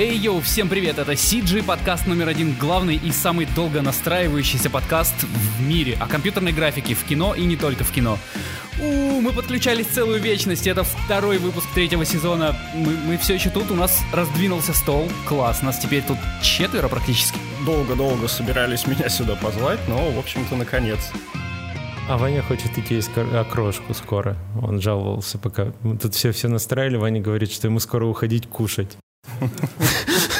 Эй, 0.00 0.16
йоу, 0.16 0.40
всем 0.40 0.70
привет, 0.70 0.98
это 0.98 1.12
CG, 1.12 1.62
подкаст 1.62 2.06
номер 2.06 2.28
один, 2.28 2.54
главный 2.58 2.96
и 2.96 3.12
самый 3.12 3.44
долго 3.54 3.82
настраивающийся 3.82 4.70
подкаст 4.70 5.14
в 5.24 5.60
мире 5.60 5.94
о 6.00 6.06
компьютерной 6.06 6.52
графике 6.52 6.94
в 6.94 7.04
кино 7.04 7.34
и 7.34 7.44
не 7.44 7.54
только 7.54 7.84
в 7.84 7.92
кино. 7.92 8.16
У, 8.80 9.20
мы 9.20 9.30
подключались 9.34 9.88
целую 9.88 10.18
вечность, 10.18 10.66
это 10.66 10.84
второй 10.84 11.36
выпуск 11.36 11.66
третьего 11.74 12.06
сезона, 12.06 12.56
мы, 12.72 12.96
мы 12.96 13.18
все 13.18 13.34
еще 13.34 13.50
тут, 13.50 13.70
у 13.70 13.74
нас 13.74 14.00
раздвинулся 14.14 14.72
стол, 14.72 15.06
класс, 15.28 15.60
нас 15.60 15.78
теперь 15.78 16.02
тут 16.02 16.16
четверо 16.40 16.88
практически. 16.88 17.38
Долго-долго 17.66 18.26
собирались 18.26 18.86
меня 18.86 19.10
сюда 19.10 19.36
позвать, 19.36 19.80
но, 19.86 20.10
в 20.12 20.18
общем-то, 20.18 20.56
наконец. 20.56 21.12
А 22.08 22.16
Ваня 22.16 22.40
хочет 22.40 22.78
идти 22.78 22.96
из 22.96 23.10
окрошку 23.34 23.92
скоро. 23.92 24.38
Он 24.62 24.80
жаловался, 24.80 25.36
пока 25.36 25.74
мы 25.82 25.98
тут 25.98 26.14
все 26.14 26.32
все 26.32 26.48
настраивали. 26.48 26.96
Ваня 26.96 27.20
говорит, 27.20 27.52
что 27.52 27.66
ему 27.66 27.80
скоро 27.80 28.06
уходить 28.06 28.48
кушать. 28.48 28.96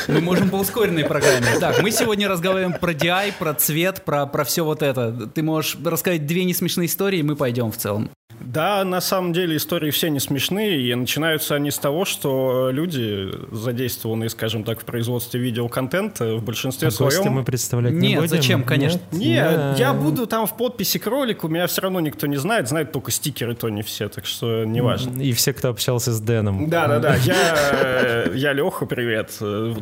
Мы 0.08 0.20
можем 0.20 0.50
по 0.50 0.56
ускоренной 0.56 1.04
программе. 1.04 1.46
Так, 1.58 1.82
мы 1.82 1.90
сегодня 1.90 2.28
разговариваем 2.28 2.78
про 2.78 2.92
DI, 2.92 3.34
про 3.38 3.54
цвет, 3.54 4.04
про, 4.04 4.26
про 4.26 4.44
все 4.44 4.64
вот 4.64 4.82
это. 4.82 5.28
Ты 5.32 5.42
можешь 5.42 5.76
рассказать 5.84 6.26
две 6.26 6.44
несмешные 6.44 6.86
истории, 6.86 7.20
и 7.20 7.22
мы 7.22 7.36
пойдем 7.36 7.70
в 7.70 7.76
целом. 7.76 8.10
Да, 8.52 8.84
на 8.84 9.00
самом 9.00 9.32
деле 9.32 9.56
истории 9.56 9.90
все 9.90 10.10
не 10.10 10.18
смешные, 10.18 10.80
и 10.80 10.94
начинаются 10.94 11.54
они 11.54 11.70
с 11.70 11.78
того, 11.78 12.04
что 12.04 12.70
люди, 12.72 13.28
задействованные, 13.52 14.28
скажем 14.28 14.64
так, 14.64 14.80
в 14.80 14.84
производстве 14.84 15.38
видеоконтента, 15.40 16.34
в 16.34 16.42
большинстве 16.42 16.88
а 16.88 16.90
своем... 16.90 17.32
мы 17.32 17.44
представлять 17.44 17.92
не 17.92 18.08
Нет, 18.08 18.20
будем? 18.20 18.28
зачем, 18.28 18.64
конечно. 18.64 19.00
Нет, 19.12 19.50
Нет, 19.56 19.78
я 19.78 19.92
буду 19.92 20.26
там 20.26 20.48
в 20.48 20.56
подписи 20.56 20.98
к 20.98 21.06
ролику, 21.06 21.46
меня 21.46 21.68
все 21.68 21.82
равно 21.82 22.00
никто 22.00 22.26
не 22.26 22.38
знает, 22.38 22.68
знают 22.68 22.90
только 22.90 23.12
стикеры, 23.12 23.54
то 23.54 23.68
не 23.68 23.82
все, 23.82 24.08
так 24.08 24.26
что 24.26 24.64
не 24.64 24.80
важно. 24.80 25.20
И 25.22 25.32
все, 25.32 25.52
кто 25.52 25.68
общался 25.68 26.12
с 26.12 26.20
Дэном. 26.20 26.68
Да-да-да, 26.68 27.14
я, 27.16 28.24
я 28.34 28.52
Леха, 28.52 28.84
привет. 28.86 29.30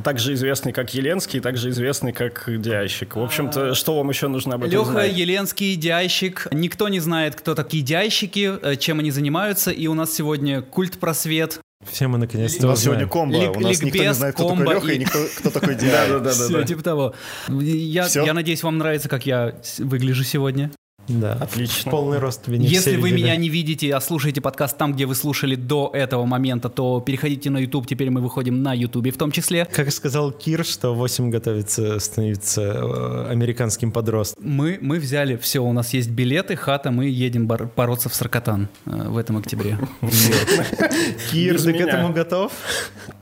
Также 0.05 0.35
известный 0.35 0.73
как 0.73 0.93
Еленский, 0.93 1.41
также 1.41 1.71
известный 1.71 2.13
как 2.13 2.45
Дяйщик. 2.47 3.17
В 3.17 3.23
общем-то, 3.23 3.75
что 3.75 3.97
вам 3.97 4.11
еще 4.11 4.29
нужно 4.29 4.57
об 4.57 4.65
этом 4.65 4.79
Леха, 4.79 4.91
знать? 4.93 5.17
Еленский, 5.17 5.75
Дяйщик. 5.77 6.49
Никто 6.53 6.89
не 6.89 7.01
знает, 7.01 7.35
кто 7.35 7.55
такие 7.55 7.83
Дяйщики, 7.83 8.58
Э, 8.63 8.77
чем 8.77 9.01
они 9.01 9.11
занимаются, 9.11 9.71
и 9.71 9.87
у 9.87 9.95
нас 9.95 10.13
сегодня 10.13 10.63
культ 10.63 10.99
просвет. 10.99 11.61
Все 11.87 12.09
мы 12.09 12.19
наконец-то 12.19 12.67
У 12.67 12.71
нас 12.71 12.83
сегодня 12.83 13.07
комбо, 13.07 13.39
Лик, 13.39 13.57
у 13.57 13.61
нас 13.61 13.81
никто 13.83 14.03
не 14.03 14.13
знает, 14.13 14.35
кто 14.35 14.49
такой 14.49 14.75
Леха 14.75 14.89
и, 14.89 14.95
и 14.97 14.99
никто, 14.99 15.19
кто 15.39 15.51
такой 15.51 15.75
Диана. 15.77 16.19
Да, 16.19 16.33
да, 16.33 16.39
да. 16.39 16.45
Все, 16.49 16.65
типа 16.65 16.83
того. 16.83 17.15
Я, 17.49 18.07
я 18.07 18.35
надеюсь, 18.35 18.63
вам 18.63 18.79
нравится, 18.79 19.09
как 19.09 19.27
я 19.27 19.55
выгляжу 19.79 20.25
сегодня. 20.25 20.73
Да. 21.09 21.33
Отлично. 21.41 21.91
Полный 21.91 22.19
рост 22.19 22.47
не 22.49 22.67
Если 22.67 22.97
вы 22.97 23.11
видели. 23.11 23.23
меня 23.25 23.37
не 23.37 23.49
видите, 23.49 23.95
а 23.95 24.01
слушаете 24.01 24.41
подкаст 24.41 24.77
там, 24.77 24.93
где 24.93 25.07
вы 25.07 25.15
слушали 25.15 25.55
до 25.55 25.91
этого 25.93 26.25
момента, 26.27 26.69
то 26.69 27.01
переходите 27.01 27.51
на 27.51 27.59
YouTube. 27.59 27.87
Теперь 27.87 28.11
мы 28.11 28.21
выходим 28.21 28.63
на 28.63 28.75
YouTube 28.75 29.09
в 29.13 29.17
том 29.17 29.31
числе. 29.33 29.65
Как 29.65 29.91
сказал 29.91 30.31
Кир, 30.33 30.65
что 30.65 30.95
8 30.95 31.31
готовится 31.31 31.99
становиться 31.99 32.63
э, 32.63 33.27
американским 33.31 33.91
подростком. 33.93 34.45
Мы, 34.47 34.79
мы 34.81 34.99
взяли 34.99 35.37
все, 35.37 35.61
у 35.61 35.73
нас 35.73 35.95
есть 35.95 36.11
билеты, 36.11 36.57
хата, 36.57 36.91
мы 36.91 37.07
едем 37.07 37.47
бор- 37.47 37.71
бороться 37.75 38.09
в 38.09 38.15
Саркатан 38.15 38.69
э, 38.87 38.91
в 39.09 39.17
этом 39.17 39.37
октябре. 39.39 39.79
Кир, 41.31 41.61
ты 41.61 41.73
к 41.73 41.77
этому 41.81 42.13
готов? 42.13 42.53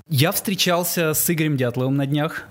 Я 0.09 0.33
встречался 0.33 1.15
с 1.15 1.31
Игорем 1.31 1.57
Дятловым 1.57 1.97
на 1.97 2.07
днях. 2.07 2.45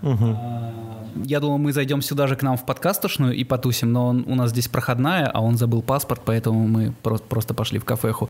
Я 1.23 1.39
думал, 1.39 1.57
мы 1.57 1.71
зайдем 1.73 2.01
сюда 2.01 2.27
же 2.27 2.35
к 2.35 2.43
нам 2.43 2.57
в 2.57 2.65
подкастушную 2.65 3.33
и 3.35 3.43
потусим, 3.43 3.91
но 3.91 4.07
он 4.07 4.25
у 4.27 4.35
нас 4.35 4.51
здесь 4.51 4.67
проходная, 4.67 5.27
а 5.27 5.41
он 5.41 5.57
забыл 5.57 5.81
паспорт, 5.81 6.21
поэтому 6.25 6.67
мы 6.67 6.93
про- 7.03 7.17
просто 7.17 7.53
пошли 7.53 7.79
в 7.79 7.85
кафеху. 7.85 8.29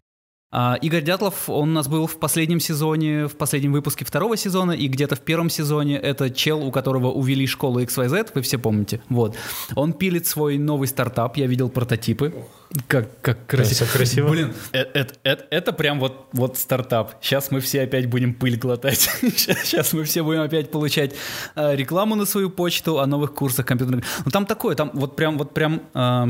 А, 0.51 0.77
Игорь 0.81 1.03
Дятлов, 1.03 1.49
он 1.49 1.71
у 1.71 1.73
нас 1.73 1.87
был 1.87 2.07
в 2.07 2.17
последнем 2.17 2.59
сезоне, 2.59 3.27
в 3.27 3.35
последнем 3.35 3.73
выпуске 3.73 4.05
второго 4.05 4.37
сезона, 4.37 4.71
и 4.71 4.87
где-то 4.87 5.15
в 5.15 5.19
первом 5.21 5.49
сезоне 5.49 5.97
это 5.97 6.29
чел, 6.29 6.63
у 6.63 6.71
которого 6.71 7.11
увели 7.11 7.45
школу 7.45 7.81
XYZ, 7.81 8.29
вы 8.33 8.41
все 8.41 8.57
помните. 8.57 9.01
Вот. 9.09 9.35
Он 9.75 9.91
пилит 9.91 10.27
свой 10.27 10.57
новый 10.57 10.87
стартап, 10.87 11.35
я 11.37 11.47
видел 11.47 11.67
прототипы. 11.69 12.33
Как, 12.87 13.19
как 13.21 13.45
красиво. 13.47 13.87
красиво. 13.91 14.29
Блин, 14.29 14.53
э- 14.71 14.85
э- 14.93 15.07
э- 15.23 15.37
это 15.49 15.73
прям 15.73 15.99
вот, 15.99 16.27
вот 16.31 16.57
стартап. 16.57 17.15
Сейчас 17.21 17.51
мы 17.51 17.59
все 17.59 17.81
опять 17.81 18.09
будем 18.09 18.33
пыль 18.33 18.57
глотать. 18.57 18.99
Сейчас 19.21 19.93
мы 19.93 20.03
все 20.03 20.23
будем 20.23 20.41
опять 20.41 20.71
получать 20.71 21.15
э, 21.55 21.75
рекламу 21.75 22.15
на 22.15 22.25
свою 22.25 22.49
почту 22.49 22.99
о 22.99 23.05
новых 23.07 23.33
курсах 23.33 23.65
компьютерных. 23.65 24.05
Ну 24.23 24.31
там 24.31 24.45
такое, 24.45 24.75
там 24.75 24.91
вот 24.93 25.15
прям, 25.15 25.37
вот 25.37 25.53
прям... 25.53 25.81
э, 25.93 26.27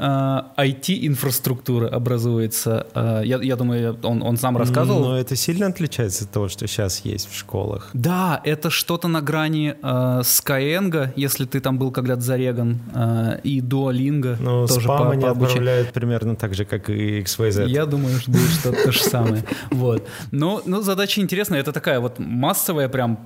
IT-инфраструктура 0.00 1.88
образуется. 1.88 2.86
Э, 2.94 3.22
Я, 3.24 3.38
я 3.42 3.56
думаю, 3.56 3.98
он, 4.02 4.22
он 4.22 4.36
сам 4.36 4.56
рассказывал. 4.56 5.00
Но 5.00 5.18
это 5.18 5.36
сильно 5.36 5.66
отличается 5.66 6.24
от 6.24 6.30
того, 6.30 6.48
что 6.48 6.66
сейчас 6.66 7.00
есть 7.04 7.30
в 7.30 7.36
школах. 7.36 7.90
Да, 7.92 8.40
это 8.44 8.70
что-то 8.70 9.08
на 9.08 9.20
грани 9.20 9.74
э, 9.82 10.20
Skyeng, 10.22 11.10
если 11.16 11.44
ты 11.44 11.60
там 11.60 11.78
был 11.78 11.90
когда-то 11.90 12.20
зареган, 12.22 12.78
э, 12.94 13.40
и 13.44 13.60
Duolingo. 13.60 14.36
Но 14.40 14.66
тоже 14.66 14.80
спам 14.86 14.98
по- 15.06 15.10
они 15.12 15.22
по 15.22 15.30
отправляют 15.30 15.92
примерно 15.92 16.36
так 16.36 16.54
же, 16.54 16.64
как 16.64 16.90
и 16.90 17.20
XYZ. 17.20 17.68
Я 17.68 17.86
думаю, 17.86 18.18
что 18.18 18.30
будет 18.30 18.50
что-то 18.50 18.84
то 18.84 18.92
же 18.92 19.00
самое. 19.04 19.44
Вот. 19.70 20.06
Но, 20.30 20.62
но 20.66 20.80
задача 20.80 21.20
интересная. 21.20 21.60
Это 21.60 21.72
такая 21.72 22.00
вот 22.00 22.18
массовая 22.18 22.88
прям 22.88 23.18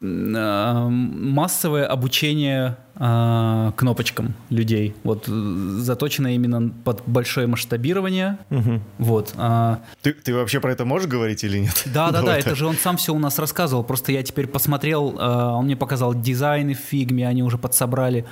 массовое 0.00 1.86
обучение 1.86 2.76
э, 2.96 3.72
кнопочкам 3.76 4.34
людей. 4.50 4.94
Вот 5.04 5.24
э, 5.28 5.30
заточено 5.78 6.34
именно 6.34 6.70
под 6.84 7.02
большое 7.06 7.46
масштабирование. 7.46 8.38
Мгм. 8.50 8.82
Вот. 8.98 9.32
а, 9.36 9.80
Ты, 10.02 10.12
ты 10.12 10.34
вообще 10.34 10.60
про 10.60 10.72
это 10.72 10.84
можешь 10.84 11.08
говорить 11.08 11.44
или 11.44 11.58
нет? 11.58 11.82
Да, 11.86 12.10
да, 12.10 12.22
да, 12.26 12.36
это 12.38 12.54
же 12.54 12.66
он 12.66 12.76
сам 12.76 12.96
все 12.98 13.14
у 13.14 13.18
нас 13.18 13.38
рассказывал. 13.38 13.84
Просто 13.84 14.12
я 14.12 14.22
теперь 14.22 14.46
посмотрел, 14.46 15.16
э, 15.18 15.24
он 15.24 15.64
мне 15.64 15.76
показал 15.76 16.14
дизайны 16.14 16.74
в 16.74 16.78
фигме, 16.78 17.26
они 17.26 17.42
уже 17.42 17.56
подсобрали 17.58 18.26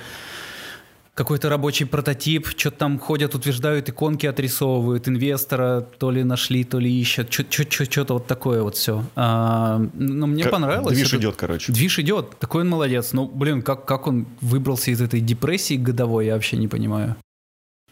какой-то 1.15 1.49
рабочий 1.49 1.85
прототип, 1.85 2.47
что-то 2.57 2.77
там 2.77 2.99
ходят, 2.99 3.33
утверждают, 3.35 3.89
иконки 3.89 4.27
отрисовывают, 4.27 5.07
инвестора 5.07 5.81
то 5.81 6.11
ли 6.11 6.23
нашли, 6.23 6.63
то 6.63 6.77
ли 6.77 6.91
ищут, 7.01 7.31
что-то 7.33 8.13
вот 8.15 8.27
такое 8.27 8.61
вот 8.61 8.75
все. 8.75 9.03
но 9.15 10.27
мне 10.27 10.43
Как- 10.43 10.51
понравилось. 10.51 10.93
Движ 10.95 11.07
это- 11.07 11.17
идет, 11.17 11.35
короче. 11.37 11.71
Движ 11.71 11.99
идет, 11.99 12.37
такой 12.39 12.61
он 12.61 12.69
молодец. 12.69 13.13
Ну, 13.13 13.25
блин, 13.27 13.61
как, 13.61 13.85
как 13.85 14.07
он 14.07 14.25
выбрался 14.41 14.91
из 14.91 15.01
этой 15.01 15.21
депрессии 15.21 15.75
годовой, 15.77 16.25
я 16.27 16.33
вообще 16.33 16.57
не 16.57 16.67
понимаю. 16.67 17.15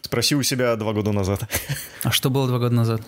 Спроси 0.02 0.34
у 0.36 0.42
себя 0.42 0.76
два 0.76 0.92
года 0.92 1.12
назад. 1.12 1.48
А 2.02 2.10
что 2.10 2.28
было 2.28 2.46
два 2.46 2.58
года 2.58 2.74
назад? 2.74 3.00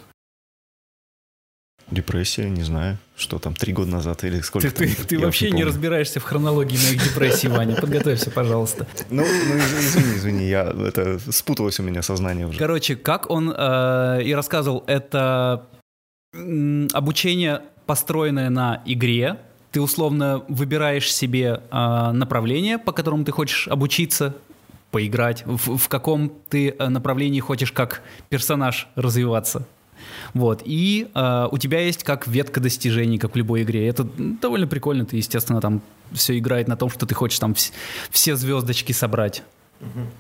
Депрессия, 1.91 2.51
не 2.51 2.63
знаю, 2.63 2.99
что 3.17 3.39
там, 3.39 3.55
три 3.55 3.73
года 3.73 3.93
назад 3.93 4.25
или 4.25 4.41
сколько 4.41 4.69
Ты, 4.71 4.75
там, 4.87 4.95
ты- 4.97 5.05
ты 5.05 5.19
вообще 5.21 5.47
не 5.47 5.51
помню. 5.53 5.67
разбираешься 5.69 6.19
в 6.19 6.25
хронологии 6.25 6.77
моих 6.77 7.05
депрессий, 7.05 7.47
Ваня. 7.49 7.77
Подготовься, 7.77 8.31
пожалуйста. 8.33 8.87
Ну, 9.09 9.23
ну, 9.25 9.57
из- 9.57 9.73
извини, 9.97 10.17
извини, 10.17 10.49
я, 10.49 10.65
это 10.65 11.21
спуталось 11.31 11.79
у 11.79 11.85
меня 11.85 12.03
сознание 12.03 12.47
уже. 12.49 12.59
Короче, 12.59 12.97
как 12.97 13.31
он 13.31 13.55
э, 13.57 14.23
и 14.25 14.35
рассказывал, 14.35 14.83
это 14.89 15.67
обучение, 16.93 17.63
построенное 17.87 18.51
на 18.51 18.83
игре. 18.85 19.39
Ты 19.71 19.81
условно 19.81 20.43
выбираешь 20.49 21.13
себе 21.13 21.61
э, 21.71 22.11
направление, 22.13 22.79
по 22.79 22.93
которому 22.93 23.25
ты 23.25 23.33
хочешь 23.33 23.69
обучиться, 23.69 24.35
поиграть, 24.91 25.43
в, 25.47 25.77
в 25.77 25.89
каком 25.89 26.33
ты 26.49 26.71
э, 26.71 26.89
направлении 26.89 27.41
хочешь 27.41 27.73
как 27.73 28.03
персонаж 28.29 28.89
развиваться. 28.97 29.67
Вот. 30.35 30.63
И 30.65 31.09
э, 31.15 31.49
у 31.51 31.59
тебя 31.59 31.81
есть 31.81 32.05
как 32.05 32.27
ветка 32.27 32.61
достижений, 32.61 33.19
как 33.19 33.35
в 33.35 33.37
любой 33.37 33.63
игре. 33.63 33.87
Это 33.89 34.05
довольно 34.19 34.67
прикольно. 34.67 35.05
Ты, 35.07 35.17
естественно, 35.17 35.61
там 35.61 35.81
все 36.13 36.39
играет 36.39 36.69
на 36.69 36.77
том, 36.77 36.91
что 36.91 37.07
ты 37.07 37.15
хочешь 37.15 37.39
там 37.39 37.53
вс- 37.53 37.73
все 38.11 38.37
звездочки 38.37 38.93
собрать. 38.93 39.43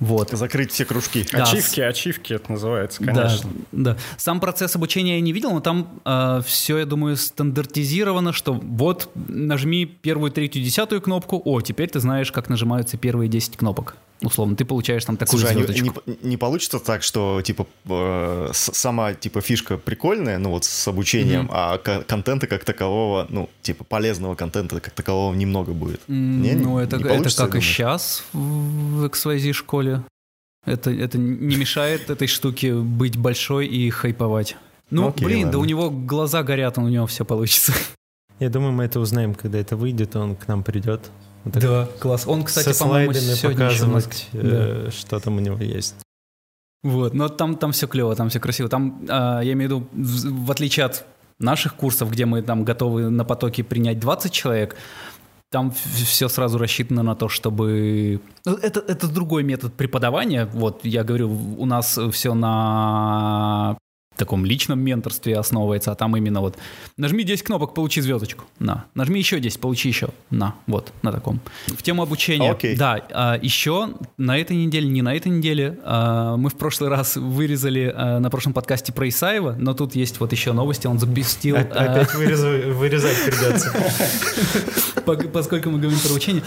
Вот. 0.01 0.31
Закрыть 0.33 0.71
все 0.71 0.85
кружки. 0.85 1.25
Да. 1.33 1.45
Ачивки, 1.45 1.81
ачивки 1.81 2.35
это 2.35 2.53
называется, 2.53 3.03
конечно. 3.03 3.51
Да, 3.73 3.93
да. 3.95 3.97
Сам 4.19 4.39
процесс 4.39 4.77
обучения 4.77 5.15
я 5.15 5.21
не 5.23 5.33
видел, 5.33 5.51
но 5.53 5.61
там 5.61 6.43
все, 6.45 6.77
я 6.79 6.85
думаю, 6.85 7.17
стандартизировано, 7.17 8.35
что 8.35 8.53
вот 8.53 9.09
нажми 9.15 9.87
первую, 9.87 10.31
третью, 10.31 10.63
десятую 10.63 11.01
кнопку, 11.01 11.41
о, 11.43 11.63
теперь 11.63 11.89
ты 11.89 12.01
знаешь, 12.01 12.31
как 12.33 12.51
нажимаются 12.51 12.99
первые 12.99 13.31
10 13.31 13.57
кнопок. 13.57 13.97
Условно, 14.23 14.57
ты 14.57 14.65
получаешь 14.65 15.05
там 15.05 15.17
такую 15.19 15.39
Слушай, 15.41 15.53
а 15.53 15.55
не, 15.61 15.67
звездочку. 15.67 16.03
не- 16.07 16.19
не 16.23 16.37
получится 16.39 16.79
так, 16.79 17.03
что 17.03 17.43
типа 17.43 17.67
э, 17.89 18.51
сама 18.53 19.13
типа 19.15 19.41
фишка 19.43 19.77
прикольная, 19.77 20.39
ну 20.39 20.51
вот 20.51 20.65
с 20.65 20.89
обучением, 20.89 21.43
Мгм. 21.45 21.51
а 21.53 21.77
ко- 21.79 22.03
контента 22.03 22.47
как 22.47 22.65
такового, 22.65 23.27
ну 23.29 23.51
типа 23.63 23.85
полезного 23.85 24.35
контента 24.35 24.81
как 24.81 24.95
такового 24.95 25.35
немного 25.35 25.73
будет. 25.73 26.01
М, 26.09 26.41
Не, 26.43 26.53
ну, 26.55 26.79
не 26.79 26.85
это, 26.85 26.97
это 26.97 27.09
получится, 27.09 27.47
как 27.47 27.57
и 27.57 27.61
сейчас 27.61 28.25
в 28.33 29.05
XYZ 29.05 29.53
школе. 29.53 30.03
Это, 30.65 30.91
это 30.91 31.19
не 31.19 31.57
мешает 31.57 32.09
этой 32.11 32.27
штуке 32.27 32.75
быть 32.75 33.17
большой 33.17 33.67
и 33.67 33.89
хайповать. 33.91 34.57
Ну, 34.91 35.03
Ну, 35.03 35.09
окей, 35.09 35.25
блин, 35.27 35.41
да 35.43 35.47
ладно. 35.47 35.59
у 35.61 35.65
него 35.65 35.91
глаза 35.91 36.43
горят, 36.43 36.79
у 36.79 36.89
него 36.89 37.07
все 37.07 37.25
получится. 37.25 37.73
Я 38.39 38.49
думаю, 38.51 38.73
мы 38.73 38.85
это 38.85 38.99
узнаем, 39.01 39.35
когда 39.35 39.59
это 39.59 39.77
выйдет, 39.77 40.15
он 40.17 40.37
к 40.37 40.49
нам 40.49 40.63
придет. 40.63 41.11
Вот 41.47 41.55
так 41.55 41.63
Да, 41.63 41.89
класс. 42.01 42.27
Он, 42.27 42.43
кстати, 42.43 42.73
со 42.73 42.85
по-моему, 42.85 43.13
сегодня 43.13 43.67
еще 43.71 43.87
Москве. 43.87 44.29
э, 44.33 44.91
что 44.91 45.21
там 45.21 45.37
у 45.37 45.41
него 45.41 45.57
есть. 45.59 45.95
Вот, 46.83 47.15
но 47.15 47.29
там, 47.29 47.57
там 47.57 47.71
все 47.71 47.87
клево, 47.87 48.17
там 48.17 48.31
все 48.31 48.41
красиво. 48.41 48.69
Там, 48.69 49.07
а, 49.09 49.41
я 49.41 49.53
имею 49.53 49.71
в 49.71 49.73
виду, 49.73 49.89
в, 49.93 50.47
в 50.47 50.51
отличие 50.51 50.87
от 50.87 51.07
наших 51.39 51.77
курсов, 51.77 52.11
где 52.11 52.27
мы 52.27 52.43
там 52.43 52.65
готовы 52.65 53.11
на 53.11 53.25
потоке 53.25 53.63
принять 53.63 54.01
20 54.01 54.33
человек, 54.33 54.75
там 55.53 55.71
все 55.71 56.29
сразу 56.29 56.59
рассчитано 56.59 57.05
на 57.05 57.15
то, 57.15 57.29
чтобы... 57.29 58.21
Ну, 58.45 58.55
это, 58.57 58.81
это 58.81 59.07
другой 59.07 59.45
метод 59.45 59.73
преподавания. 59.75 60.47
Вот, 60.47 60.85
я 60.85 61.05
говорю, 61.05 61.31
у 61.31 61.65
нас 61.65 61.97
все 62.11 62.35
на 62.35 63.79
таком 64.17 64.45
личном 64.45 64.81
менторстве 64.81 65.39
основывается, 65.39 65.93
а 65.93 65.95
там 65.95 66.17
именно 66.17 66.41
вот 66.41 66.57
нажми 66.97 67.25
10 67.25 67.45
кнопок, 67.45 67.75
получи 67.75 68.01
звездочку, 68.01 68.45
на. 68.59 68.87
Нажми 68.95 69.19
еще 69.19 69.39
10, 69.41 69.61
получи 69.61 69.89
еще, 69.89 70.09
на. 70.31 70.55
Вот, 70.67 70.93
на 71.03 71.13
таком. 71.13 71.41
В 71.67 71.83
тему 71.83 72.03
обучения. 72.03 72.53
Okay. 72.53 72.77
Да, 72.77 73.01
а, 73.13 73.39
еще 73.41 73.91
на 74.17 74.39
этой 74.39 74.57
неделе, 74.57 74.89
не 74.89 75.03
на 75.03 75.15
этой 75.15 75.29
неделе, 75.29 75.79
а, 75.85 76.37
мы 76.37 76.51
в 76.51 76.55
прошлый 76.55 76.91
раз 76.91 77.17
вырезали 77.17 77.93
а, 77.95 78.19
на 78.19 78.31
прошлом 78.31 78.53
подкасте 78.53 78.93
про 78.93 79.09
Исаева, 79.09 79.55
но 79.59 79.75
тут 79.75 79.95
есть 79.95 80.19
вот 80.21 80.33
еще 80.33 80.53
новости, 80.53 80.87
он 80.87 80.99
запустил... 80.99 81.57
Опять 81.57 82.15
вырезать 82.15 83.25
придется. 83.25 83.73
Поскольку 85.33 85.71
мы 85.71 85.79
говорим 85.79 86.01
про 86.01 86.13
учение. 86.13 86.43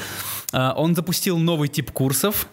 Он 0.51 0.95
запустил 0.95 1.37
новый 1.37 1.67
тип 1.69 1.91
курсов, 1.91 2.47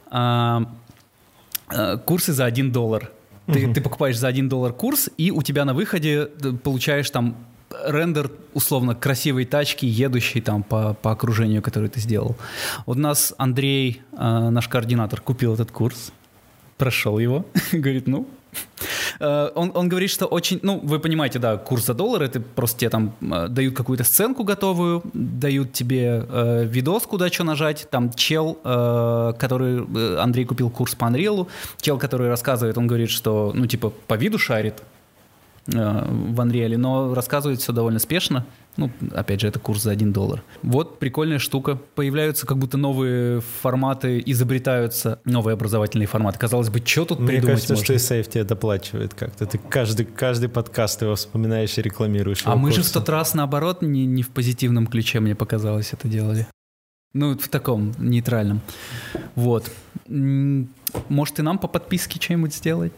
курсы 2.05 2.33
за 2.33 2.45
1 2.45 2.73
доллар. 2.73 3.11
Ты, 3.47 3.67
угу. 3.67 3.75
ты 3.75 3.81
покупаешь 3.81 4.19
за 4.19 4.29
1 4.29 4.49
доллар 4.49 4.73
курс, 4.73 5.09
и 5.17 5.31
у 5.31 5.43
тебя 5.43 5.65
на 5.65 5.75
выходе 5.75 6.27
получаешь 6.63 7.11
там 7.11 7.37
рендер 7.85 8.31
условно 8.55 8.95
красивой 8.95 9.45
тачки, 9.45 9.87
едущей 9.87 10.41
там 10.41 10.63
по, 10.63 10.95
по 10.95 11.13
окружению, 11.13 11.63
которое 11.63 11.89
ты 11.89 12.01
сделал. 12.01 12.37
Вот 12.87 12.97
у 12.97 13.01
нас 13.01 13.35
Андрей, 13.39 14.03
э, 14.13 14.49
наш 14.51 14.69
координатор, 14.69 15.21
купил 15.21 15.55
этот 15.55 15.71
курс, 15.71 16.13
прошел 16.77 17.19
его, 17.19 17.45
говорит, 17.73 18.07
ну, 18.07 18.29
Э, 18.46 18.46
он, 19.19 19.73
он 19.75 19.89
говорит, 19.89 20.11
что 20.11 20.27
очень, 20.27 20.61
ну, 20.63 20.81
вы 20.83 20.99
понимаете, 20.99 21.39
да, 21.39 21.57
курс 21.57 21.87
за 21.87 21.95
доллар, 21.95 22.23
это 22.23 22.41
просто 22.41 22.81
тебе 22.81 22.91
там 22.91 23.15
э, 23.21 23.49
дают 23.49 23.75
какую-то 23.75 24.05
сценку 24.05 24.45
готовую, 24.45 25.03
дают 25.15 25.73
тебе 25.73 26.27
э, 26.29 26.65
видос, 26.65 27.05
куда 27.05 27.31
что 27.31 27.45
нажать, 27.45 27.89
там 27.91 28.13
чел, 28.13 28.59
э, 28.63 29.33
который, 29.39 29.85
э, 29.85 30.19
Андрей 30.19 30.45
купил 30.45 30.71
курс 30.71 30.95
по 30.95 31.07
Unreal, 31.07 31.49
чел, 31.81 31.99
который 31.99 32.29
рассказывает, 32.29 32.77
он 32.77 32.87
говорит, 32.87 33.11
что, 33.11 33.53
ну, 33.55 33.67
типа, 33.67 33.91
по 34.07 34.15
виду 34.15 34.39
шарит, 34.39 34.83
Э, 35.75 36.05
в 36.09 36.41
Unreal, 36.41 36.77
но 36.77 37.15
рассказывает 37.15 37.61
все 37.61 37.73
довольно 37.73 37.99
спешно. 37.99 38.45
Ну, 38.77 38.91
опять 39.15 39.41
же, 39.41 39.49
это 39.49 39.59
курс 39.59 39.83
за 39.83 39.91
1 39.91 40.13
доллар. 40.13 40.43
Вот 40.63 40.99
прикольная 40.99 41.39
штука. 41.39 41.79
Появляются 41.95 42.47
как 42.47 42.59
будто 42.59 42.77
новые 42.77 43.41
форматы, 43.63 44.23
изобретаются 44.27 45.21
новые 45.25 45.55
образовательные 45.55 46.07
форматы. 46.07 46.39
Казалось 46.39 46.69
бы, 46.69 46.83
что 46.85 47.05
тут 47.05 47.21
Мне 47.21 47.29
придумать 47.29 47.55
кажется, 47.55 47.73
можно? 47.75 47.85
что 47.85 47.97
Исаев 47.97 48.29
тебе 48.29 48.45
доплачивает 48.45 49.15
как-то. 49.15 49.47
Ты 49.47 49.59
каждый, 49.59 50.05
каждый 50.05 50.49
подкаст 50.49 51.03
его 51.03 51.15
вспоминаешь 51.15 51.77
и 51.79 51.83
рекламируешь. 51.83 52.43
А 52.45 52.57
мы 52.57 52.73
же 52.73 52.83
в 52.83 52.91
тот 52.91 53.09
раз, 53.09 53.35
наоборот, 53.35 53.83
не, 53.83 54.05
не 54.05 54.23
в 54.23 54.29
позитивном 54.29 54.87
ключе, 54.87 55.21
мне 55.21 55.35
показалось, 55.35 55.93
это 55.93 56.09
делали. 56.09 56.47
Ну, 57.15 57.37
в 57.37 57.49
таком 57.49 57.95
нейтральном. 57.99 58.61
Вот. 59.37 59.71
Может, 60.07 61.39
и 61.39 61.43
нам 61.43 61.59
по 61.59 61.67
подписке 61.67 62.21
что-нибудь 62.21 62.55
сделать? 62.55 62.93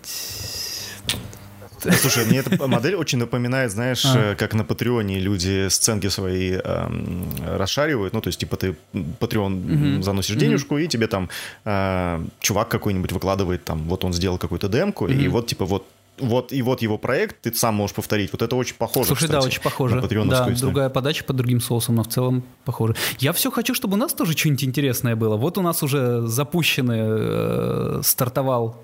Ну, 1.84 1.92
слушай, 1.92 2.24
мне 2.26 2.38
эта 2.38 2.66
модель 2.66 2.94
очень 2.94 3.18
напоминает, 3.18 3.70
знаешь, 3.70 4.04
а. 4.04 4.34
как 4.34 4.54
на 4.54 4.64
Патреоне 4.64 5.18
люди 5.18 5.68
сценки 5.68 6.08
свои 6.08 6.52
эм, 6.52 7.26
расшаривают. 7.46 8.14
Ну, 8.14 8.20
то 8.20 8.28
есть, 8.28 8.40
типа, 8.40 8.56
ты 8.56 8.76
Patreon 8.92 9.96
угу. 9.96 10.02
заносишь 10.02 10.36
угу. 10.36 10.40
денежку, 10.40 10.78
и 10.78 10.88
тебе 10.88 11.06
там 11.06 11.28
э, 11.64 12.24
чувак 12.40 12.68
какой-нибудь 12.68 13.12
выкладывает, 13.12 13.64
там, 13.64 13.84
вот 13.84 14.04
он 14.04 14.12
сделал 14.12 14.38
какую-то 14.38 14.68
демку, 14.68 15.04
угу. 15.04 15.12
и 15.12 15.28
вот, 15.28 15.46
типа, 15.46 15.64
вот 15.64 15.86
вот 16.20 16.52
и 16.52 16.62
вот 16.62 16.82
его 16.82 16.98
проект, 16.98 17.42
ты 17.42 17.54
сам 17.54 17.74
можешь 17.76 17.94
повторить. 17.94 18.32
Вот 18.32 18.42
это 18.42 18.56
очень 18.56 18.74
похоже. 18.76 19.06
Слушай, 19.06 19.26
кстати, 19.26 19.40
да, 19.40 19.46
очень 19.46 19.62
похоже. 19.62 19.96
На 19.96 20.02
да, 20.02 20.16
историю. 20.16 20.56
другая 20.58 20.88
подача 20.88 21.24
под 21.24 21.36
другим 21.36 21.60
соусом, 21.60 21.94
но 21.94 22.02
в 22.02 22.08
целом 22.08 22.42
похоже. 22.64 22.96
Я 23.18 23.32
все 23.32 23.50
хочу, 23.50 23.74
чтобы 23.74 23.94
у 23.94 23.96
нас 23.96 24.12
тоже 24.14 24.36
что-нибудь 24.36 24.64
интересное 24.64 25.16
было. 25.16 25.36
Вот 25.36 25.58
у 25.58 25.62
нас 25.62 25.82
уже 25.82 26.26
запущенный, 26.26 26.98
э, 27.00 28.00
стартовал 28.02 28.82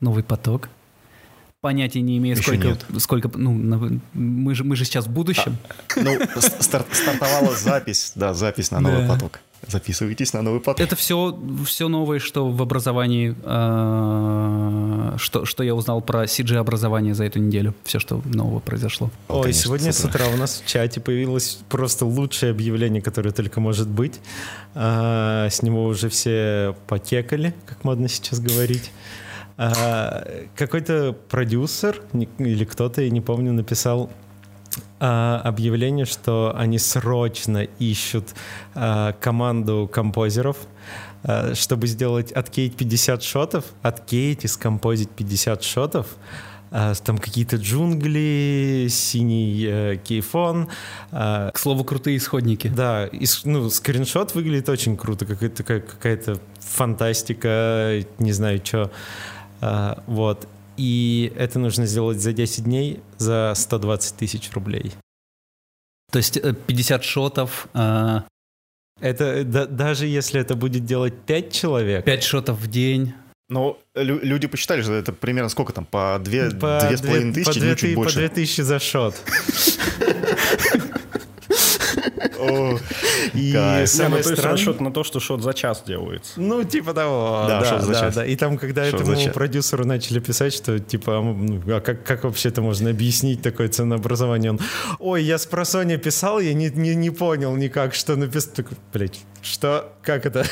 новый 0.00 0.24
поток 0.24 0.68
понятия 1.60 2.00
не 2.02 2.18
имею, 2.18 2.36
Еще 2.36 2.42
сколько, 2.42 2.68
нет. 2.68 2.84
сколько, 2.98 3.30
ну, 3.34 3.52
мы 4.12 4.54
же, 4.54 4.64
мы 4.64 4.76
же 4.76 4.84
сейчас 4.84 5.06
в 5.06 5.10
будущем. 5.10 5.56
А, 5.96 6.00
ну, 6.00 6.18
старт, 6.60 6.86
стартовала 6.92 7.54
запись, 7.56 8.12
да, 8.14 8.34
запись 8.34 8.70
на 8.70 8.80
новый 8.80 9.06
да. 9.06 9.14
поток. 9.14 9.40
Записывайтесь 9.66 10.32
на 10.32 10.42
новый 10.42 10.60
поток. 10.60 10.80
Это 10.80 10.94
все, 10.94 11.36
все 11.66 11.88
новое, 11.88 12.20
что 12.20 12.48
в 12.48 12.62
образовании, 12.62 13.34
э, 13.42 15.16
что, 15.18 15.44
что 15.44 15.62
я 15.64 15.74
узнал 15.74 16.02
про 16.02 16.24
CG-образование 16.24 17.14
за 17.14 17.24
эту 17.24 17.40
неделю. 17.40 17.74
Все, 17.82 17.98
что 17.98 18.22
нового 18.26 18.60
произошло. 18.60 19.10
Ой, 19.28 19.42
Конечно, 19.42 19.62
сегодня 19.62 19.92
с 19.92 20.04
утра 20.04 20.28
у 20.28 20.36
нас 20.36 20.62
в 20.64 20.68
чате 20.68 21.00
появилось 21.00 21.58
просто 21.68 22.04
лучшее 22.04 22.52
объявление, 22.52 23.02
которое 23.02 23.32
только 23.32 23.58
может 23.60 23.88
быть. 23.88 24.20
Э, 24.74 25.48
с 25.50 25.62
него 25.62 25.86
уже 25.86 26.10
все 26.10 26.76
потекали, 26.86 27.54
как 27.66 27.82
модно 27.82 28.08
сейчас 28.08 28.38
говорить. 28.38 28.92
А, 29.58 30.26
какой-то 30.54 31.16
продюсер 31.28 32.02
или 32.38 32.64
кто-то, 32.64 33.02
я 33.02 33.10
не 33.10 33.20
помню, 33.20 33.52
написал 33.52 34.10
а, 35.00 35.40
объявление, 35.44 36.04
что 36.04 36.52
они 36.56 36.78
срочно 36.78 37.64
ищут 37.78 38.34
а, 38.74 39.12
команду 39.14 39.88
композеров, 39.90 40.58
а, 41.22 41.54
чтобы 41.54 41.86
сделать 41.86 42.32
откеять 42.32 42.76
50 42.76 43.22
шотов, 43.22 43.64
откеять 43.82 44.44
и 44.44 44.48
скомпозить 44.48 45.10
50 45.10 45.62
шотов, 45.62 46.06
а, 46.70 46.94
там 46.94 47.18
какие-то 47.18 47.56
джунгли, 47.56 48.88
синий 48.90 49.66
э, 49.66 49.96
кейфон. 50.02 50.68
Э, 51.12 51.50
К 51.54 51.58
слову, 51.58 51.84
крутые 51.84 52.16
исходники. 52.16 52.68
Да, 52.68 53.06
и, 53.06 53.24
ну, 53.44 53.70
скриншот 53.70 54.34
выглядит 54.34 54.68
очень 54.68 54.96
круто, 54.96 55.26
какая-то 55.26 55.62
какая 55.62 56.20
фантастика, 56.60 58.02
не 58.18 58.32
знаю, 58.32 58.60
что. 58.64 58.90
А, 59.60 60.02
вот. 60.06 60.48
И 60.76 61.32
это 61.36 61.58
нужно 61.58 61.86
сделать 61.86 62.18
за 62.18 62.32
10 62.32 62.64
дней 62.64 63.00
за 63.18 63.52
120 63.56 64.16
тысяч 64.16 64.50
рублей. 64.52 64.92
То 66.12 66.18
есть 66.18 66.40
50 66.40 67.00
э, 67.00 67.04
шотов... 67.04 67.68
А... 67.74 68.24
Это 69.00 69.44
да, 69.44 69.66
даже 69.66 70.06
если 70.06 70.40
это 70.40 70.54
будет 70.54 70.84
делать 70.84 71.14
5 71.26 71.52
человек... 71.52 72.04
5 72.04 72.22
шотов 72.22 72.58
в 72.58 72.66
день... 72.68 73.14
Ну, 73.48 73.78
лю- 73.94 74.20
люди 74.22 74.48
посчитали, 74.48 74.82
что 74.82 74.94
это 74.94 75.12
примерно 75.12 75.48
сколько 75.48 75.72
там, 75.72 75.84
по 75.84 76.20
2,5 76.20 76.58
по 76.58 76.80
2, 76.80 76.96
2 76.96 77.32
тысячи, 77.32 77.44
по 77.44 77.52
2, 77.54 77.68
ну, 77.68 77.74
чуть 77.76 77.94
больше. 77.94 78.14
По 78.14 78.20
2 78.20 78.28
тысячи 78.34 78.60
за 78.60 78.78
шот. 78.78 79.14
И 83.34 83.52
самое 83.86 84.22
ну, 84.24 84.30
странное... 84.32 84.52
расчет 84.52 84.80
на 84.80 84.92
то, 84.92 85.04
что 85.04 85.20
шот 85.20 85.42
за 85.42 85.54
час 85.54 85.82
делается. 85.86 86.32
Ну, 86.36 86.64
типа 86.64 86.94
того. 86.94 87.44
Да, 87.48 87.60
да, 87.60 87.80
за 87.80 87.92
да, 87.92 88.00
час. 88.00 88.14
да. 88.14 88.26
И 88.26 88.36
там, 88.36 88.58
когда 88.58 88.90
шот 88.90 89.00
этому 89.02 89.32
продюсеру 89.32 89.84
начали 89.84 90.20
писать, 90.20 90.54
что, 90.54 90.78
типа, 90.78 91.18
а, 91.18 91.22
ну, 91.22 91.60
а 91.66 91.80
как, 91.80 92.24
вообще 92.24 92.48
это 92.48 92.62
можно 92.62 92.90
объяснить, 92.90 93.42
такое 93.42 93.68
ценообразование? 93.68 94.52
Он, 94.52 94.60
ой, 94.98 95.22
я 95.22 95.38
с 95.38 95.46
просоня 95.46 95.98
писал, 95.98 96.40
я 96.40 96.54
не, 96.54 96.70
не, 96.70 96.94
не 96.94 97.10
понял 97.10 97.54
никак, 97.56 97.94
что 97.94 98.16
написал. 98.16 98.64
Блять, 98.92 99.20
что? 99.42 99.92
Как 100.02 100.26
это? 100.26 100.46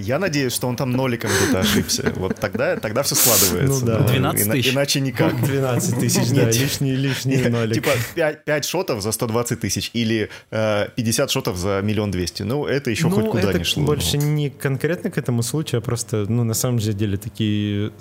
Я 0.00 0.18
надеюсь, 0.18 0.52
что 0.52 0.68
он 0.68 0.76
там 0.76 0.90
ноликом 0.92 1.30
где-то 1.30 1.60
ошибся. 1.60 2.12
Вот 2.16 2.36
тогда, 2.36 2.76
тогда 2.76 3.02
все 3.02 3.14
складывается. 3.14 3.80
Ну, 3.80 3.86
да. 3.86 3.98
12 4.00 4.50
тысяч. 4.50 4.72
Иначе 4.72 5.00
никак. 5.00 5.40
12 5.44 5.98
тысяч, 5.98 6.28
да, 6.30 6.50
лишний, 6.50 6.96
лишний 6.96 7.48
нолик. 7.48 7.74
Типа 7.74 7.90
5, 8.14 8.44
5 8.44 8.64
шотов 8.64 9.02
за 9.02 9.12
120 9.12 9.60
тысяч 9.60 9.90
или 9.92 10.28
э, 10.50 10.88
50 10.96 11.30
шотов 11.30 11.56
за 11.56 11.80
миллион 11.82 12.10
двести. 12.10 12.42
Ну, 12.42 12.66
это 12.66 12.90
еще 12.90 13.08
ну, 13.08 13.16
хоть 13.16 13.26
куда 13.26 13.50
это 13.50 13.58
не 13.58 13.64
шло. 13.64 13.84
больше 13.84 14.18
не 14.18 14.50
конкретно 14.50 15.10
к 15.10 15.18
этому 15.18 15.42
случаю, 15.42 15.78
а 15.78 15.82
просто, 15.82 16.26
ну, 16.28 16.44
на 16.44 16.54
самом 16.54 16.78
деле, 16.78 17.16
такие 17.16 17.92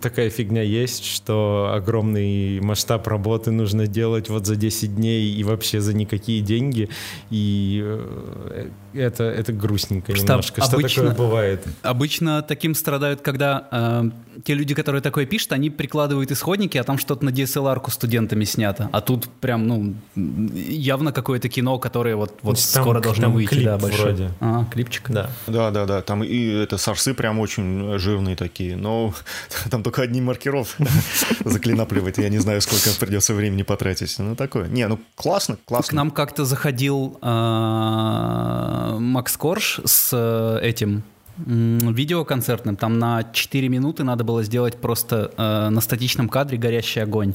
такая 0.00 0.30
фигня 0.30 0.62
есть, 0.62 1.04
что 1.04 1.72
огромный 1.74 2.60
масштаб 2.60 3.06
работы 3.06 3.50
нужно 3.50 3.86
делать 3.86 4.28
вот 4.28 4.46
за 4.46 4.56
10 4.56 4.96
дней 4.96 5.34
и 5.34 5.44
вообще 5.44 5.80
за 5.80 5.94
никакие 5.94 6.40
деньги. 6.40 6.88
И 7.30 7.80
э, 7.82 8.68
это, 8.94 9.24
это 9.24 9.52
грустненько 9.52 10.14
что 10.14 10.24
немножко. 10.24 10.62
Обычно, 10.62 10.88
что 10.88 11.08
такое 11.08 11.26
бывает? 11.26 11.66
Обычно 11.82 12.42
таким 12.42 12.74
страдают, 12.74 13.20
когда 13.20 13.68
э, 13.70 14.10
те 14.44 14.54
люди, 14.54 14.74
которые 14.74 15.02
такое 15.02 15.26
пишут, 15.26 15.52
они 15.52 15.70
прикладывают 15.70 16.30
исходники, 16.30 16.78
а 16.78 16.84
там 16.84 16.98
что-то 16.98 17.24
на 17.24 17.30
DSLR-ку 17.30 17.90
студентами 17.90 18.44
снято. 18.44 18.88
А 18.92 19.00
тут 19.00 19.28
прям, 19.28 19.66
ну, 19.66 19.94
явно 20.14 21.12
какое-то 21.12 21.48
кино, 21.48 21.78
которое 21.78 22.16
вот, 22.16 22.38
вот 22.42 22.56
там, 22.72 22.82
скоро 22.82 23.00
должно 23.00 23.24
там 23.24 23.32
выйти. 23.34 23.50
Клип 23.50 23.64
да, 23.64 23.78
большой. 23.78 24.04
вроде. 24.04 24.30
А, 24.40 24.64
клипчик. 24.64 25.10
Да. 25.10 25.30
Да, 25.46 25.70
да, 25.70 25.86
да. 25.86 26.02
Там 26.02 26.24
и 26.24 26.46
это 26.46 26.78
сорсы 26.78 27.14
прям 27.14 27.38
очень 27.38 27.98
жирные 27.98 28.36
такие. 28.36 28.76
Но 28.76 29.14
там 29.70 29.82
только 29.82 30.02
одни 30.02 30.20
маркеров 30.20 30.76
заклинапливать. 31.44 32.18
Я 32.18 32.28
не 32.28 32.38
знаю, 32.38 32.60
сколько 32.60 32.90
придется 32.98 33.34
времени 33.34 33.62
потратить. 33.62 34.14
Ну, 34.18 34.36
такое. 34.36 34.68
Не, 34.68 34.88
ну, 34.88 34.98
классно, 35.14 35.56
классно. 35.64 35.90
К 35.90 35.92
нам 35.92 36.10
как-то 36.10 36.44
заходил 36.44 37.18
а, 37.22 38.81
Макс 38.98 39.36
Корж 39.36 39.80
с 39.84 40.10
э, 40.12 40.58
этим 40.62 41.02
видеоконцертным. 41.36 42.76
Там 42.76 42.98
на 42.98 43.24
4 43.32 43.68
минуты 43.68 44.04
надо 44.04 44.24
было 44.24 44.42
сделать 44.42 44.76
просто 44.76 45.32
э, 45.36 45.68
на 45.70 45.80
статичном 45.80 46.28
кадре 46.28 46.58
горящий 46.58 47.00
огонь. 47.00 47.34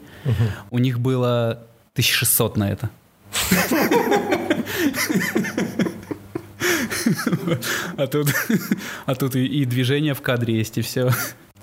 У 0.69 0.79
них 0.79 0.99
было 0.99 1.63
1600 1.93 2.57
на 2.57 2.71
это. 2.71 2.89
А 7.97 8.07
тут, 8.07 8.33
а 9.05 9.15
тут 9.15 9.35
и, 9.35 9.45
и 9.45 9.65
движение 9.65 10.13
в 10.13 10.21
кадре 10.21 10.57
есть, 10.57 10.77
и 10.77 10.81
все. 10.81 11.11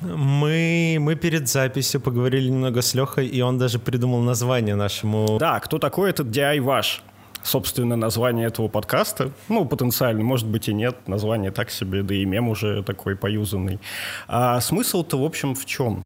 Мы, 0.00 0.99
мы 1.00 1.14
перед 1.14 1.49
записью 1.49 2.00
поговорили 2.00 2.49
немного 2.49 2.83
с 2.83 2.95
Лехой, 2.95 3.26
и 3.26 3.41
он 3.41 3.59
даже 3.59 3.79
придумал 3.79 4.21
название 4.21 4.75
нашему... 4.75 5.38
Да, 5.38 5.61
кто 5.61 5.79
такой 5.79 6.11
этот 6.11 6.29
DI 6.29 6.61
ваш? 6.61 7.03
Собственно, 7.45 7.95
название 7.95 8.47
этого 8.47 8.69
подкаста. 8.69 9.31
Ну, 9.51 9.67
потенциально, 9.67 10.25
может 10.25 10.49
быть 10.49 10.69
и 10.69 10.73
нет. 10.73 11.07
Название 11.07 11.51
так 11.51 11.71
себе, 11.71 12.03
да 12.03 12.15
и 12.15 12.25
мем 12.25 12.49
уже 12.49 12.83
такой 12.83 13.17
поюзанный. 13.17 13.79
А 14.27 14.59
смысл-то, 14.63 15.21
в 15.21 15.25
общем, 15.25 15.55
в 15.55 15.67
чем? 15.67 16.03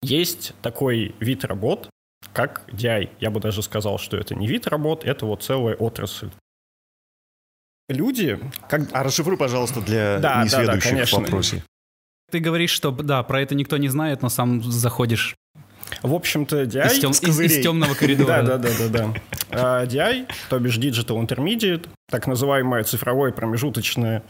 Есть 0.00 0.54
такой 0.62 1.16
вид 1.18 1.44
работ, 1.44 1.90
как 2.32 2.62
DI. 2.68 3.10
Я 3.18 3.30
бы 3.30 3.40
даже 3.40 3.62
сказал, 3.62 3.98
что 3.98 4.16
это 4.16 4.36
не 4.36 4.46
вид 4.46 4.68
работ, 4.68 5.04
это 5.04 5.26
вот 5.26 5.42
целая 5.42 5.74
отрасль. 5.74 6.30
Люди... 7.88 8.38
Как... 8.68 8.82
А 8.92 9.02
расшифруй, 9.02 9.36
пожалуйста, 9.36 9.80
для 9.80 10.18
Да, 10.20 10.44
да, 10.50 10.66
да, 10.66 10.76
несведущих 10.76 11.08
в 11.08 11.12
вопросе. 11.14 11.64
Ты 12.30 12.38
говоришь, 12.38 12.70
что 12.70 12.92
да, 12.92 13.24
про 13.24 13.42
это 13.42 13.56
никто 13.56 13.76
не 13.76 13.88
знает, 13.88 14.22
но 14.22 14.28
сам 14.28 14.62
заходишь 14.62 15.34
В 16.02 16.14
общем-то, 16.14 16.62
DI... 16.62 16.86
из, 16.86 16.98
тем- 16.98 17.10
из- 17.10 17.40
из 17.40 17.62
темного 17.62 17.94
коридора. 17.94 18.42
Да, 18.42 18.58
да, 18.58 18.58
да, 18.58 18.68
да, 18.78 18.88
да. 18.88 19.14
А 19.50 19.84
DI, 19.86 20.26
то 20.48 20.58
бишь 20.58 20.78
Digital 20.78 21.26
Intermediate, 21.26 21.86
так 22.10 22.26
называемое 22.26 22.84
цифровое 22.84 23.32
промежуточное, 23.32 24.22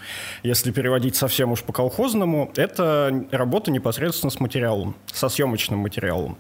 если 0.43 0.71
переводить 0.71 1.17
совсем 1.17 1.53
уж 1.53 1.63
по-колхозному, 1.63 2.53
это 2.57 3.25
работа 3.31 3.71
непосредственно 3.71 4.31
с 4.31 4.41
материалом, 4.41 4.97
со 5.13 5.29
съемочным 5.29 5.79
материалом. 5.81 6.39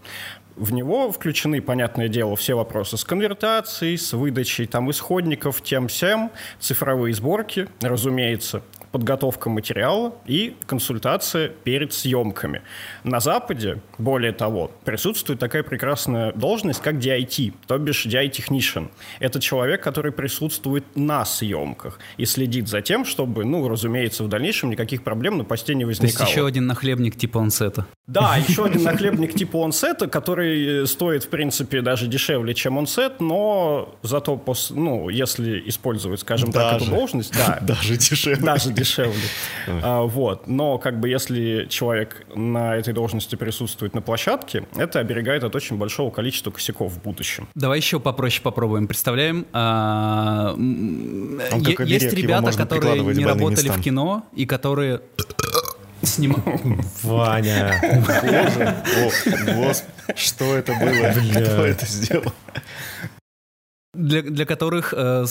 В 0.56 0.72
него 0.72 1.10
включены, 1.10 1.60
понятное 1.60 2.06
дело, 2.06 2.36
все 2.36 2.54
вопросы 2.54 2.96
с 2.96 3.02
конвертацией, 3.02 3.98
с 3.98 4.12
выдачей 4.12 4.66
там 4.66 4.88
исходников, 4.88 5.60
тем-сям, 5.62 6.30
цифровые 6.60 7.12
сборки, 7.12 7.66
разумеется, 7.80 8.62
подготовка 8.98 9.50
материала 9.50 10.12
и 10.24 10.54
консультация 10.66 11.48
перед 11.48 11.92
съемками. 11.92 12.62
На 13.02 13.18
Западе, 13.18 13.78
более 13.98 14.30
того, 14.30 14.70
присутствует 14.84 15.40
такая 15.40 15.64
прекрасная 15.64 16.30
должность, 16.32 16.80
как 16.80 16.94
DIT, 16.94 17.54
то 17.66 17.76
бишь 17.78 18.06
DI-технишн. 18.06 18.84
Это 19.18 19.40
человек, 19.40 19.82
который 19.82 20.12
присутствует 20.12 20.84
на 20.94 21.24
съемках 21.24 21.98
и 22.18 22.24
следит 22.24 22.68
за 22.68 22.82
тем, 22.82 23.04
чтобы, 23.04 23.44
ну, 23.44 23.66
разумеется, 23.68 24.22
в 24.22 24.28
дальнейшем 24.28 24.70
никаких 24.70 25.02
проблем 25.02 25.38
на 25.38 25.44
посте 25.44 25.74
не 25.74 25.82
То 25.82 25.88
есть 25.90 26.00
возникало. 26.00 26.28
еще 26.28 26.46
один 26.46 26.68
нахлебник 26.68 27.16
типа 27.16 27.40
онсета. 27.40 27.86
Да, 28.06 28.36
еще 28.48 28.64
один 28.66 28.84
нахлебник 28.84 29.34
типа 29.34 29.64
онсета, 29.64 30.06
который 30.06 30.82
э, 30.82 30.86
стоит, 30.86 31.24
в 31.24 31.28
принципе, 31.30 31.80
даже 31.82 32.06
дешевле, 32.06 32.54
чем 32.54 32.78
онсет, 32.78 33.20
но 33.20 33.92
зато, 34.02 34.34
пос- 34.36 34.72
ну, 34.72 35.08
если 35.08 35.68
использовать, 35.68 36.20
скажем 36.20 36.52
так, 36.52 36.76
эту 36.76 36.84
Даже. 36.84 36.90
должность, 36.96 37.32
да, 37.36 37.58
Даже 37.62 37.96
дешевле. 37.96 38.36
даже 38.44 38.68
дешевле. 38.70 38.83
А, 39.66 40.02
вот. 40.02 40.46
Но 40.46 40.78
как 40.78 41.00
бы 41.00 41.08
если 41.08 41.66
человек 41.68 42.26
на 42.34 42.76
этой 42.76 42.92
должности 42.92 43.36
присутствует 43.36 43.94
на 43.94 44.02
площадке, 44.02 44.64
это 44.76 44.98
оберегает 45.00 45.44
от 45.44 45.54
очень 45.54 45.76
большого 45.76 46.10
количества 46.10 46.50
косяков 46.50 46.92
в 46.92 47.02
будущем. 47.02 47.48
Давай 47.54 47.78
еще 47.78 48.00
попроще 48.00 48.42
попробуем. 48.42 48.86
Представляем, 48.86 49.46
а, 49.52 50.54
есть 50.56 52.12
ребята, 52.12 52.52
которые 52.56 53.02
не 53.14 53.24
работали 53.24 53.68
в 53.68 53.80
кино 53.80 54.24
и 54.34 54.46
которые 54.46 55.00
снимают... 56.02 56.60
Ваня. 57.02 57.80
Боже, 58.06 58.74
о, 58.96 59.52
гос- 59.52 59.84
что 60.16 60.54
это 60.56 60.74
было? 60.74 61.12
Кто 61.42 61.64
это 61.64 61.86
сделал? 61.86 62.32
Для, 63.94 64.22
для 64.22 64.44
которых 64.44 64.92
э, 64.96 65.24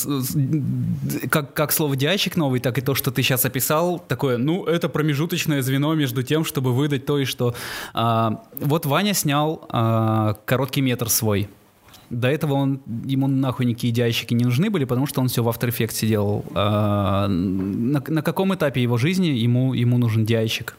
как, 1.29 1.53
как 1.53 1.71
слово 1.71 1.95
«дядчик» 1.95 2.37
новый, 2.37 2.59
так 2.59 2.77
и 2.77 2.81
то, 2.81 2.95
что 2.95 3.11
ты 3.11 3.21
сейчас 3.21 3.45
описал, 3.45 3.99
такое, 3.99 4.37
ну, 4.37 4.65
это 4.65 4.89
промежуточное 4.89 5.61
звено 5.61 5.93
между 5.93 6.23
тем, 6.23 6.45
чтобы 6.45 6.73
выдать 6.73 7.05
то 7.05 7.19
и 7.19 7.25
что. 7.25 7.55
А, 7.93 8.43
вот 8.59 8.85
Ваня 8.85 9.13
снял 9.13 9.65
а, 9.69 10.35
короткий 10.45 10.81
метр 10.81 11.09
свой. 11.09 11.49
До 12.09 12.27
этого 12.27 12.53
он, 12.53 12.81
ему 13.05 13.27
нахуй 13.27 13.65
никакие 13.65 13.91
дядчики 13.91 14.33
не 14.33 14.45
нужны 14.45 14.69
были, 14.69 14.85
потому 14.85 15.07
что 15.07 15.21
он 15.21 15.27
все 15.27 15.41
в 15.43 15.49
After 15.49 15.69
Effects 15.69 16.05
делал. 16.05 16.45
А, 16.53 17.27
на, 17.27 18.03
на 18.05 18.21
каком 18.21 18.53
этапе 18.53 18.81
его 18.81 18.97
жизни 18.97 19.27
ему, 19.27 19.73
ему 19.73 19.97
нужен 19.97 20.25
дядчик? 20.25 20.77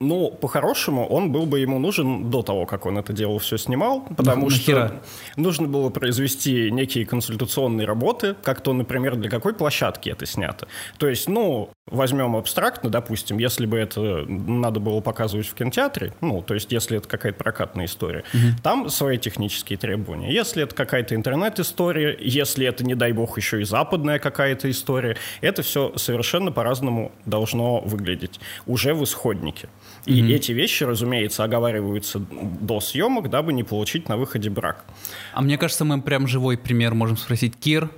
Ну, 0.00 0.30
по-хорошему, 0.30 1.06
он 1.06 1.30
был 1.30 1.46
бы 1.46 1.60
ему 1.60 1.78
нужен 1.78 2.28
до 2.28 2.42
того, 2.42 2.66
как 2.66 2.84
он 2.84 2.98
это 2.98 3.12
дело 3.12 3.38
все 3.38 3.56
снимал, 3.56 4.00
потому 4.16 4.46
Нах- 4.48 4.50
что 4.54 4.72
нахера? 4.72 5.02
нужно 5.36 5.68
было 5.68 5.88
произвести 5.88 6.70
некие 6.72 7.06
консультационные 7.06 7.86
работы, 7.86 8.34
как 8.42 8.60
то, 8.60 8.72
например, 8.72 9.14
для 9.14 9.30
какой 9.30 9.54
площадки 9.54 10.10
это 10.10 10.26
снято. 10.26 10.66
То 10.98 11.08
есть, 11.08 11.28
ну, 11.28 11.70
возьмем 11.90 12.36
абстрактно, 12.36 12.90
допустим, 12.90 13.38
если 13.38 13.66
бы 13.66 13.78
это 13.78 14.24
надо 14.26 14.80
было 14.80 15.00
показывать 15.00 15.46
в 15.46 15.54
кинотеатре, 15.54 16.12
ну, 16.20 16.42
то 16.42 16.54
есть, 16.54 16.72
если 16.72 16.98
это 16.98 17.08
какая-то 17.08 17.38
прокатная 17.38 17.86
история, 17.86 18.24
там 18.62 18.88
свои 18.88 19.18
технические 19.18 19.78
требования. 19.78 20.32
Если 20.32 20.62
это 20.62 20.74
какая-то 20.74 21.14
интернет-история, 21.14 22.16
если 22.20 22.66
это, 22.66 22.84
не 22.84 22.94
дай 22.94 23.12
бог, 23.12 23.36
еще 23.36 23.60
и 23.60 23.64
западная 23.64 24.18
какая-то 24.18 24.70
история, 24.70 25.16
это 25.40 25.62
все 25.62 25.92
совершенно 25.96 26.52
по-разному 26.52 27.12
должно 27.26 27.80
выглядеть 27.80 28.40
уже 28.66 28.94
в 28.94 29.04
исходнике. 29.04 29.68
И 30.06 30.32
эти 30.32 30.52
вещи, 30.52 30.84
разумеется, 30.84 31.44
оговариваются 31.44 32.18
до 32.18 32.80
съемок, 32.80 33.30
дабы 33.30 33.52
не 33.52 33.62
получить 33.62 34.08
на 34.08 34.16
выходе 34.16 34.50
брак. 34.50 34.84
А 35.32 35.42
мне 35.42 35.58
кажется, 35.58 35.84
мы 35.84 36.00
прям 36.00 36.26
живой 36.26 36.56
пример 36.58 36.94
можем 36.94 37.16
спросить. 37.16 37.54
Кир, 37.56 37.90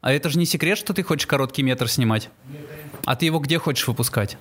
а 0.00 0.12
это 0.12 0.28
же 0.28 0.38
не 0.38 0.46
секрет, 0.46 0.78
что 0.78 0.92
ты 0.92 1.02
хочешь 1.02 1.26
короткий 1.26 1.62
метр 1.62 1.88
снимать? 1.88 2.30
А 3.04 3.16
ты 3.16 3.26
его 3.26 3.38
где 3.40 3.58
хочешь 3.58 3.86
выпускать? 3.86 4.36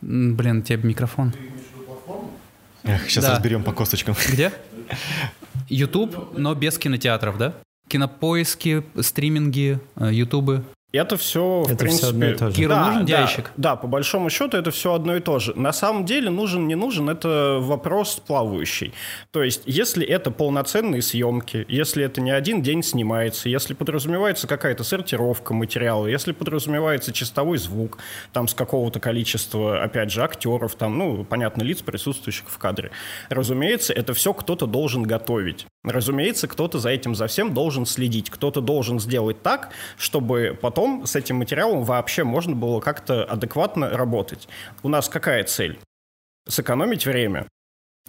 Блин, 0.00 0.62
тебе 0.62 0.82
микрофон. 0.88 1.32
Эх, 2.84 3.08
Сейчас 3.08 3.24
Да. 3.24 3.32
разберем 3.34 3.62
по 3.62 3.72
косточкам. 3.72 4.14
Где? 4.28 4.52
YouTube, 5.68 6.36
но 6.36 6.54
без 6.54 6.78
кинотеатров, 6.78 7.38
да? 7.38 7.54
Кинопоиски, 7.88 8.82
стриминги, 9.00 9.78
э, 9.96 10.12
ютубы. 10.12 10.64
Это 10.92 11.16
все, 11.16 11.62
в 11.62 11.72
Это 11.72 11.74
всё 11.74 11.78
принципе... 11.78 12.06
одно 12.08 12.26
и 12.26 12.34
то 12.34 12.50
же. 12.50 12.56
Киру 12.56 12.68
Да, 12.68 12.86
нужен 12.86 13.06
да, 13.06 13.06
дядчик? 13.06 13.50
Да, 13.56 13.76
по 13.76 13.86
большому 13.86 14.28
счету 14.28 14.58
это 14.58 14.70
все 14.70 14.92
одно 14.92 15.16
и 15.16 15.20
то 15.20 15.38
же. 15.38 15.54
На 15.58 15.72
самом 15.72 16.04
деле 16.04 16.28
нужен, 16.28 16.68
не 16.68 16.74
нужен, 16.74 17.08
это 17.08 17.58
вопрос 17.60 18.20
плавающий. 18.26 18.92
То 19.30 19.42
есть, 19.42 19.62
если 19.64 20.06
это 20.06 20.30
полноценные 20.30 21.00
съемки, 21.00 21.64
если 21.68 22.04
это 22.04 22.20
не 22.20 22.30
один 22.30 22.60
день 22.60 22.82
снимается, 22.82 23.48
если 23.48 23.72
подразумевается 23.72 24.46
какая-то 24.46 24.84
сортировка 24.84 25.54
материала, 25.54 26.06
если 26.06 26.32
подразумевается 26.32 27.12
чистовой 27.12 27.56
звук, 27.56 27.98
там 28.34 28.46
с 28.46 28.54
какого-то 28.54 29.00
количества, 29.00 29.82
опять 29.82 30.10
же, 30.10 30.22
актеров, 30.22 30.74
там, 30.74 30.98
ну, 30.98 31.24
понятно, 31.24 31.62
лиц, 31.62 31.80
присутствующих 31.80 32.50
в 32.50 32.58
кадре. 32.58 32.90
Разумеется, 33.30 33.94
это 33.94 34.12
все 34.12 34.34
кто-то 34.34 34.66
должен 34.66 35.04
готовить. 35.04 35.66
Разумеется, 35.84 36.46
кто-то 36.46 36.78
за 36.78 36.90
этим 36.90 37.14
за 37.14 37.26
всем 37.26 37.54
должен 37.54 37.86
следить, 37.86 38.30
кто-то 38.30 38.60
должен 38.60 39.00
сделать 39.00 39.42
так, 39.42 39.70
чтобы 39.96 40.56
потом 40.60 41.06
с 41.06 41.16
этим 41.16 41.36
материалом 41.36 41.82
вообще 41.82 42.22
можно 42.22 42.54
было 42.54 42.80
как-то 42.80 43.24
адекватно 43.24 43.90
работать. 43.90 44.48
У 44.84 44.88
нас 44.88 45.08
какая 45.08 45.42
цель? 45.42 45.78
Сэкономить 46.48 47.04
время. 47.04 47.48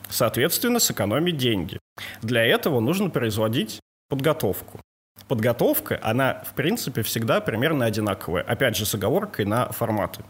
Соответственно, 0.10 0.80
сэкономить 0.80 1.38
деньги. 1.38 1.80
Для 2.22 2.46
этого 2.46 2.80
нужно 2.80 3.10
производить 3.10 3.80
подготовку. 4.08 4.80
Подготовка, 5.28 6.00
она, 6.04 6.44
в 6.46 6.54
принципе, 6.54 7.02
всегда 7.02 7.42
примерно 7.42 7.86
одинаковая. 7.86 8.44
Опять 8.44 8.76
же, 8.76 8.86
с 8.86 8.94
оговоркой 8.94 9.46
на 9.46 9.72
форматы. 9.72 10.24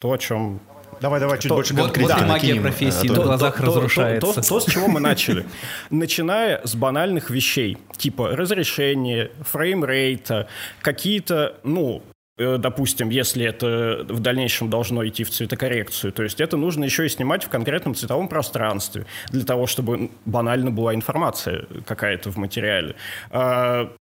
То, 0.00 0.12
о 0.12 0.18
чем 0.18 0.60
Давай, 1.00 1.20
давай, 1.20 1.38
чуть 1.38 1.48
То- 1.48 1.54
больше 1.54 1.74
вот- 1.74 1.84
конкретики 1.84 2.12
вот 2.12 2.22
и 2.22 2.24
магия 2.26 2.48
накинем, 2.48 2.62
профессии, 2.62 3.06
а 3.06 3.08
то- 3.08 3.14
да. 3.16 3.22
глазах 3.22 3.56
то- 3.56 3.60
то- 3.60 3.66
разрушается. 3.66 4.34
То, 4.34 4.48
то, 4.48 4.60
с 4.60 4.64
чего 4.66 4.88
мы 4.88 5.00
начали. 5.00 5.44
Начиная 5.90 6.60
с 6.64 6.74
банальных 6.74 7.30
вещей, 7.30 7.78
типа 7.96 8.36
разрешения, 8.36 9.30
фреймрейта, 9.40 10.48
какие-то, 10.82 11.54
ну, 11.64 12.02
э, 12.38 12.56
допустим, 12.58 13.10
если 13.10 13.44
это 13.44 14.04
в 14.08 14.20
дальнейшем 14.20 14.70
должно 14.70 15.06
идти 15.06 15.24
в 15.24 15.30
цветокоррекцию, 15.30 16.12
то 16.12 16.22
есть 16.22 16.40
это 16.40 16.56
нужно 16.56 16.84
еще 16.84 17.04
и 17.06 17.08
снимать 17.08 17.44
в 17.44 17.48
конкретном 17.48 17.94
цветовом 17.94 18.28
пространстве, 18.28 19.06
для 19.30 19.44
того, 19.44 19.66
чтобы 19.66 20.10
банально 20.24 20.70
была 20.70 20.94
информация 20.94 21.66
какая-то 21.86 22.30
в 22.30 22.36
материале. 22.36 22.94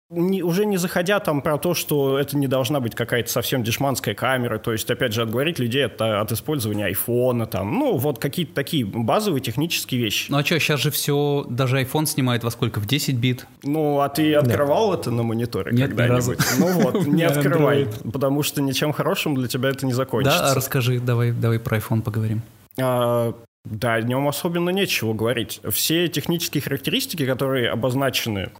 Не- 0.10 0.42
уже 0.42 0.66
не 0.66 0.78
заходя 0.78 1.20
там 1.20 1.42
про 1.42 1.58
то, 1.58 1.74
что 1.74 2.18
это 2.18 2.38
не 2.38 2.48
должна 2.48 2.80
быть 2.80 2.96
какая-то 2.96 3.30
совсем 3.30 3.62
дешманская 3.62 4.16
камера, 4.16 4.58
то 4.58 4.72
есть, 4.72 4.90
опять 4.90 5.12
же, 5.12 5.22
отговорить 5.22 5.60
людей 5.60 5.86
от, 5.86 6.02
от 6.02 6.32
использования 6.32 6.86
айфона, 6.86 7.46
там, 7.46 7.78
ну, 7.78 7.98
вот 7.98 8.18
какие-то 8.18 8.54
такие 8.54 8.86
базовые 8.86 9.42
технические 9.42 10.00
вещи. 10.02 10.32
Ну 10.32 10.38
а 10.38 10.46
что, 10.46 10.58
сейчас 10.60 10.80
же 10.80 10.92
все, 10.92 11.46
даже 11.50 11.82
iPhone 11.82 12.06
снимает 12.06 12.46
во 12.46 12.52
сколько? 12.52 12.80
В 12.80 12.86
10 12.86 13.16
бит? 13.16 13.46
Ну, 13.64 14.00
а 14.00 14.08
ты 14.08 14.34
открывал 14.34 14.94
это 14.94 15.12
на 15.12 15.24
мониторе 15.24 15.74
Нет, 15.74 15.92
ни 15.92 15.96
когда-нибудь? 15.96 16.40
Ну 16.58 16.68
вот, 16.80 17.06
не 17.08 17.24
открывай, 17.24 17.90
потому 18.14 18.44
что 18.44 18.62
ничем 18.62 18.94
хорошим 18.94 19.36
для 19.36 19.50
тебя 19.50 19.70
это 19.70 19.86
не 19.86 19.94
закончится. 19.94 20.40
Да, 20.40 20.54
расскажи, 20.56 21.02
давай, 21.02 21.32
давай 21.34 21.60
про 21.60 21.80
iPhone 21.80 22.02
поговорим. 22.02 22.44
А, 22.80 23.34
Да, 23.66 23.96
о 23.96 24.02
нем 24.02 24.26
особенно 24.30 24.70
нечего 24.70 25.14
говорить. 25.14 25.60
Все 25.70 26.08
технические 26.08 26.62
характеристики, 26.62 27.26
которые 27.26 27.70
обозначены 27.70 28.52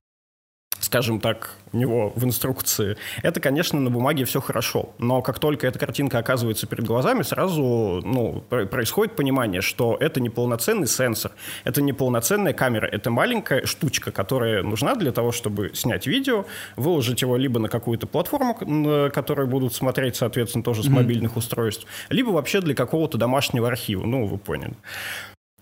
скажем 0.88 1.20
так, 1.20 1.56
у 1.74 1.78
него 1.78 2.14
в 2.16 2.24
инструкции, 2.24 2.96
это, 3.22 3.42
конечно, 3.42 3.78
на 3.78 3.90
бумаге 3.90 4.24
все 4.24 4.40
хорошо. 4.40 4.94
Но 5.00 5.22
как 5.22 5.38
только 5.38 5.68
эта 5.68 5.78
картинка 5.78 6.18
оказывается 6.20 6.66
перед 6.66 6.86
глазами, 6.86 7.24
сразу 7.24 8.02
ну, 8.06 8.42
происходит 8.50 9.18
понимание, 9.18 9.62
что 9.62 9.98
это 10.00 10.22
не 10.22 10.30
полноценный 10.30 10.88
сенсор, 10.88 11.34
это 11.66 11.82
не 11.82 11.92
полноценная 11.92 12.54
камера, 12.54 12.86
это 12.86 13.12
маленькая 13.12 13.66
штучка, 13.66 14.12
которая 14.12 14.64
нужна 14.64 14.96
для 14.96 15.12
того, 15.12 15.34
чтобы 15.34 15.72
снять 15.74 16.08
видео, 16.08 16.46
выложить 16.78 17.22
его 17.22 17.36
либо 17.36 17.60
на 17.60 17.68
какую-то 17.68 18.08
платформу, 18.08 18.58
на 18.62 19.10
которой 19.10 19.46
будут 19.46 19.76
смотреть, 19.76 20.16
соответственно, 20.16 20.64
тоже 20.64 20.84
с 20.84 20.88
мобильных 20.88 21.34
mm-hmm. 21.34 21.40
устройств, 21.40 21.86
либо 22.08 22.30
вообще 22.30 22.62
для 22.62 22.76
какого-то 22.76 23.18
домашнего 23.18 23.68
архива. 23.68 24.06
Ну, 24.06 24.26
вы 24.26 24.38
поняли. 24.38 24.74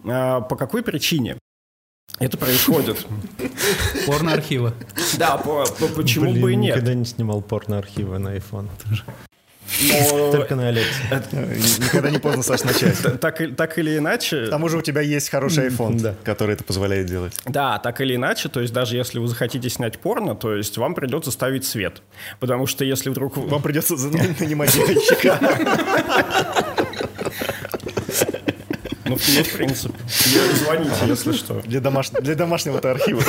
А, 0.06 0.42
по 0.42 0.56
какой 0.56 0.84
причине? 0.84 1.38
Это 2.20 2.38
происходит. 2.38 3.06
Порно-архива. 4.06 4.74
Да, 5.18 5.38
по, 5.38 5.66
по, 5.66 5.88
почему 5.88 6.32
Блин, 6.32 6.42
бы 6.42 6.54
и 6.54 6.56
нет. 6.56 6.76
никогда 6.76 6.94
не 6.94 7.06
снимал 7.06 7.42
порно-архивы 7.42 8.20
на 8.20 8.36
iPhone. 8.36 8.70
Но... 9.82 10.32
Только 10.32 10.56
на 10.56 10.70
Алексе. 10.70 11.02
Никогда 11.80 12.10
не 12.10 12.20
поздно, 12.20 12.44
Саш, 12.44 12.64
начать. 12.64 12.98
Так, 13.20 13.42
так 13.58 13.78
или 13.78 13.98
иначе... 13.98 14.46
К 14.46 14.50
тому 14.50 14.70
же 14.70 14.78
у 14.78 14.82
тебя 14.82 15.02
есть 15.02 15.30
хороший 15.30 15.68
iPhone, 15.68 16.00
да. 16.00 16.16
который 16.24 16.54
это 16.54 16.64
позволяет 16.64 17.08
делать. 17.08 17.34
Да, 17.46 17.80
так 17.80 18.00
или 18.00 18.16
иначе, 18.16 18.48
то 18.48 18.62
есть 18.62 18.74
даже 18.74 18.96
если 18.96 19.20
вы 19.20 19.28
захотите 19.28 19.70
снять 19.70 20.00
порно, 20.00 20.36
то 20.36 20.56
есть 20.56 20.78
вам 20.78 20.96
придется 20.96 21.32
ставить 21.32 21.66
свет. 21.66 22.02
Потому 22.40 22.68
что 22.68 22.86
если 22.86 23.10
вдруг... 23.10 23.36
Вам 23.38 23.62
придется 23.62 23.96
нанимать 23.96 24.74
девочка. 24.74 25.40
Ну, 29.06 29.16
в 29.18 29.54
принципе. 29.54 29.94
Звоните, 30.08 31.06
если 31.08 31.32
что. 31.34 31.62
Для, 31.62 31.80
домаш... 31.80 32.10
для 32.10 32.36
домашнего-то 32.36 32.92
архива. 32.92 33.22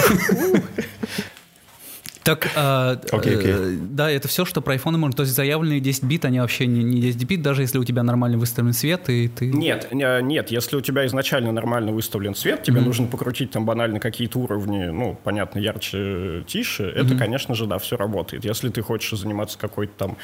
Так, 2.27 2.51
а, 2.57 2.97
okay, 3.13 3.39
okay. 3.39 3.75
Э, 3.75 3.77
да, 3.79 4.11
это 4.11 4.27
все, 4.27 4.45
что 4.45 4.61
про 4.61 4.75
iPhone 4.75 4.97
можно. 4.97 5.17
То 5.17 5.23
есть 5.23 5.37
заявленные 5.37 5.79
10 5.79 6.03
бит, 6.03 6.25
они 6.25 6.41
вообще 6.41 6.67
не, 6.67 6.83
не 6.83 7.01
10 7.01 7.23
бит, 7.25 7.41
даже 7.41 7.63
если 7.63 7.79
у 7.79 7.85
тебя 7.85 8.03
нормально 8.03 8.37
выставлен 8.37 8.73
свет, 8.73 9.09
и 9.09 9.29
ты... 9.29 9.47
Нет, 9.47 9.93
нет, 9.93 10.51
если 10.51 10.75
у 10.75 10.81
тебя 10.81 11.07
изначально 11.07 11.53
нормально 11.53 11.93
выставлен 11.93 12.35
свет, 12.35 12.65
тебе 12.65 12.81
mm-hmm. 12.81 12.85
нужно 12.85 13.07
покрутить 13.07 13.53
там 13.53 13.65
банально 13.65 14.01
какие-то 14.01 14.41
уровни, 14.41 14.87
ну, 14.87 15.17
понятно, 15.23 15.61
ярче, 15.61 16.43
тише, 16.49 16.83
mm-hmm. 16.83 17.05
это, 17.05 17.17
конечно 17.17 17.55
же, 17.55 17.67
да, 17.67 17.79
все 17.79 17.97
работает. 17.97 18.45
Если 18.45 18.71
ты 18.71 18.83
хочешь 18.83 19.17
заниматься 19.17 19.57
какой-то 19.57 19.93
там 19.97 20.17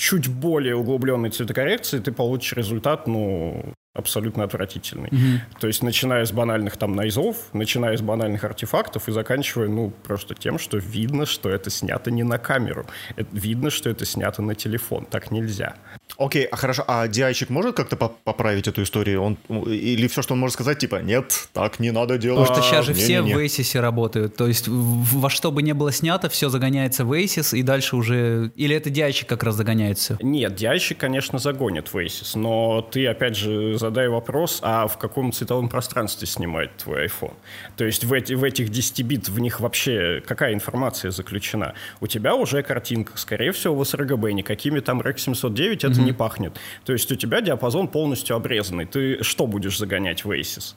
чуть 0.00 0.28
более 0.28 0.76
углубленной 0.76 1.28
цветокоррекцией, 1.28 2.02
ты 2.02 2.10
получишь 2.10 2.54
результат, 2.54 3.06
ну, 3.06 3.74
абсолютно 3.92 4.44
отвратительный. 4.44 5.10
Mm-hmm. 5.10 5.60
То 5.60 5.66
есть, 5.66 5.82
начиная 5.82 6.24
с 6.24 6.32
банальных 6.32 6.78
там 6.78 6.96
найзов, 6.96 7.36
начиная 7.52 7.98
с 7.98 8.00
банальных 8.00 8.42
артефактов 8.42 9.10
и 9.10 9.12
заканчивая, 9.12 9.68
ну, 9.68 9.92
просто 10.02 10.34
тем, 10.34 10.58
что 10.58 10.78
видно, 10.78 11.26
что 11.26 11.50
это 11.50 11.68
снято 11.68 12.10
не 12.10 12.22
на 12.22 12.38
камеру. 12.38 12.86
Это, 13.16 13.28
видно, 13.32 13.68
что 13.68 13.90
это 13.90 14.06
снято 14.06 14.40
на 14.40 14.54
телефон. 14.54 15.04
Так 15.04 15.30
нельзя. 15.30 15.74
Окей, 16.20 16.44
а 16.44 16.56
хорошо, 16.56 16.84
а 16.86 17.06
DI-щик 17.06 17.46
может 17.48 17.74
как-то 17.74 17.96
поправить 17.96 18.68
эту 18.68 18.82
историю? 18.82 19.22
Он, 19.22 19.38
или 19.66 20.06
все, 20.06 20.20
что 20.20 20.34
он 20.34 20.40
может 20.40 20.52
сказать, 20.52 20.78
типа, 20.78 20.96
нет, 20.96 21.48
так 21.54 21.80
не 21.80 21.92
надо 21.92 22.18
делать. 22.18 22.46
Потому 22.46 22.62
что 22.62 22.70
сейчас 22.70 22.84
же 22.84 22.92
все 22.92 23.22
в 23.22 23.26
Asus 23.26 23.80
работают. 23.80 24.36
То 24.36 24.46
есть 24.46 24.68
во 24.68 25.30
что 25.30 25.50
бы 25.50 25.62
ни 25.62 25.72
было 25.72 25.90
снято, 25.92 26.28
все 26.28 26.50
загоняется 26.50 27.06
в 27.06 27.12
Asus, 27.12 27.56
и 27.56 27.62
дальше 27.62 27.96
уже... 27.96 28.52
Или 28.54 28.76
это 28.76 28.90
DI-щик 28.90 29.24
как 29.28 29.44
раз 29.44 29.54
загоняет 29.54 29.96
все? 29.96 30.18
Нет, 30.20 30.60
DI-щик, 30.60 30.96
конечно, 30.98 31.38
загонит 31.38 31.88
в 31.88 31.96
Asus, 31.96 32.38
но 32.38 32.82
ты, 32.82 33.06
опять 33.06 33.36
же, 33.36 33.78
задай 33.78 34.08
вопрос, 34.08 34.60
а 34.62 34.88
в 34.88 34.98
каком 34.98 35.32
цветовом 35.32 35.70
пространстве 35.70 36.26
снимает 36.26 36.76
твой 36.76 37.06
iPhone? 37.06 37.32
То 37.78 37.86
есть 37.86 38.04
в, 38.04 38.12
эти, 38.12 38.34
в 38.34 38.44
этих 38.44 38.68
10 38.68 39.02
бит, 39.06 39.30
в 39.30 39.38
них 39.38 39.60
вообще 39.60 40.22
какая 40.26 40.52
информация 40.52 41.12
заключена? 41.12 41.72
У 42.00 42.06
тебя 42.06 42.34
уже 42.34 42.62
картинка, 42.62 43.16
скорее 43.16 43.52
всего, 43.52 43.74
в 43.74 43.80
sRGB, 43.82 44.32
никакими 44.32 44.80
там 44.80 45.00
REC 45.00 45.16
709 45.16 45.84
это 45.84 45.94
mm-hmm. 45.94 46.04
не 46.04 46.09
пахнет. 46.12 46.58
То 46.84 46.92
есть 46.92 47.10
у 47.12 47.16
тебя 47.16 47.40
диапазон 47.40 47.88
полностью 47.88 48.36
обрезанный. 48.36 48.86
Ты 48.86 49.22
что 49.22 49.46
будешь 49.46 49.78
загонять 49.78 50.24
в 50.24 50.30
Aces? 50.30 50.74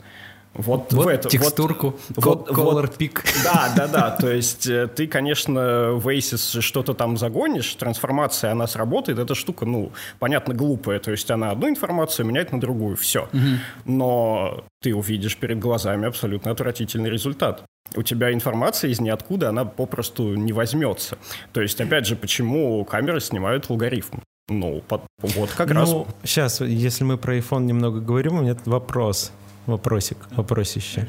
Вот, 0.54 0.94
вот 0.94 1.06
в 1.06 1.08
это, 1.08 1.30
текстурку, 1.30 2.00
вот, 2.16 2.48
color 2.48 2.82
вот, 2.82 3.02
pick. 3.02 3.26
Да, 3.44 3.74
да, 3.76 3.88
да. 3.88 4.12
То 4.12 4.32
есть 4.32 4.68
э, 4.68 4.88
ты, 4.88 5.08
конечно, 5.08 5.94
в 5.94 6.08
Aces 6.08 6.62
что-то 6.62 6.94
там 6.94 7.18
загонишь, 7.18 7.74
трансформация, 7.74 8.52
она 8.52 8.68
сработает. 8.68 9.18
Эта 9.18 9.34
штука, 9.34 9.66
ну, 9.66 9.92
понятно, 10.20 10.54
глупая. 10.54 11.00
То 11.00 11.10
есть 11.10 11.30
она 11.32 11.50
одну 11.50 11.70
информацию 11.70 12.28
меняет 12.28 12.52
на 12.52 12.60
другую. 12.60 12.96
Все. 12.98 13.24
Угу. 13.34 13.42
Но 13.86 14.64
ты 14.82 14.94
увидишь 14.94 15.38
перед 15.38 15.58
глазами 15.58 16.08
абсолютно 16.08 16.52
отвратительный 16.52 17.10
результат. 17.10 17.64
У 17.96 18.04
тебя 18.04 18.32
информация 18.32 18.92
из 18.92 19.00
ниоткуда, 19.00 19.50
она 19.50 19.66
попросту 19.66 20.36
не 20.36 20.54
возьмется. 20.54 21.18
То 21.52 21.62
есть, 21.62 21.82
опять 21.82 22.06
же, 22.06 22.16
почему 22.16 22.86
камеры 22.86 23.20
снимают 23.22 23.70
алгоритм? 23.72 24.18
Ну, 24.50 24.82
под, 24.88 25.04
вот 25.22 25.52
как 25.52 25.70
ну, 25.70 25.76
раз. 25.76 25.96
Сейчас, 26.24 26.62
если 26.62 27.06
мы 27.06 27.18
про 27.18 27.38
iPhone 27.38 27.64
немного 27.64 28.02
говорим, 28.02 28.40
у 28.40 28.42
меня 28.42 28.58
вопрос, 28.66 29.32
вопросик, 29.68 30.18
вопросище. 30.32 31.08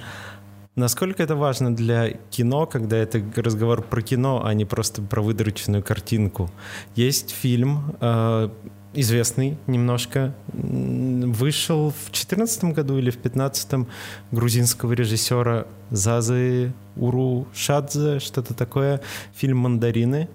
Насколько 0.77 1.23
это 1.23 1.37
важно 1.37 1.75
для 1.75 2.11
кино, 2.31 2.66
когда 2.66 2.97
это 2.97 3.23
разговор 3.37 3.83
про 3.83 4.03
кино, 4.03 4.44
а 4.44 4.55
не 4.55 4.64
просто 4.64 5.03
про 5.03 5.20
выдроченную 5.23 5.83
картинку? 5.83 6.51
Есть 6.97 7.31
фильм, 7.31 7.97
э, 8.01 8.49
известный 8.92 9.59
немножко, 9.66 10.35
вышел 10.53 11.90
в 11.90 12.11
2014 12.11 12.64
году 12.73 12.99
или 12.99 13.11
в 13.11 13.20
2015 13.20 13.88
грузинского 14.31 14.92
режиссера 14.92 15.66
Зазы 15.90 16.73
Урушадзе, 16.97 18.20
что-то 18.20 18.55
такое, 18.55 19.01
фильм 19.35 19.59
«Мандарины». 19.59 20.29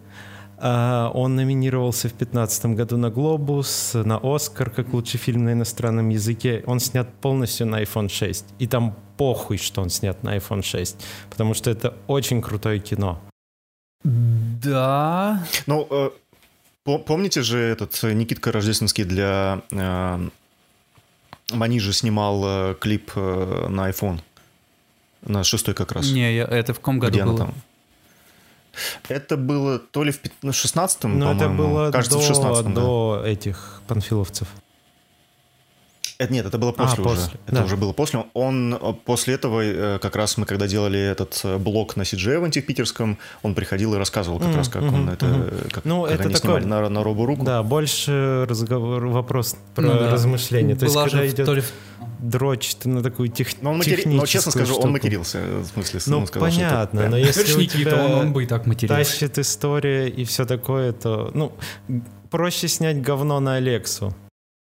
А, 0.62 1.12
он 1.14 1.36
номинировался 1.36 2.10
в 2.10 2.18
2015 2.18 2.66
году 2.68 2.98
на 2.98 3.10
«Глобус», 3.10 3.94
на 3.94 4.20
«Оскар» 4.22 4.70
как 4.70 4.94
лучший 4.94 5.18
фильм 5.18 5.46
на 5.46 5.54
иностранном 5.54 6.10
языке. 6.10 6.64
Он 6.66 6.80
снят 6.80 7.08
полностью 7.22 7.68
на 7.68 7.82
iPhone 7.82 8.10
6. 8.10 8.46
И 8.60 8.68
там 8.68 8.96
похуй, 9.18 9.58
что 9.58 9.82
он 9.82 9.90
снят 9.90 10.22
на 10.24 10.36
iPhone 10.38 10.62
6, 10.62 10.98
потому 11.30 11.54
что 11.54 11.70
это 11.72 11.94
очень 12.08 12.42
крутое 12.42 12.80
кино. 12.80 13.22
Да. 14.04 15.46
Ну, 15.66 15.88
э, 15.90 16.10
помните 16.84 17.42
же 17.42 17.60
этот 17.60 18.02
Никитка 18.04 18.52
Рождественский 18.52 19.04
для... 19.04 19.62
Э, 19.72 20.30
Манижи 21.52 21.94
снимал 21.94 22.44
э, 22.46 22.76
клип 22.80 23.12
э, 23.16 23.68
на 23.70 23.90
iPhone. 23.90 24.20
На 25.22 25.44
шестой 25.44 25.74
как 25.74 25.92
раз. 25.92 26.12
Не, 26.12 26.36
я, 26.36 26.46
это 26.46 26.74
в 26.74 26.78
каком 26.78 27.00
году 27.00 27.14
Где 27.14 27.26
было? 27.26 27.38
Там? 27.38 27.54
Это 29.08 29.38
было 29.38 29.80
то 29.80 30.04
ли 30.04 30.12
в 30.12 30.20
16-м, 30.44 31.20
Ну, 31.20 31.32
это 31.34 31.50
было 31.50 31.92
Кажется, 31.92 32.18
до, 32.18 32.24
в 32.24 32.28
16 32.28 32.74
до 32.74 33.22
да. 33.24 33.30
этих 33.30 33.82
панфиловцев. 33.88 34.48
Это, 36.18 36.34
нет, 36.34 36.46
это 36.46 36.58
было 36.58 36.72
после 36.72 37.04
а, 37.04 37.08
уже. 37.08 37.20
После. 37.20 37.40
Это 37.46 37.56
да. 37.56 37.64
уже 37.64 37.78
было 37.78 37.94
после. 37.94 38.26
Он 38.34 38.74
э, 38.74 38.94
после 39.06 39.36
этого, 39.36 39.62
э, 39.62 40.00
как 40.00 40.16
раз 40.16 40.38
мы 40.38 40.46
когда 40.46 40.68
делали 40.68 41.00
этот 41.00 41.40
э, 41.44 41.58
блог 41.58 41.96
на 41.96 42.04
CG 42.04 42.40
в 42.40 42.66
питерском, 42.66 43.18
он 43.44 43.56
приходил 43.56 43.94
и 43.96 43.98
рассказывал 43.98 44.40
как 44.40 44.50
mm-hmm, 44.50 44.58
раз, 44.58 44.70
как 44.70 44.84
mm-hmm, 44.84 44.94
он 44.94 45.10
это, 45.10 45.26
mm-hmm. 45.26 45.72
как, 45.72 45.86
ну, 45.86 46.06
это 46.06 46.24
они 46.24 46.34
такой, 46.34 46.66
на, 46.66 46.90
на 46.90 47.04
робу 47.04 47.26
руку. 47.26 47.46
Да, 47.46 47.64
больше 47.64 48.46
разговор, 48.50 49.06
вопрос 49.08 49.56
про 49.76 49.84
ну, 49.84 49.94
да. 50.00 50.12
размышления. 50.12 50.76
То 50.76 50.86
Была 50.86 51.04
есть, 51.04 51.14
когда 51.14 51.28
идет... 51.28 51.46
То 51.46 51.54
ли 51.54 51.64
дрочь 52.20 52.76
на 52.84 53.02
такую 53.02 53.30
тех, 53.30 53.48
но, 53.62 53.72
он 53.72 53.78
матери... 53.78 54.04
но 54.06 54.26
честно 54.26 54.52
скажу, 54.52 54.74
штуку. 54.74 54.88
он 54.88 54.94
матерился. 54.94 55.40
В 55.40 55.66
смысле, 55.68 56.00
ну, 56.08 56.26
сказал, 56.28 56.50
понятно, 56.50 57.10
но 57.10 57.18
если 57.18 57.54
у 57.54 57.66
тебя 57.66 58.04
он, 58.04 58.12
он 58.12 58.34
бы 58.34 58.44
и 58.44 58.46
так 58.46 58.66
матерился. 58.66 59.12
тащит 59.12 59.40
история 59.40 60.10
и 60.10 60.26
все 60.26 60.46
такое, 60.46 60.92
то, 60.92 61.32
ну, 61.34 61.54
проще 62.30 62.68
снять 62.68 63.02
говно 63.02 63.40
на 63.40 63.56
Алексу. 63.56 64.14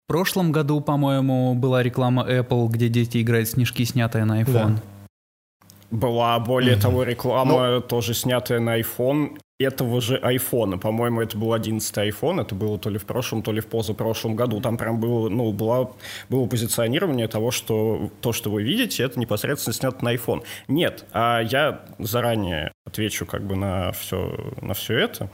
В 0.06 0.08
прошлом 0.08 0.52
году, 0.52 0.82
по-моему, 0.82 1.56
была 1.56 1.82
реклама 1.82 2.30
Apple, 2.30 2.68
где 2.68 2.90
дети 2.90 3.22
играют 3.22 3.48
снежки, 3.48 3.86
снятая 3.86 4.26
на 4.26 4.42
iPhone. 4.42 4.76
Да. 4.76 4.82
Была, 5.92 6.40
более 6.40 6.76
mm-hmm. 6.76 6.82
того, 6.82 7.04
реклама 7.04 7.70
ну, 7.70 7.82
тоже 7.82 8.14
снятая 8.14 8.60
на 8.60 8.80
iPhone 8.80 9.38
этого 9.60 10.02
же 10.02 10.18
iPhone. 10.18 10.80
По-моему, 10.80 11.22
это 11.22 11.38
был 11.38 11.54
11 11.54 11.98
iPhone, 11.98 12.42
это 12.42 12.56
было 12.56 12.78
то 12.78 12.90
ли 12.90 12.98
в 12.98 13.06
прошлом, 13.06 13.44
то 13.44 13.52
ли 13.52 13.62
в 13.62 13.68
позапрошлом 13.68 14.36
году. 14.36 14.60
Там 14.60 14.78
прям 14.78 15.00
было, 15.00 15.30
ну, 15.30 15.52
было, 15.52 15.94
было 16.30 16.48
позиционирование 16.48 17.28
того, 17.28 17.52
что 17.52 18.10
то, 18.22 18.34
что 18.34 18.50
вы 18.50 18.64
видите, 18.64 19.04
это 19.04 19.20
непосредственно 19.20 19.74
снято 19.74 20.04
на 20.04 20.14
iPhone. 20.14 20.44
Нет, 20.68 21.06
а 21.14 21.40
я 21.42 21.86
заранее 22.00 22.72
отвечу 22.86 23.26
как 23.26 23.44
бы 23.44 23.56
на 23.56 23.92
все, 23.94 24.54
на 24.62 24.74
все 24.74 24.98
это. 24.98 25.30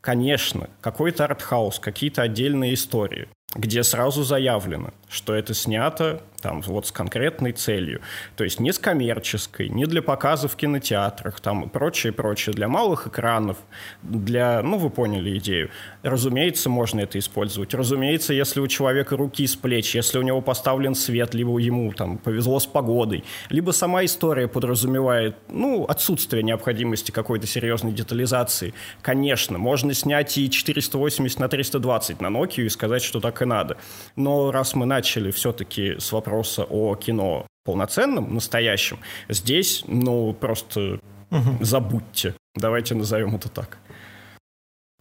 Конечно, 0.00 0.68
какой-то 0.80 1.24
артхаус, 1.24 1.78
какие-то 1.78 2.22
отдельные 2.22 2.74
истории. 2.74 3.28
Где 3.54 3.82
сразу 3.82 4.22
заявлено, 4.22 4.90
что 5.08 5.34
это 5.34 5.54
снято 5.54 6.22
там 6.40 6.62
вот 6.62 6.86
с 6.86 6.92
конкретной 6.92 7.52
целью. 7.52 8.00
То 8.36 8.44
есть 8.44 8.60
не 8.60 8.72
с 8.72 8.78
коммерческой, 8.78 9.68
не 9.68 9.84
для 9.84 10.02
показа 10.02 10.48
в 10.48 10.56
кинотеатрах, 10.56 11.40
там 11.40 11.68
прочее, 11.68 12.12
прочее. 12.12 12.54
Для 12.54 12.68
малых 12.68 13.06
экранов, 13.06 13.58
для, 14.02 14.62
ну, 14.62 14.78
вы 14.78 14.90
поняли 14.90 15.36
идею. 15.38 15.70
Разумеется, 16.02 16.70
можно 16.70 17.00
это 17.00 17.18
использовать. 17.18 17.74
Разумеется, 17.74 18.32
если 18.32 18.60
у 18.60 18.66
человека 18.66 19.16
руки 19.16 19.46
с 19.46 19.54
плеч, 19.56 19.94
если 19.94 20.18
у 20.18 20.22
него 20.22 20.40
поставлен 20.40 20.94
свет, 20.94 21.34
либо 21.34 21.58
ему 21.58 21.92
там 21.92 22.18
повезло 22.18 22.58
с 22.58 22.66
погодой, 22.66 23.24
либо 23.50 23.72
сама 23.72 24.04
история 24.04 24.48
подразумевает, 24.48 25.36
ну, 25.48 25.84
отсутствие 25.84 26.42
необходимости 26.42 27.10
какой-то 27.10 27.46
серьезной 27.46 27.92
детализации. 27.92 28.74
Конечно, 29.02 29.58
можно 29.58 29.94
снять 29.94 30.36
и 30.38 30.50
480 30.50 31.38
на 31.38 31.48
320 31.48 32.20
на 32.20 32.28
Nokia 32.28 32.64
и 32.64 32.68
сказать, 32.68 33.02
что 33.02 33.20
так 33.20 33.39
и 33.42 33.44
надо. 33.44 33.76
Но 34.16 34.50
раз 34.50 34.74
мы 34.74 34.86
начали 34.86 35.30
все-таки 35.30 35.98
с 35.98 36.12
вопроса 36.12 36.30
вопроса 36.40 36.64
о 36.64 36.96
кино 36.96 37.46
полноценном, 37.64 38.34
настоящем, 38.34 38.98
здесь, 39.28 39.84
ну, 39.86 40.32
просто 40.32 41.00
угу. 41.30 41.58
забудьте. 41.60 42.34
Давайте 42.54 42.94
назовем 42.94 43.36
это 43.36 43.48
так. 43.48 43.78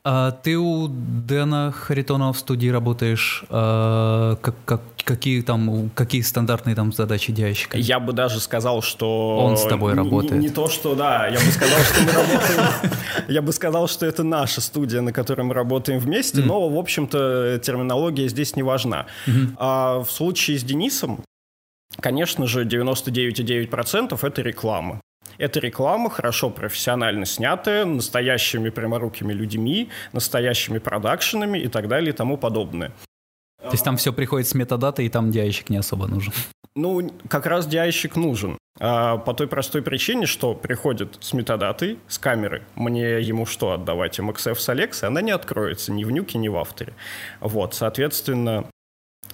А 0.04 0.32
ты 0.32 0.58
у 0.58 0.88
Дэна 0.88 1.72
Харитонова 1.72 2.34
в 2.34 2.40
студии 2.40 2.70
работаешь. 2.70 3.44
А, 3.50 4.38
как, 4.38 4.56
как, 4.66 4.82
какие 5.04 5.42
там 5.42 5.90
какие 5.94 6.22
стандартные 6.22 6.76
там 6.76 6.94
задачи 6.94 7.34
диайщика? 7.34 7.78
Я 7.78 8.00
бы 8.00 8.14
даже 8.14 8.40
сказал, 8.40 8.82
что 8.82 9.40
он 9.40 9.58
с 9.58 9.66
тобой 9.66 9.94
работает. 9.94 10.40
Не, 10.40 10.48
не 10.48 10.50
то, 10.50 10.70
что 10.70 10.96
да, 10.96 11.28
я 11.28 11.40
бы 11.40 11.52
сказал, 11.52 11.80
что 11.80 12.02
мы 12.02 12.12
работаем. 12.12 12.92
Я 13.28 13.42
бы 13.44 13.54
сказал, 13.54 13.88
что 13.88 14.06
это 14.06 14.24
наша 14.24 14.60
студия, 14.60 15.02
на 15.02 15.14
которой 15.14 15.42
мы 15.44 15.54
работаем 15.54 16.00
вместе, 16.00 16.42
но 16.42 16.68
в 16.68 16.78
общем-то 16.78 17.60
терминология 17.62 18.28
здесь 18.28 18.56
не 18.56 18.64
важна. 18.64 19.06
А 19.58 20.00
в 20.00 20.10
случае 20.10 20.58
с 20.58 20.64
Денисом, 20.64 21.24
конечно 22.00 22.48
же, 22.48 22.66
99,9% 22.66 24.18
это 24.22 24.42
реклама. 24.42 25.02
Это 25.40 25.62
реклама, 25.62 26.10
хорошо 26.10 26.50
профессионально 26.50 27.26
снятая, 27.26 27.86
настоящими 27.86 28.70
пряморукими 28.70 29.32
людьми, 29.32 29.90
настоящими 30.12 30.80
продакшенами 30.80 31.58
и 31.58 31.70
так 31.70 31.88
далее 31.88 32.10
и 32.10 32.16
тому 32.16 32.38
подобное. 32.38 32.92
То 33.62 33.72
есть 33.72 33.84
там 33.84 33.98
все 33.98 34.12
приходит 34.14 34.48
с 34.48 34.54
метадата, 34.54 35.02
и 35.02 35.10
там 35.10 35.32
диайщик 35.32 35.70
не 35.70 35.78
особо 35.78 36.08
нужен? 36.08 36.34
Ну, 36.76 37.12
как 37.28 37.46
раз 37.46 37.68
диайщик 37.68 38.16
нужен. 38.16 38.58
А, 38.80 39.18
по 39.18 39.34
той 39.34 39.48
простой 39.48 39.82
причине, 39.82 40.26
что 40.26 40.54
приходит 40.54 41.18
с 41.20 41.34
метадатой, 41.34 42.00
с 42.08 42.18
камеры, 42.18 42.64
мне 42.76 43.20
ему 43.20 43.46
что 43.46 43.72
отдавать? 43.72 44.20
MXF 44.20 44.56
с 44.56 44.70
Alexa, 44.70 45.08
она 45.08 45.22
не 45.22 45.32
откроется 45.32 45.92
ни 45.92 46.04
в 46.04 46.12
нюке, 46.12 46.38
ни 46.38 46.48
в 46.48 46.58
авторе. 46.58 46.94
Вот, 47.42 47.74
соответственно, 47.74 48.66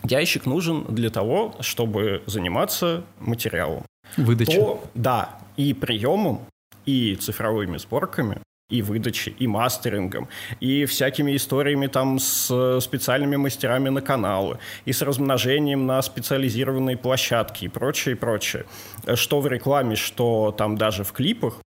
диайщик 0.03 0.45
нужен 0.45 0.85
для 0.85 1.09
того, 1.09 1.55
чтобы 1.59 2.23
заниматься 2.25 3.03
материалом. 3.19 3.83
Выдача. 4.17 4.51
То, 4.51 4.83
да, 4.95 5.37
и 5.57 5.73
приемом, 5.73 6.41
и 6.85 7.15
цифровыми 7.15 7.77
сборками, 7.77 8.41
и 8.69 8.81
выдачей, 8.81 9.35
и 9.37 9.45
мастерингом, 9.45 10.27
и 10.59 10.85
всякими 10.85 11.35
историями 11.35 11.85
там 11.87 12.17
с 12.17 12.79
специальными 12.81 13.35
мастерами 13.35 13.89
на 13.89 14.01
каналы, 14.01 14.57
и 14.85 14.91
с 14.91 15.03
размножением 15.03 15.85
на 15.85 16.01
специализированные 16.01 16.97
площадки 16.97 17.65
и 17.65 17.67
прочее, 17.67 18.15
прочее. 18.15 18.65
Что 19.13 19.39
в 19.39 19.47
рекламе, 19.47 19.95
что 19.95 20.51
там 20.57 20.77
даже 20.77 21.03
в 21.03 21.11
клипах, 21.11 21.61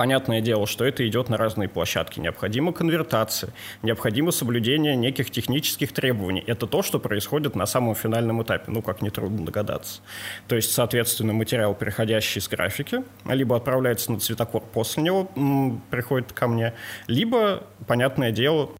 Понятное 0.00 0.40
дело, 0.40 0.66
что 0.66 0.86
это 0.86 1.06
идет 1.06 1.28
на 1.28 1.36
разные 1.36 1.68
площадки. 1.68 2.20
Необходима 2.20 2.72
конвертация, 2.72 3.52
необходимо 3.82 4.30
соблюдение 4.30 4.96
неких 4.96 5.30
технических 5.30 5.92
требований. 5.92 6.42
Это 6.46 6.66
то, 6.66 6.80
что 6.80 6.98
происходит 6.98 7.54
на 7.54 7.66
самом 7.66 7.94
финальном 7.94 8.42
этапе, 8.42 8.72
ну, 8.72 8.80
как 8.80 9.02
нетрудно 9.02 9.44
догадаться. 9.44 10.00
То 10.48 10.56
есть, 10.56 10.72
соответственно, 10.72 11.34
материал, 11.34 11.74
переходящий 11.74 12.40
с 12.40 12.48
графики, 12.48 13.04
либо 13.26 13.56
отправляется 13.56 14.10
на 14.10 14.18
цветокор, 14.18 14.62
после 14.72 15.02
него 15.02 15.30
м, 15.36 15.82
приходит 15.90 16.32
ко 16.32 16.48
мне, 16.48 16.72
либо, 17.06 17.64
понятное 17.86 18.32
дело, 18.32 18.70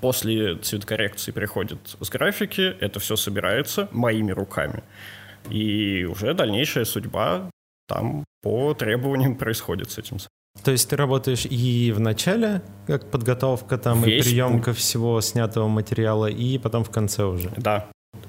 после 0.00 0.54
цветокоррекции 0.54 1.32
приходит 1.32 1.96
с 1.98 2.08
графики, 2.08 2.76
это 2.78 3.00
все 3.00 3.16
собирается 3.16 3.88
моими 3.90 4.30
руками. 4.30 4.84
И 5.50 6.04
уже 6.04 6.34
дальнейшая 6.34 6.84
судьба 6.84 7.50
там 7.88 8.24
по 8.42 8.74
требованиям 8.74 9.34
происходит 9.34 9.90
с 9.90 9.98
этим. 9.98 10.18
То 10.64 10.72
есть 10.72 10.90
ты 10.90 10.96
работаешь 10.96 11.46
и 11.46 11.92
в 11.92 12.00
начале, 12.00 12.62
как 12.86 13.10
подготовка 13.10 13.78
там 13.78 14.02
Весь 14.02 14.26
и 14.26 14.30
приемка 14.30 14.70
путь. 14.70 14.78
всего 14.78 15.20
снятого 15.20 15.68
материала, 15.68 16.26
и 16.26 16.58
потом 16.58 16.84
в 16.84 16.90
конце 16.90 17.24
уже. 17.24 17.52
Да. 17.56 17.86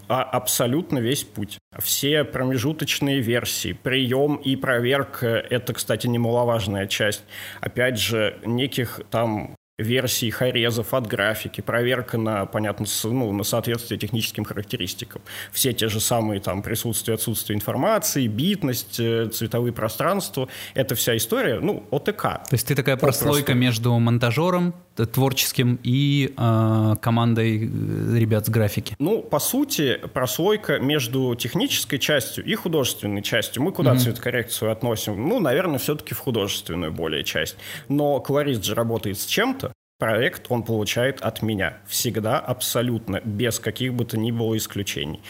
А 0.08 0.24
абсолютно 0.24 1.00
весь 1.00 1.24
путь. 1.24 1.58
Все 1.80 2.24
промежуточные 2.24 3.20
версии, 3.20 3.74
прием 3.74 4.36
и 4.36 4.56
проверка— 4.56 5.28
это, 5.50 5.74
кстати, 5.74 6.08
немаловажная 6.08 6.88
часть. 6.88 7.24
Опять 7.62 8.00
же, 8.00 8.38
неких 8.46 9.02
там 9.10 9.57
версий 9.78 10.32
хорезов 10.32 10.94
от 10.96 11.06
графики, 11.06 11.62
проверка 11.62 12.18
на, 12.18 12.48
понятно, 12.48 12.88
ну, 13.04 13.32
на 13.32 13.44
соответствие 13.44 14.00
техническим 14.00 14.44
характеристикам. 14.44 15.22
Все 15.52 15.72
те 15.72 15.88
же 15.88 16.00
самые 16.00 16.42
там 16.42 16.64
присутствие, 16.64 17.14
отсутствие 17.14 17.56
информации, 17.56 18.26
битность, 18.26 19.00
э, 19.00 19.28
цветовые 19.28 19.74
пространства. 19.74 20.50
Это 20.74 20.96
вся 20.96 21.16
история, 21.16 21.60
ну, 21.60 21.86
ОТК. 21.92 22.22
То 22.22 22.54
есть 22.54 22.68
ты 22.68 22.74
такая 22.74 22.98
прослойка 22.98 23.54
между 23.54 23.98
монтажером 24.00 24.74
творческим 25.06 25.80
и 25.84 26.34
э, 26.36 26.96
командой 27.02 27.70
э, 27.72 28.18
ребят 28.18 28.48
с 28.48 28.50
графики? 28.50 28.96
Ну, 28.98 29.22
по 29.22 29.40
сути, 29.40 30.00
прослойка 30.14 30.80
между 30.80 31.36
технической 31.36 32.00
частью 32.00 32.44
и 32.46 32.56
художественной 32.56 33.22
частью. 33.22 33.62
Мы 33.62 33.72
куда 33.72 33.94
mm-hmm. 33.94 34.00
цветокоррекцию 34.00 34.72
относим? 34.72 35.28
Ну, 35.28 35.40
наверное, 35.40 35.78
все-таки 35.78 36.16
в 36.16 36.20
художественную 36.20 36.92
более 36.92 37.24
часть. 37.24 37.58
Но 37.90 38.20
колорист 38.20 38.64
же 38.64 38.74
работает 38.74 39.20
с 39.20 39.26
чем-то, 39.26 39.67
проект 39.98 40.46
он 40.50 40.64
получает 40.64 41.22
от 41.22 41.42
меня. 41.42 41.78
Всегда, 41.88 42.40
абсолютно, 42.40 43.22
без 43.24 43.60
каких 43.60 43.94
бы 43.94 44.06
то 44.06 44.18
ни 44.18 44.32
было 44.32 44.56
исключений. 44.58 45.22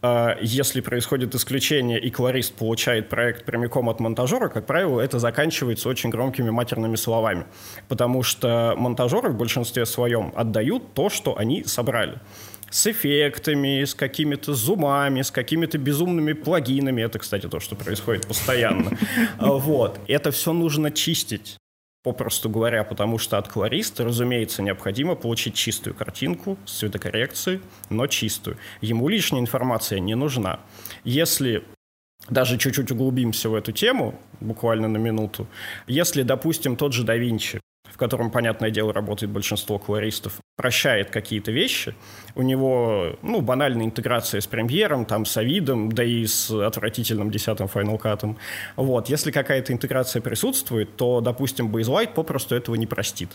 А, 0.00 0.36
если 0.40 0.80
происходит 0.80 1.34
исключение 1.34 2.00
и 2.00 2.10
колорист 2.10 2.54
получает 2.54 3.08
проект 3.08 3.44
прямиком 3.44 3.88
от 3.88 4.00
монтажера, 4.00 4.48
как 4.48 4.66
правило, 4.66 5.00
это 5.00 5.18
заканчивается 5.18 5.88
очень 5.88 6.10
громкими 6.10 6.50
матерными 6.50 6.96
словами. 6.96 7.46
Потому 7.88 8.22
что 8.22 8.74
монтажеры 8.76 9.30
в 9.30 9.36
большинстве 9.36 9.86
своем 9.86 10.32
отдают 10.36 10.94
то, 10.94 11.10
что 11.10 11.36
они 11.36 11.64
собрали 11.64 12.18
с 12.70 12.86
эффектами, 12.86 13.82
с 13.82 13.94
какими-то 13.94 14.52
зумами, 14.52 15.22
с 15.22 15.30
какими-то 15.30 15.78
безумными 15.78 16.34
плагинами. 16.34 17.02
Это, 17.02 17.18
кстати, 17.18 17.48
то, 17.48 17.60
что 17.60 17.76
происходит 17.76 18.26
постоянно. 18.26 18.96
Вот. 19.38 19.98
Это 20.06 20.30
все 20.30 20.52
нужно 20.52 20.90
чистить 20.90 21.56
попросту 22.12 22.48
говоря, 22.48 22.84
потому 22.84 23.18
что 23.18 23.36
от 23.36 23.48
колориста, 23.48 24.04
разумеется, 24.04 24.62
необходимо 24.62 25.14
получить 25.14 25.54
чистую 25.54 25.94
картинку 25.94 26.56
с 26.64 26.78
цветокоррекцией, 26.78 27.60
но 27.90 28.06
чистую. 28.06 28.56
Ему 28.80 29.08
лишняя 29.08 29.40
информация 29.40 30.00
не 30.00 30.14
нужна. 30.14 30.60
Если 31.04 31.64
даже 32.30 32.56
чуть-чуть 32.58 32.90
углубимся 32.90 33.48
в 33.48 33.54
эту 33.54 33.72
тему, 33.72 34.14
буквально 34.40 34.88
на 34.88 34.96
минуту, 34.96 35.46
если, 35.86 36.22
допустим, 36.22 36.76
тот 36.76 36.92
же 36.92 37.04
да 37.04 37.16
Винчи 37.16 37.60
в 37.90 37.96
котором, 37.96 38.30
понятное 38.30 38.70
дело, 38.70 38.92
работает 38.92 39.30
большинство 39.32 39.78
колористов, 39.78 40.40
прощает 40.56 41.10
какие-то 41.10 41.52
вещи. 41.52 41.94
У 42.34 42.42
него, 42.42 43.16
ну, 43.22 43.40
банальная 43.40 43.86
интеграция 43.86 44.40
с 44.40 44.46
премьером, 44.46 45.04
там, 45.04 45.24
с 45.24 45.36
Авидом, 45.36 45.90
да 45.92 46.04
и 46.04 46.26
с 46.26 46.50
отвратительным 46.50 47.30
десятым 47.30 47.66
Final 47.66 48.00
Cut. 48.00 48.36
Вот. 48.76 49.08
Если 49.08 49.30
какая-то 49.30 49.72
интеграция 49.72 50.20
присутствует, 50.22 50.96
то, 50.96 51.20
допустим, 51.20 51.74
Baselite 51.74 52.14
попросту 52.14 52.54
этого 52.54 52.74
не 52.74 52.86
простит. 52.86 53.30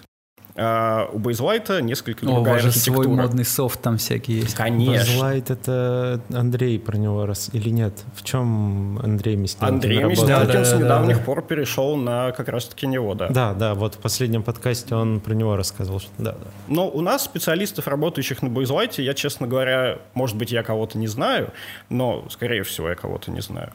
А 0.55 1.09
у 1.11 1.17
Бейзлайта 1.17 1.81
несколько 1.81 2.25
другая 2.25 2.37
О, 2.37 2.41
у 2.41 2.53
вас 2.53 2.61
же 2.61 2.71
свой 2.71 3.07
модный 3.07 3.43
софт 3.43 3.81
там 3.81 3.97
всякий 3.97 4.33
есть. 4.33 4.53
Конечно. 4.55 5.11
Бейзлайт— 5.11 5.49
это 5.51 6.21
Андрей 6.31 6.77
про 6.77 6.95
него 6.97 7.25
раз 7.25 7.49
или 7.53 7.69
нет? 7.69 8.03
В 8.15 8.23
чем 8.23 8.99
Андрей 8.99 9.35
Мясникин 9.35 9.67
Андрей 9.67 10.03
Мясникин 10.03 10.27
да, 10.27 10.45
да, 10.45 10.65
с 10.65 10.73
недавних 10.73 11.17
да. 11.17 11.23
пор 11.23 11.41
перешел 11.41 11.95
на 11.95 12.31
как 12.33 12.49
раз-таки 12.49 12.85
него, 12.85 13.15
да. 13.15 13.29
Да, 13.29 13.53
да, 13.53 13.73
вот 13.73 13.95
в 13.95 13.97
последнем 13.97 14.43
подкасте 14.43 14.93
он 14.93 15.21
про 15.21 15.33
него 15.33 15.55
рассказывал. 15.55 15.99
Что... 15.99 16.11
Да, 16.19 16.33
да. 16.33 16.47
Но 16.67 16.87
у 16.87 17.01
нас 17.01 17.23
специалистов, 17.23 17.87
работающих 17.87 18.43
на 18.43 18.49
Бейзлайте, 18.49 19.03
я, 19.03 19.15
честно 19.15 19.47
говоря, 19.47 19.97
может 20.13 20.37
быть, 20.37 20.51
я 20.51 20.61
кого-то 20.61 20.99
не 20.99 21.07
знаю, 21.07 21.51
но, 21.89 22.25
скорее 22.29 22.61
всего, 22.61 22.89
я 22.89 22.95
кого-то 22.95 23.31
не 23.31 23.41
знаю 23.41 23.71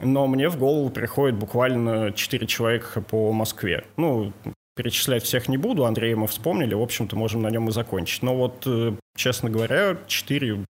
но 0.00 0.28
мне 0.28 0.48
в 0.48 0.56
голову 0.56 0.90
приходит 0.90 1.36
буквально 1.36 2.12
4 2.12 2.46
человека 2.46 3.00
по 3.00 3.32
Москве. 3.32 3.84
Ну, 3.96 4.32
Перечислять 4.78 5.24
всех 5.24 5.48
не 5.48 5.56
буду, 5.56 5.86
Андрея 5.86 6.14
мы 6.14 6.28
вспомнили, 6.28 6.72
в 6.72 6.80
общем-то, 6.80 7.16
можем 7.16 7.42
на 7.42 7.48
нем 7.50 7.68
и 7.68 7.72
закончить. 7.72 8.22
Но 8.22 8.36
вот, 8.36 8.62
э, 8.64 8.92
честно 9.16 9.50
говоря, 9.50 9.96
четыре 10.06 10.64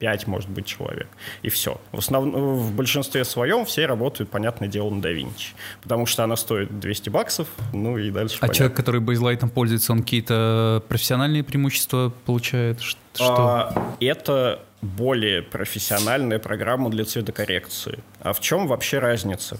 5, 0.00 0.26
может 0.26 0.50
быть, 0.50 0.66
человек. 0.66 1.08
И 1.40 1.48
все. 1.48 1.80
В, 1.90 1.98
основ... 2.00 2.26
в 2.26 2.76
большинстве 2.76 3.24
своем 3.24 3.64
все 3.64 3.86
работают, 3.86 4.30
понятное 4.30 4.68
дело, 4.68 4.90
на 4.90 5.00
DaVinci. 5.00 5.54
Потому 5.82 6.04
что 6.04 6.24
она 6.24 6.36
стоит 6.36 6.78
200 6.78 7.08
баксов, 7.08 7.48
ну 7.72 7.96
и 7.96 8.10
дальше 8.10 8.36
А 8.36 8.40
понятно. 8.40 8.54
человек, 8.58 8.76
который 8.76 9.00
бейзлайтом 9.00 9.48
пользуется, 9.48 9.92
он 9.92 10.02
какие-то 10.02 10.84
профессиональные 10.86 11.42
преимущества 11.42 12.12
получает? 12.26 12.82
Ш- 12.82 12.98
Что? 13.14 13.34
А, 13.34 13.96
это 13.98 14.62
более 14.82 15.40
профессиональная 15.42 16.38
программа 16.38 16.90
для 16.90 17.06
цветокоррекции. 17.06 17.98
А 18.20 18.34
в 18.34 18.40
чем 18.40 18.66
вообще 18.66 18.98
разница? 18.98 19.58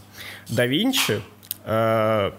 DaVinci, 0.51 1.23
э, 1.65 2.33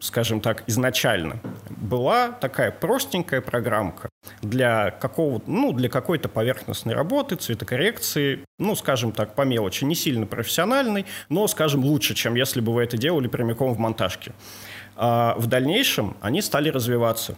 скажем 0.00 0.40
так, 0.40 0.64
изначально 0.66 1.38
была 1.68 2.32
такая 2.32 2.70
простенькая 2.70 3.40
программка 3.40 4.08
для 4.42 4.90
какого 4.90 5.42
ну, 5.46 5.72
для 5.72 5.88
какой-то 5.88 6.28
поверхностной 6.28 6.94
работы, 6.94 7.36
цветокоррекции, 7.36 8.40
ну, 8.58 8.74
скажем 8.74 9.12
так, 9.12 9.34
по 9.34 9.42
мелочи, 9.42 9.84
не 9.84 9.94
сильно 9.94 10.26
профессиональной, 10.26 11.06
но, 11.28 11.46
скажем, 11.46 11.84
лучше, 11.84 12.14
чем 12.14 12.34
если 12.34 12.60
бы 12.60 12.72
вы 12.72 12.82
это 12.82 12.96
делали 12.96 13.28
прямиком 13.28 13.74
в 13.74 13.78
монтажке. 13.78 14.32
А 14.96 15.34
в 15.36 15.46
дальнейшем 15.46 16.16
они 16.20 16.42
стали 16.42 16.70
развиваться. 16.70 17.36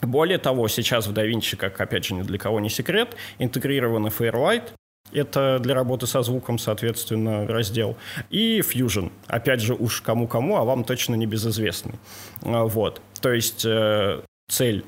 Более 0.00 0.38
того, 0.38 0.66
сейчас 0.68 1.06
в 1.06 1.12
DaVinci, 1.12 1.56
как, 1.56 1.80
опять 1.80 2.06
же, 2.06 2.14
ни 2.14 2.22
для 2.22 2.38
кого 2.38 2.58
не 2.58 2.68
секрет, 2.68 3.14
интегрированы 3.38 4.08
Fairlight, 4.08 4.72
это 5.14 5.58
для 5.60 5.74
работы 5.74 6.06
со 6.06 6.22
звуком, 6.22 6.58
соответственно, 6.58 7.46
раздел. 7.46 7.96
И 8.30 8.60
Fusion. 8.60 9.10
Опять 9.26 9.60
же, 9.60 9.74
уж 9.74 10.00
кому-кому, 10.00 10.56
а 10.56 10.64
вам 10.64 10.84
точно 10.84 11.14
не 11.14 11.26
безызвестный. 11.26 11.94
А, 12.42 12.64
Вот. 12.64 13.00
То 13.20 13.32
есть 13.32 13.64
э, 13.64 14.20
цель 14.48 14.84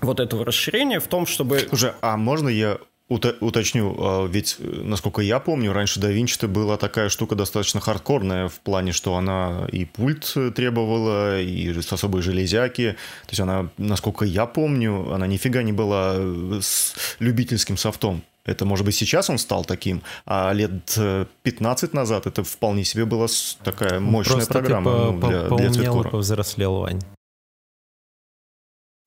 вот 0.00 0.20
этого 0.20 0.44
расширения 0.44 1.00
в 1.00 1.06
том, 1.06 1.26
чтобы... 1.26 1.60
Слушай, 1.68 1.92
а 2.00 2.16
можно 2.16 2.48
я 2.48 2.78
уто- 3.08 3.36
уточню? 3.40 3.94
А, 3.98 4.26
Ведь, 4.26 4.56
э, 4.58 4.64
насколько 4.82 5.20
я 5.22 5.38
помню, 5.38 5.72
раньше 5.72 6.00
Da 6.00 6.12
Vinci 6.12 6.48
была 6.48 6.76
такая 6.76 7.08
штука 7.08 7.34
достаточно 7.36 7.80
хардкорная 7.80 8.48
в 8.48 8.58
плане, 8.60 8.92
что 8.92 9.14
она 9.14 9.68
и 9.70 9.84
пульт 9.84 10.32
э, 10.36 10.50
требовала, 10.50 11.40
и 11.40 11.72
с 11.80 11.92
особой 11.92 12.22
железяки. 12.22 12.92
То 13.26 13.30
есть 13.30 13.40
она, 13.40 13.68
насколько 13.78 14.24
я 14.24 14.46
помню, 14.46 15.12
она 15.12 15.26
нифига 15.26 15.62
не 15.62 15.72
была 15.72 16.16
с 16.60 16.94
любительским 17.20 17.76
софтом. 17.76 18.22
Это, 18.46 18.64
может 18.66 18.84
быть, 18.84 18.94
сейчас 18.94 19.30
он 19.30 19.38
стал 19.38 19.64
таким, 19.64 20.02
а 20.26 20.52
лет 20.52 20.94
э, 20.98 21.24
15 21.44 21.94
назад 21.94 22.26
это 22.26 22.44
вполне 22.44 22.84
себе 22.84 23.04
была 23.06 23.26
такая 23.62 24.00
мощная 24.00 24.36
Просто 24.36 24.52
программа 24.52 24.90
ты 24.92 24.98
ну, 25.12 25.20
по- 25.20 25.28
для, 25.28 25.38
для 25.40 25.48
поумнел 25.48 25.70
и 25.70 25.74
цветкора. 25.74 26.08
повзрослел, 26.10 26.74
Вань. 26.80 27.00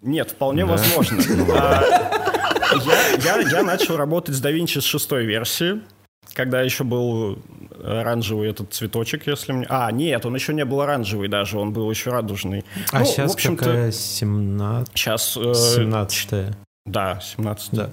Нет, 0.01 0.31
вполне 0.31 0.65
Да. 0.65 0.71
возможно. 0.71 1.21
А, 2.69 2.77
Я, 3.23 3.63
начал 3.63 3.95
работать 3.95 4.35
с 4.35 4.43
DaVinci 4.43 4.81
с 4.81 4.83
шестой 4.83 5.25
версии, 5.25 5.81
когда 6.33 6.61
еще 6.61 6.83
был 6.83 7.39
оранжевый 7.81 8.49
этот 8.49 8.73
цветочек, 8.73 9.25
если 9.27 9.53
мне... 9.53 9.65
А, 9.69 9.89
нет, 9.91 10.25
он 10.25 10.35
еще 10.35 10.53
не 10.53 10.65
был 10.65 10.81
оранжевый 10.81 11.29
даже, 11.29 11.57
он 11.57 11.71
был 11.71 11.89
еще 11.89 12.09
радужный. 12.11 12.65
А 12.91 12.99
Ну, 12.99 13.05
сейчас 13.05 13.33
общем-то, 13.33 13.63
какая? 13.63 13.91
17 13.91 14.89
Сейчас... 14.97 15.33
17 15.33 16.55
Да, 16.85 17.21
17. 17.21 17.69
Да. 17.71 17.91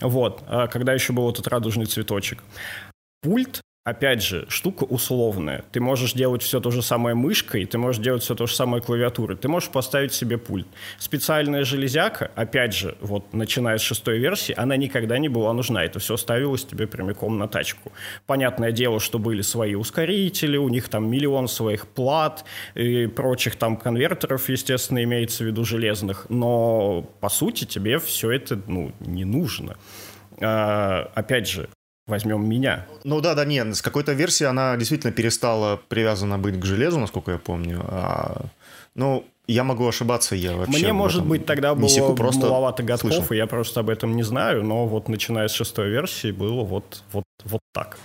Вот, 0.00 0.42
а 0.46 0.66
когда 0.66 0.92
еще 0.92 1.12
был 1.12 1.30
этот 1.30 1.46
радужный 1.48 1.86
цветочек. 1.86 2.42
Пульт, 3.22 3.60
опять 3.86 4.20
же, 4.20 4.46
штука 4.48 4.82
условная. 4.82 5.64
Ты 5.70 5.80
можешь 5.80 6.12
делать 6.12 6.42
все 6.42 6.58
то 6.60 6.72
же 6.72 6.82
самое 6.82 7.14
мышкой, 7.14 7.64
ты 7.66 7.78
можешь 7.78 8.02
делать 8.02 8.24
все 8.24 8.34
то 8.34 8.46
же 8.48 8.54
самое 8.54 8.82
клавиатурой, 8.82 9.36
ты 9.36 9.46
можешь 9.46 9.68
поставить 9.68 10.12
себе 10.12 10.38
пульт. 10.38 10.66
Специальная 10.98 11.64
железяка, 11.64 12.32
опять 12.34 12.74
же, 12.74 12.96
вот 13.00 13.32
начиная 13.32 13.78
с 13.78 13.82
шестой 13.82 14.18
версии, 14.18 14.52
она 14.58 14.76
никогда 14.76 15.18
не 15.18 15.28
была 15.28 15.52
нужна. 15.52 15.84
Это 15.84 16.00
все 16.00 16.16
ставилось 16.16 16.64
тебе 16.64 16.88
прямиком 16.88 17.38
на 17.38 17.46
тачку. 17.46 17.92
Понятное 18.26 18.72
дело, 18.72 18.98
что 18.98 19.20
были 19.20 19.42
свои 19.42 19.76
ускорители, 19.76 20.56
у 20.56 20.68
них 20.68 20.88
там 20.88 21.08
миллион 21.08 21.46
своих 21.46 21.86
плат 21.86 22.44
и 22.74 23.06
прочих 23.06 23.54
там 23.54 23.76
конвертеров, 23.76 24.48
естественно, 24.48 25.04
имеется 25.04 25.44
в 25.44 25.46
виду 25.46 25.64
железных, 25.64 26.26
но 26.28 27.02
по 27.20 27.28
сути 27.28 27.64
тебе 27.64 28.00
все 28.00 28.32
это 28.32 28.60
ну, 28.66 28.90
не 28.98 29.24
нужно. 29.24 29.76
А, 30.40 31.08
опять 31.14 31.48
же, 31.48 31.68
возьмем 32.06 32.48
меня. 32.48 32.86
Ну 33.04 33.20
да, 33.20 33.34
да, 33.34 33.44
нет, 33.44 33.76
с 33.76 33.82
какой-то 33.82 34.12
версии 34.12 34.44
она 34.44 34.76
действительно 34.76 35.12
перестала 35.12 35.80
привязана 35.88 36.38
быть 36.38 36.58
к 36.58 36.64
железу, 36.64 36.98
насколько 36.98 37.32
я 37.32 37.38
помню. 37.38 37.84
А, 37.88 38.46
ну, 38.94 39.24
я 39.48 39.64
могу 39.64 39.86
ошибаться, 39.86 40.34
я 40.34 40.56
вообще 40.56 40.78
Мне, 40.78 40.92
может 40.92 41.24
быть, 41.24 41.46
тогда 41.46 41.74
было 41.74 41.88
секу, 41.88 42.14
просто 42.14 42.46
маловато 42.46 42.82
годков, 42.82 43.12
слышал. 43.12 43.34
и 43.34 43.36
я 43.36 43.46
просто 43.46 43.80
об 43.80 43.90
этом 43.90 44.16
не 44.16 44.22
знаю, 44.22 44.64
но 44.64 44.86
вот 44.86 45.08
начиная 45.08 45.48
с 45.48 45.52
шестой 45.52 45.90
версии 45.90 46.30
было 46.30 46.62
вот, 46.64 47.02
вот, 47.12 47.24
вот 47.44 47.60
так. 47.72 47.98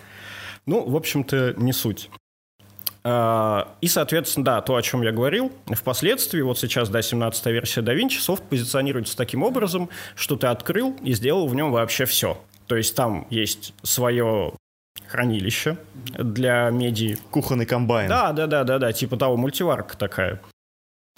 Ну, 0.66 0.88
в 0.88 0.96
общем-то, 0.96 1.56
не 1.58 1.74
суть. 1.74 2.10
А, 3.04 3.76
И, 3.82 3.88
соответственно, 3.88 4.46
да, 4.46 4.62
то, 4.62 4.76
о 4.76 4.82
чем 4.82 5.02
я 5.02 5.12
говорил, 5.12 5.52
впоследствии, 5.68 6.42
вот 6.42 6.60
сейчас, 6.60 6.90
да, 6.90 7.02
17 7.02 7.46
версия 7.48 7.82
DaVinci, 7.82 8.20
софт 8.20 8.44
позиционируется 8.44 9.18
таким 9.18 9.42
образом, 9.42 9.90
что 10.16 10.36
ты 10.36 10.48
открыл 10.48 10.96
и 11.02 11.14
сделал 11.14 11.48
в 11.48 11.56
нем 11.56 11.72
вообще 11.72 12.06
все. 12.06 12.38
То 12.72 12.78
есть 12.78 12.96
там 12.96 13.28
есть 13.30 13.74
свое 13.84 14.54
хранилище 15.06 15.76
для 16.18 16.70
меди, 16.70 17.18
Кухонный 17.30 17.66
комбайн. 17.66 18.08
да, 18.08 18.32
да, 18.32 18.48
да, 18.48 18.64
да, 18.64 18.80
да, 18.80 18.94
типа 18.94 19.18
того, 19.18 19.36
мультиварка 19.36 19.98
такая. 19.98 20.40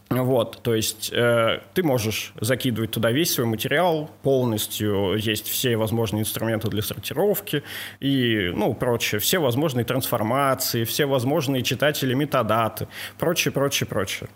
Вот, 0.09 0.63
то 0.63 0.73
есть 0.73 1.11
э, 1.13 1.59
ты 1.75 1.83
можешь 1.83 2.33
закидывать 2.41 2.89
туда 2.89 3.11
весь 3.11 3.35
свой 3.35 3.45
материал, 3.45 4.09
полностью 4.23 5.15
есть 5.15 5.47
все 5.47 5.77
возможные 5.77 6.21
инструменты 6.21 6.69
для 6.69 6.81
сортировки 6.81 7.61
и, 7.99 8.51
ну, 8.55 8.73
прочее, 8.73 9.19
все 9.19 9.37
возможные 9.37 9.85
трансформации, 9.85 10.85
все 10.85 11.05
возможные 11.05 11.61
читатели 11.61 12.15
метадаты, 12.15 12.87
прочее, 13.19 13.51
прочее, 13.51 13.87
прочее. 13.87 14.27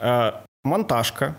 Э, 0.00 0.32
монтажка, 0.64 1.36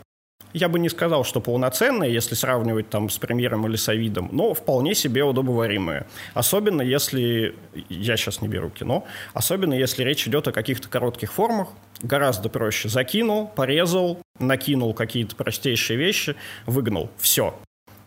я 0.56 0.70
бы 0.70 0.80
не 0.80 0.88
сказал, 0.88 1.26
что 1.26 1.42
полноценная, 1.42 2.08
если 2.08 2.34
сравнивать 2.34 2.90
там 2.90 3.10
с 3.10 3.18
премьером 3.18 3.68
или 3.68 3.76
с 3.76 3.90
Авидом, 3.90 4.30
но 4.32 4.54
вполне 4.54 4.96
себе 4.96 5.24
удобоваримая. 5.24 6.08
Особенно 6.34 6.82
если, 6.82 7.56
я 7.90 8.16
сейчас 8.16 8.42
не 8.42 8.48
беру 8.48 8.70
кино, 8.70 9.06
особенно 9.34 9.74
если 9.74 10.04
речь 10.04 10.26
идет 10.28 10.48
о 10.48 10.54
каких-то 10.54 10.88
коротких 10.88 11.34
формах, 11.34 11.68
гораздо 12.02 12.48
проще. 12.48 12.88
Закинул, 12.88 13.48
порезал, 13.48 14.22
накинул 14.40 14.94
какие-то 14.94 15.36
простейшие 15.36 15.98
вещи, 15.98 16.38
выгнал. 16.66 17.10
Все. 17.18 17.54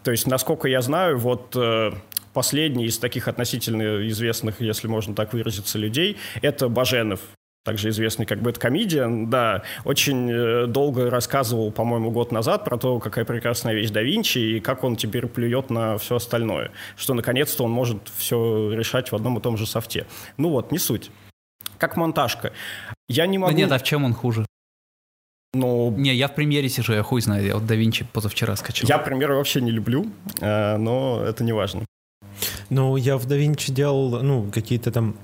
То 0.02 0.10
есть, 0.10 0.26
насколько 0.26 0.68
я 0.68 0.80
знаю, 0.80 1.18
вот 1.18 1.54
э, 1.54 1.92
последний 2.32 2.86
из 2.86 2.98
таких 2.98 3.28
относительно 3.28 4.08
известных, 4.08 4.62
если 4.62 4.88
можно 4.88 5.14
так 5.14 5.34
выразиться, 5.34 5.76
людей, 5.76 6.16
это 6.40 6.70
Баженов, 6.70 7.20
также 7.68 7.90
известный 7.90 8.24
как 8.24 8.40
Бэткомедиан, 8.40 9.28
да, 9.28 9.62
очень 9.84 10.30
э, 10.30 10.66
долго 10.66 11.10
рассказывал, 11.10 11.70
по-моему, 11.70 12.10
год 12.10 12.32
назад 12.32 12.64
про 12.64 12.78
то, 12.78 12.98
какая 12.98 13.26
прекрасная 13.26 13.74
вещь 13.74 13.90
да 13.90 14.00
Винчи 14.00 14.38
и 14.38 14.60
как 14.60 14.84
он 14.84 14.96
теперь 14.96 15.26
плюет 15.26 15.68
на 15.68 15.98
все 15.98 16.16
остальное, 16.16 16.70
что 16.96 17.12
наконец-то 17.12 17.64
он 17.64 17.70
может 17.70 17.98
все 18.16 18.72
решать 18.72 19.12
в 19.12 19.14
одном 19.14 19.36
и 19.36 19.42
том 19.42 19.58
же 19.58 19.66
софте. 19.66 20.06
Ну 20.38 20.48
вот, 20.48 20.72
не 20.72 20.78
суть. 20.78 21.10
Как 21.76 21.98
монтажка. 21.98 22.52
Я 23.06 23.26
не 23.26 23.36
могу... 23.36 23.52
Да 23.52 23.58
нет, 23.58 23.70
а 23.70 23.78
в 23.78 23.82
чем 23.82 24.06
он 24.06 24.14
хуже? 24.14 24.46
Ну, 25.52 25.90
Не, 25.90 26.14
я 26.14 26.28
в 26.28 26.34
премьере 26.34 26.70
сижу, 26.70 26.94
я 26.94 27.02
хуй 27.02 27.20
знаю, 27.20 27.44
я 27.44 27.54
вот 27.54 27.64
Vinci 27.64 28.06
позавчера 28.10 28.56
скачал. 28.56 28.88
я 28.88 28.96
примеры 28.96 29.34
вообще 29.34 29.60
не 29.60 29.70
люблю, 29.70 30.06
э, 30.40 30.78
но 30.78 31.22
это 31.22 31.44
не 31.44 31.52
важно. 31.52 31.84
Ну, 32.70 32.96
я 32.96 33.18
в 33.18 33.26
DaVinci 33.26 33.72
делал, 33.72 34.22
ну, 34.22 34.50
какие-то 34.50 34.90
там 34.90 35.16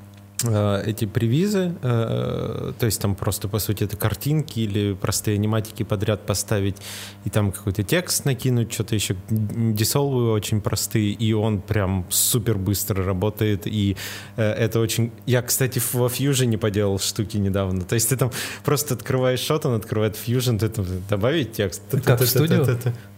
эти 0.52 1.04
привизы, 1.04 1.74
э, 1.82 2.72
то 2.78 2.86
есть 2.86 3.00
там 3.00 3.14
просто, 3.14 3.48
по 3.48 3.58
сути, 3.58 3.84
это 3.84 3.96
картинки 3.96 4.60
или 4.60 4.94
простые 4.94 5.36
аниматики 5.36 5.82
подряд 5.82 6.26
поставить, 6.26 6.76
и 7.24 7.30
там 7.30 7.52
какой-то 7.52 7.82
текст 7.82 8.24
накинуть, 8.24 8.72
что-то 8.72 8.94
еще 8.94 9.16
дисолвы 9.28 10.30
очень 10.32 10.60
простые, 10.60 11.12
и 11.12 11.32
он 11.32 11.60
прям 11.60 12.06
супер 12.10 12.58
быстро 12.58 13.04
работает, 13.04 13.66
и 13.66 13.96
э, 14.36 14.42
это 14.42 14.80
очень... 14.80 15.12
Я, 15.26 15.42
кстати, 15.42 15.80
во 15.92 16.06
Fusion 16.06 16.56
поделал 16.58 16.98
штуки 16.98 17.36
недавно, 17.36 17.82
то 17.82 17.94
есть 17.94 18.08
ты 18.08 18.16
там 18.16 18.30
просто 18.64 18.94
открываешь 18.94 19.40
шот, 19.40 19.66
он 19.66 19.74
открывает 19.74 20.16
Fusion, 20.16 20.58
ты 20.58 20.68
там 20.68 20.86
добавить 21.08 21.52
текст. 21.52 21.82
Как 22.04 22.20
в 22.20 22.26
студию? 22.26 22.66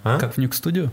А? 0.03 0.19
Как 0.19 0.35
в 0.35 0.39
Nuke 0.39 0.53
Studio? 0.53 0.91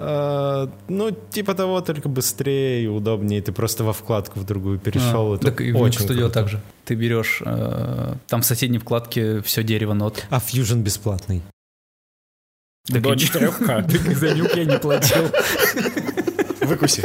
А, 0.00 0.70
ну, 0.88 1.10
типа 1.10 1.54
того, 1.54 1.80
только 1.80 2.08
быстрее 2.08 2.84
и 2.84 2.86
удобнее. 2.86 3.42
Ты 3.42 3.52
просто 3.52 3.84
во 3.84 3.92
вкладку 3.92 4.40
в 4.40 4.44
другую 4.44 4.78
перешел. 4.78 5.32
А, 5.32 5.36
Это 5.36 5.46
так 5.50 5.60
и 5.60 5.72
в 5.72 5.80
очень 5.80 6.00
Studio 6.04 6.18
круто. 6.18 6.30
также. 6.34 6.60
Ты 6.84 6.94
берешь, 6.94 7.42
э, 7.44 8.14
там 8.28 8.42
в 8.42 8.46
соседней 8.46 8.78
вкладке 8.78 9.40
все 9.42 9.62
дерево 9.62 9.94
нот. 9.94 10.24
А 10.30 10.38
Fusion 10.38 10.82
бесплатный. 10.82 11.42
Так 12.86 13.02
До 13.02 13.12
и- 13.14 13.16
4К. 13.16 13.66
Так 13.90 14.16
за 14.16 14.28
Nuke 14.28 14.56
я 14.58 14.64
не 14.64 14.78
платил. 14.78 15.24
Выкуси. 16.60 17.02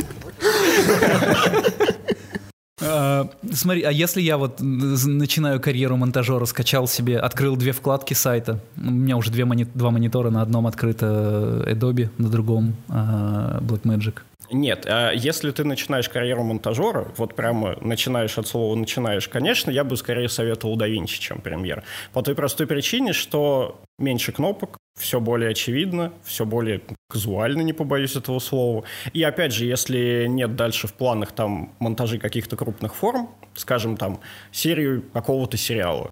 А, 2.81 3.29
Смотри, 3.51 3.83
а 3.83 3.91
если 3.91 4.21
я 4.21 4.37
вот 4.37 4.59
начинаю 4.61 5.59
карьеру 5.59 5.95
монтажера, 5.95 6.45
скачал 6.45 6.87
себе, 6.87 7.19
открыл 7.19 7.55
две 7.55 7.71
вкладки 7.71 8.13
сайта, 8.13 8.59
у 8.77 8.89
меня 8.89 9.15
уже 9.17 9.31
две 9.31 9.45
мони- 9.45 9.67
два 9.73 9.91
монитора, 9.91 10.29
на 10.29 10.41
одном 10.41 10.65
открыто 10.67 11.63
Adobe, 11.67 12.09
на 12.17 12.29
другом 12.29 12.75
а, 12.89 13.59
Blackmagic. 13.61 14.19
Нет, 14.53 14.85
а 14.87 15.11
если 15.11 15.49
ты 15.51 15.63
начинаешь 15.63 16.07
карьеру 16.07 16.43
монтажера, 16.43 17.11
вот 17.17 17.35
прямо 17.35 17.75
начинаешь 17.81 18.37
от 18.37 18.47
слова 18.47 18.75
«начинаешь», 18.75 19.27
конечно, 19.27 19.71
я 19.71 19.83
бы 19.83 19.97
скорее 19.97 20.29
советовал 20.29 20.77
DaVinci, 20.77 21.19
чем 21.19 21.39
Premiere. 21.39 21.83
По 22.13 22.21
той 22.21 22.35
простой 22.35 22.67
причине, 22.67 23.13
что 23.13 23.81
меньше 23.97 24.31
кнопок, 24.31 24.77
все 24.99 25.19
более 25.19 25.49
очевидно, 25.49 26.13
все 26.23 26.45
более 26.45 26.81
казуально, 27.09 27.61
не 27.61 27.73
побоюсь 27.73 28.15
этого 28.15 28.37
слова. 28.37 28.83
И 29.11 29.23
опять 29.23 29.53
же, 29.53 29.65
если 29.65 30.27
нет 30.27 30.55
дальше 30.55 30.87
в 30.87 30.93
планах 30.93 31.31
там 31.31 31.73
монтажи 31.79 32.19
каких-то 32.19 32.55
крупных 32.55 32.93
форм, 32.93 33.31
скажем, 33.55 33.97
там, 33.97 34.19
серию 34.51 35.03
какого-то 35.13 35.57
сериала, 35.57 36.11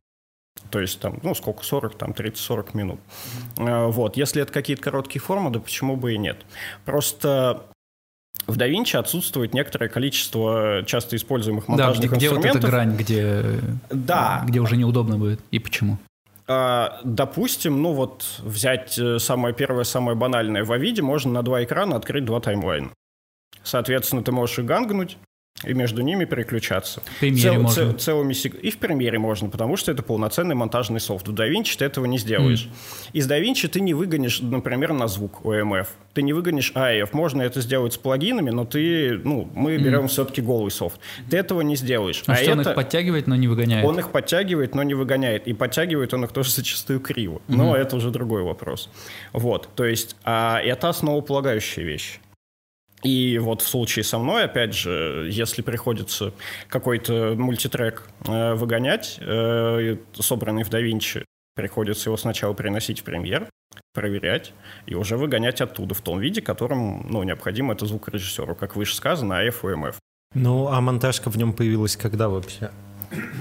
то 0.72 0.80
есть 0.80 1.00
там, 1.00 1.20
ну, 1.22 1.36
сколько, 1.36 1.64
40, 1.64 1.96
там, 1.96 2.12
30-40 2.12 2.70
минут. 2.74 3.00
Mm-hmm. 3.58 3.92
Вот, 3.92 4.18
если 4.18 4.42
это 4.42 4.52
какие-то 4.52 4.82
короткие 4.82 5.22
формы, 5.22 5.52
да 5.52 5.60
почему 5.60 5.96
бы 5.96 6.14
и 6.14 6.18
нет. 6.18 6.46
Просто 6.86 7.68
в 8.48 8.58
DaVinci 8.58 8.98
отсутствует 8.98 9.54
некоторое 9.54 9.88
количество 9.88 10.84
часто 10.86 11.16
используемых 11.16 11.68
монтажных 11.68 12.12
да, 12.12 12.18
где, 12.18 12.26
инструментов. 12.28 12.60
Где 12.60 12.60
вот 12.60 12.64
эта 12.64 12.72
грань, 12.72 12.98
где, 12.98 13.44
да. 13.90 14.44
где 14.48 14.60
уже 14.60 14.78
неудобно 14.78 15.18
будет, 15.18 15.40
и 15.52 15.60
почему? 15.60 15.98
А, 16.48 17.00
допустим, 17.04 17.82
ну 17.82 17.94
вот 17.94 18.26
взять 18.40 18.98
э, 18.98 19.20
самое 19.20 19.54
первое, 19.54 19.84
самое 19.84 20.18
банальное. 20.18 20.66
В 20.66 20.72
Авиде 20.72 21.02
можно 21.02 21.32
на 21.32 21.44
два 21.44 21.64
экрана 21.64 21.96
открыть 21.96 22.26
два 22.26 22.40
таймлайна. 22.42 22.90
Соответственно, 23.64 24.24
ты 24.24 24.32
можешь 24.32 24.60
и 24.60 24.64
гангнуть, 24.64 25.18
и 25.64 25.74
между 25.74 26.02
ними 26.02 26.26
переключаться. 26.26 27.02
В 27.02 27.20
премьере 27.20 27.52
Цел, 27.52 27.62
можно. 27.62 27.84
Цел, 27.84 27.94
целыми 27.94 28.34
сек... 28.34 28.56
И 28.56 28.72
в 28.72 28.78
премьере 28.78 29.20
можно, 29.20 29.50
потому 29.50 29.78
что 29.78 29.92
это 29.92 30.04
полноценный 30.04 30.56
монтажный 30.56 31.00
софт. 31.00 31.28
В 31.28 31.34
DaVinci 31.34 31.78
ты 31.78 31.86
этого 31.86 32.06
не 32.06 32.18
сделаешь. 32.18 32.66
Mm. 32.66 33.10
Из 33.14 33.30
DaVinci 33.30 33.68
ты 33.68 33.82
не 33.82 33.94
выгонишь, 33.94 34.40
например, 34.42 34.94
на 34.94 35.08
звук 35.08 35.42
OMF. 35.44 35.88
Ты 36.14 36.24
не 36.24 36.34
выгонишь 36.34 36.72
AF. 36.76 37.10
Можно 37.14 37.44
это 37.44 37.62
сделать 37.62 37.94
с 37.94 37.98
плагинами, 37.98 38.50
но 38.50 38.66
ты, 38.66 39.20
ну, 39.24 39.50
мы 39.54 39.78
берем 39.78 40.06
mm. 40.06 40.08
все-таки 40.08 40.42
голый 40.42 40.72
софт. 40.72 41.00
Ты 41.30 41.38
этого 41.38 41.62
не 41.62 41.76
сделаешь. 41.76 42.24
А, 42.28 42.34
а 42.34 42.36
что, 42.36 42.44
это... 42.44 42.54
он 42.54 42.62
их 42.62 42.76
подтягивает, 42.76 43.28
но 43.28 43.36
не 43.36 43.48
выгоняет? 43.48 43.86
Он 43.86 44.00
их 44.00 44.10
подтягивает, 44.12 44.76
но 44.76 44.84
не 44.84 44.94
выгоняет. 44.94 45.48
И 45.48 45.54
подтягивает 45.54 46.14
он 46.14 46.26
их 46.26 46.32
тоже 46.32 46.52
зачастую 46.56 47.00
криво. 47.00 47.36
Mm-hmm. 47.36 47.56
Но 47.56 47.76
это 47.76 47.96
уже 47.96 48.10
другой 48.10 48.44
вопрос. 48.44 48.90
Вот, 49.34 49.70
то 49.76 49.86
есть, 49.86 50.16
а 50.24 50.60
это 50.60 50.90
основополагающая 50.90 51.84
вещь. 51.84 52.20
И 53.04 53.40
вот 53.40 53.62
в 53.62 53.68
случае 53.68 54.04
со 54.04 54.20
мной, 54.20 54.44
опять 54.44 54.76
же, 54.76 55.28
если 55.32 55.62
приходится 55.62 56.34
какой-то 56.68 57.36
мультитрек 57.38 58.08
э, 58.28 58.54
выгонять, 58.54 59.18
э, 59.20 59.98
собранный 60.14 60.64
в 60.64 60.70
DaVinci, 60.70 61.24
приходится 61.56 62.10
его 62.10 62.18
сначала 62.18 62.56
переносить 62.56 63.02
в 63.02 63.04
премьер, 63.04 63.50
проверять 63.94 64.54
и 64.86 64.96
уже 64.96 65.18
выгонять 65.18 65.62
оттуда 65.62 65.96
в 65.96 66.02
том 66.02 66.20
виде, 66.20 66.42
которым 66.42 67.08
ну, 67.10 67.24
необходимо 67.24 67.74
это 67.74 67.86
звукорежиссеру, 67.86 68.56
как 68.56 68.76
выше 68.76 68.96
сказано, 68.96 69.40
АФ 69.40 69.66
и 69.66 69.76
МФ. 69.76 69.96
Ну, 70.34 70.68
а 70.68 70.80
монтажка 70.80 71.30
в 71.30 71.38
нем 71.38 71.54
появилась 71.54 71.98
когда 71.98 72.30
вообще? 72.30 72.72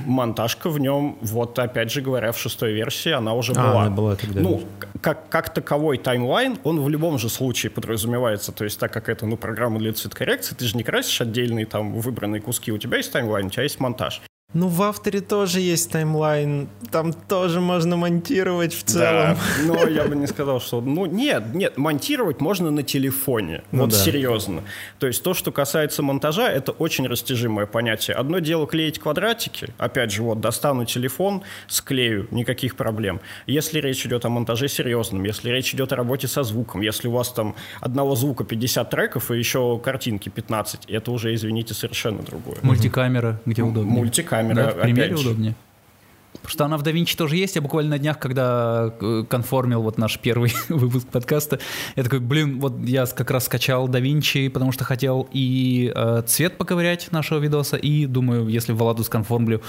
Монтажка 0.07 0.71
в 0.71 0.79
нем, 0.79 1.19
вот 1.21 1.59
опять 1.59 1.91
же 1.91 2.01
говоря, 2.01 2.33
в 2.33 2.39
шестой 2.39 2.73
версии 2.73 3.13
она 3.13 3.35
уже 3.35 3.53
а, 3.53 3.55
была. 3.55 3.83
Она 3.83 3.91
была 3.91 4.17
тогда. 4.17 4.41
Ну, 4.41 4.63
как, 5.01 5.29
как 5.29 5.55
таковой 5.55 5.99
таймлайн, 5.99 6.59
он 6.65 6.81
в 6.81 6.89
любом 6.89 7.19
же 7.19 7.29
случае 7.29 7.71
подразумевается, 7.71 8.53
то 8.53 8.65
есть 8.65 8.79
так 8.79 8.93
как 8.93 9.09
это, 9.09 9.27
ну, 9.27 9.37
программа 9.37 9.79
для 9.79 9.93
цветокоррекции, 9.93 10.55
ты 10.55 10.65
же 10.65 10.77
не 10.77 10.83
красишь 10.83 11.21
отдельные 11.21 11.67
там 11.67 11.95
выбранные 11.95 12.41
куски, 12.41 12.73
у 12.73 12.79
тебя 12.79 12.99
есть 12.99 13.13
таймлайн, 13.13 13.47
у 13.47 13.51
тебя 13.51 13.63
есть 13.63 13.81
монтаж. 13.81 14.23
Ну, 14.53 14.67
в 14.67 14.83
авторе 14.83 15.21
тоже 15.21 15.61
есть 15.61 15.93
таймлайн, 15.93 16.69
там 16.91 17.13
тоже 17.13 17.61
можно 17.61 17.97
монтировать 17.97 18.75
в 18.75 18.83
целом. 18.83 19.37
Да, 19.37 19.65
но 19.65 19.87
я 19.87 20.05
бы 20.05 20.17
не 20.17 20.27
сказал, 20.27 20.61
что... 20.61 20.81
Ну, 20.81 21.07
нет, 21.07 21.55
нет, 21.55 21.79
монтировать 21.79 22.41
можно 22.41 22.73
на 22.73 22.83
телефоне, 22.83 23.63
ну, 23.71 23.83
вот 23.83 23.91
да. 23.91 23.97
серьезно. 23.97 24.63
То 24.99 25.07
есть 25.07 25.23
то, 25.23 25.35
что 25.35 25.53
касается 25.53 26.03
монтажа, 26.03 26.51
это 26.51 26.73
очень 26.73 27.07
растяжимое 27.07 27.67
понятие. 27.67 28.17
Одно 28.17 28.41
дело 28.41 28.67
клеить 28.67 28.99
квадратики, 28.99 29.69
опять 29.79 30.11
же, 30.11 30.25
вот, 30.25 30.41
достану 30.41 30.85
телефон, 30.85 31.43
склею, 31.69 32.27
никаких 32.33 32.75
проблем. 32.75 33.21
Если 33.47 33.79
речь 33.81 34.05
идет 34.05 34.25
о 34.25 34.31
монтаже 34.31 34.67
серьезном, 34.67 35.23
если 35.23 35.51
речь 35.51 35.73
идет 35.75 35.93
о 35.93 35.97
работе 35.97 36.27
со 36.27 36.43
звуком, 36.43 36.81
если 36.81 37.07
у 37.07 37.13
вас 37.13 37.33
там 37.33 37.55
одного 37.81 38.17
звука 38.17 38.43
50 38.43 38.91
треков 38.91 39.31
и 39.31 39.39
еще 39.39 39.79
картинки 39.79 40.29
15, 40.29 40.87
это 40.87 41.13
уже, 41.13 41.33
извините, 41.35 41.73
совершенно 41.73 42.21
другое. 42.23 42.57
Мультикамера, 42.63 43.41
где 43.47 43.63
удобнее. 43.63 43.95
Мультикамера 43.95 44.40
камера. 44.43 44.65
Да, 44.67 44.71
в 44.71 44.81
примере 44.83 45.15
удобнее. 45.15 45.55
Потому 46.33 46.51
что 46.51 46.65
она 46.65 46.77
в 46.79 46.83
DaVinci 46.83 47.17
тоже 47.17 47.37
есть. 47.37 47.57
Я 47.57 47.63
буквально 47.63 47.91
на 47.91 47.99
днях, 47.99 48.19
когда 48.19 48.95
э, 49.01 49.25
конформил 49.29 49.83
вот 49.83 49.99
наш 49.99 50.19
первый 50.19 50.53
выпуск 50.69 51.07
подкаста, 51.09 51.59
я 51.97 52.03
такой, 52.03 52.21
блин, 52.21 52.61
вот 52.61 52.75
я 52.85 53.07
как 53.07 53.31
раз 53.31 53.47
скачал 53.47 53.89
DaVinci, 53.89 54.49
потому 54.49 54.73
что 54.73 54.85
хотел 54.85 55.29
и 55.33 55.93
э, 55.95 56.23
цвет 56.27 56.57
поковырять 56.57 57.11
нашего 57.13 57.39
видоса, 57.41 57.77
и 57.77 58.07
думаю, 58.07 58.49
если 58.49 58.73
Владу 58.73 59.05
сконформлю 59.05 59.61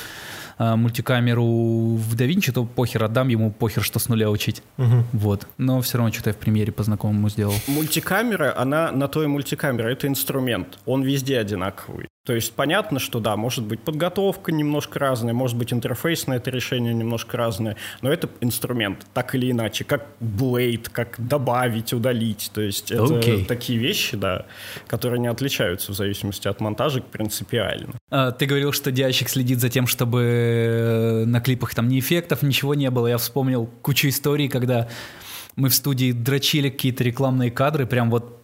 э, 0.60 0.75
мультикамеру 0.75 1.95
в 1.95 2.15
DaVinci, 2.15 2.51
то 2.51 2.63
похер 2.63 3.03
отдам 3.03 3.27
ему, 3.27 3.51
похер, 3.51 3.84
что 3.84 3.99
с 3.99 4.07
нуля 4.07 4.29
учить. 4.29 4.62
Угу. 4.77 5.03
Вот. 5.13 5.47
Но 5.57 5.81
все 5.81 5.97
равно 5.97 6.13
что-то 6.13 6.29
я 6.29 6.34
в 6.34 6.38
примере 6.38 6.71
по 6.71 6.84
знакомому 6.84 7.29
сделал. 7.29 7.55
Мультикамера, 7.67 8.57
она 8.57 8.91
на 8.91 9.07
то 9.07 9.23
и 9.23 9.27
мультикамера, 9.27 9.89
это 9.89 10.07
инструмент. 10.07 10.79
Он 10.86 11.03
везде 11.03 11.39
одинаковый. 11.39 12.11
То 12.23 12.34
есть 12.34 12.53
понятно, 12.53 12.99
что 12.99 13.19
да, 13.19 13.36
может 13.36 13.65
быть 13.65 13.79
подготовка 13.79 14.51
немножко 14.51 14.99
разная, 14.99 15.34
может 15.34 15.57
быть 15.57 15.73
интерфейс 15.73 16.27
на 16.27 16.34
это 16.34 16.51
решение 16.51 16.93
немножко 16.93 17.36
разное, 17.36 17.77
но 18.03 18.12
это 18.12 18.29
инструмент, 18.41 19.07
так 19.13 19.34
или 19.34 19.49
иначе, 19.49 19.86
как 19.86 20.05
Blade, 20.21 20.88
как 20.91 21.15
добавить, 21.17 21.93
удалить. 21.93 22.51
То 22.53 22.62
есть 22.62 22.91
это 22.91 23.05
okay. 23.05 23.45
такие 23.45 23.79
вещи, 23.79 24.15
да, 24.15 24.45
которые 24.86 25.19
не 25.19 25.27
отличаются 25.27 25.93
в 25.93 25.95
зависимости 25.95 26.47
от 26.47 26.62
монтажа 26.62 27.01
принципиально. 27.01 27.95
А, 28.12 28.31
ты 28.31 28.45
говорил, 28.45 28.71
что 28.71 28.91
диащик 28.91 29.27
следит 29.27 29.60
за 29.60 29.69
тем, 29.69 29.88
чтобы 29.88 30.21
э, 30.21 31.25
на 31.25 31.41
клипах 31.41 31.73
там 31.73 31.88
ни 31.88 31.99
эффектов, 31.99 32.43
ничего 32.43 32.75
не 32.75 32.91
было. 32.91 33.07
Я 33.07 33.17
вспомнил 33.17 33.65
кучу 33.81 34.10
историй, 34.10 34.47
когда 34.47 34.88
мы 35.55 35.69
в 35.69 35.73
студии 35.73 36.12
дрочили 36.12 36.69
какие-то 36.69 37.03
рекламные 37.03 37.49
кадры, 37.49 37.88
прям 37.88 38.12
вот 38.12 38.40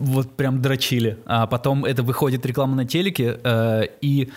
вот 0.00 0.32
прям 0.32 0.60
дрочили. 0.62 1.18
А 1.26 1.46
потом 1.46 1.84
это 1.84 2.02
выходит 2.02 2.44
реклама 2.46 2.74
на 2.74 2.84
телеке, 2.84 3.38
э, 3.44 3.82
и 4.00 4.30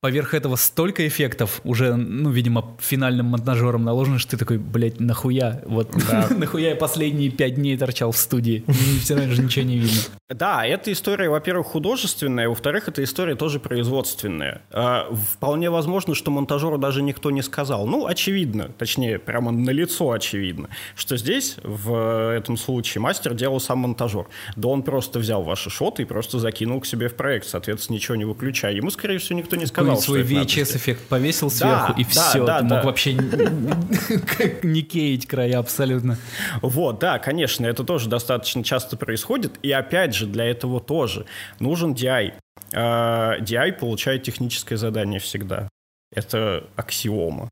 поверх 0.00 0.32
этого 0.32 0.56
столько 0.56 1.06
эффектов 1.06 1.60
уже, 1.62 1.94
ну, 1.94 2.30
видимо, 2.30 2.76
финальным 2.80 3.26
монтажером 3.26 3.84
наложено, 3.84 4.18
что 4.18 4.32
ты 4.32 4.38
такой, 4.38 4.56
блядь, 4.56 4.98
нахуя? 4.98 5.60
Вот 5.66 5.90
да. 6.10 6.28
нахуя 6.36 6.70
я 6.70 6.76
последние 6.76 7.30
пять 7.30 7.56
дней 7.56 7.76
торчал 7.76 8.12
в 8.12 8.16
студии? 8.16 8.64
Все 9.02 9.14
равно 9.14 9.34
же 9.34 9.42
ничего 9.42 9.66
не 9.66 9.78
видно. 9.78 10.00
Да, 10.30 10.64
эта 10.64 10.90
история, 10.92 11.28
во-первых, 11.28 11.66
художественная, 11.66 12.48
во-вторых, 12.48 12.88
эта 12.88 13.04
история 13.04 13.34
тоже 13.34 13.60
производственная. 13.60 14.62
А, 14.70 15.12
вполне 15.32 15.70
возможно, 15.70 16.14
что 16.14 16.30
монтажеру 16.30 16.78
даже 16.78 17.02
никто 17.02 17.30
не 17.30 17.42
сказал. 17.42 17.86
Ну, 17.86 18.06
очевидно, 18.06 18.70
точнее, 18.78 19.18
прямо 19.18 19.50
на 19.50 19.70
лицо 19.70 20.10
очевидно, 20.12 20.70
что 20.94 21.18
здесь, 21.18 21.56
в 21.62 22.32
этом 22.34 22.56
случае, 22.56 23.02
мастер 23.02 23.34
делал 23.34 23.60
сам 23.60 23.80
монтажер. 23.80 24.26
Да 24.56 24.68
он 24.68 24.82
просто 24.82 25.18
взял 25.18 25.42
ваши 25.42 25.68
шоты 25.68 26.02
и 26.02 26.04
просто 26.06 26.38
закинул 26.38 26.80
к 26.80 26.86
себе 26.86 27.08
в 27.08 27.16
проект, 27.16 27.46
соответственно, 27.46 27.96
ничего 27.96 28.16
не 28.16 28.24
выключая. 28.24 28.72
Ему, 28.72 28.90
скорее 28.90 29.18
всего, 29.18 29.38
никто 29.38 29.56
не 29.56 29.66
сказал, 29.66 29.89
какой 29.90 30.02
свой 30.02 30.22
VHS-эффект 30.22 31.06
повесил 31.08 31.50
сверху, 31.50 31.92
да, 31.92 32.00
и 32.00 32.04
все. 32.04 32.44
Да, 32.44 32.60
ты 32.60 32.68
да. 32.68 32.76
мог 32.76 32.84
вообще 32.84 33.14
не 34.62 34.82
кейть 34.82 35.26
края 35.26 35.58
абсолютно. 35.58 36.18
Вот, 36.62 36.98
да, 36.98 37.18
конечно, 37.18 37.66
это 37.66 37.84
тоже 37.84 38.08
достаточно 38.08 38.64
часто 38.64 38.96
происходит. 38.96 39.58
И 39.62 39.70
опять 39.70 40.14
же, 40.14 40.26
для 40.26 40.44
этого 40.44 40.80
тоже 40.80 41.26
нужен 41.58 41.92
DI. 41.92 42.34
DI 42.72 42.74
а, 42.74 43.72
получает 43.72 44.22
техническое 44.22 44.76
задание 44.76 45.20
всегда. 45.20 45.68
Это 46.14 46.64
аксиома 46.76 47.50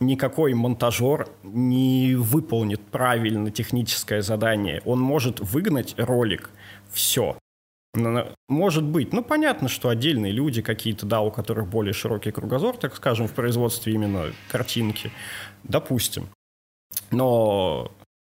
никакой 0.00 0.52
монтажер 0.54 1.28
не 1.42 2.14
выполнит 2.16 2.80
правильно 2.80 3.50
техническое 3.50 4.22
задание. 4.22 4.82
Он 4.84 5.00
может 5.00 5.40
выгнать 5.40 5.94
ролик, 5.96 6.50
все. 6.90 7.38
Может 8.48 8.84
быть. 8.84 9.12
Ну, 9.12 9.22
понятно, 9.22 9.68
что 9.68 9.88
отдельные 9.88 10.32
люди 10.32 10.62
какие-то, 10.62 11.06
да, 11.06 11.20
у 11.20 11.30
которых 11.30 11.68
более 11.68 11.92
широкий 11.92 12.30
кругозор, 12.30 12.76
так 12.76 12.94
скажем, 12.94 13.28
в 13.28 13.32
производстве 13.32 13.92
именно 13.94 14.32
картинки. 14.50 15.10
Допустим. 15.64 16.28
Но 17.10 17.90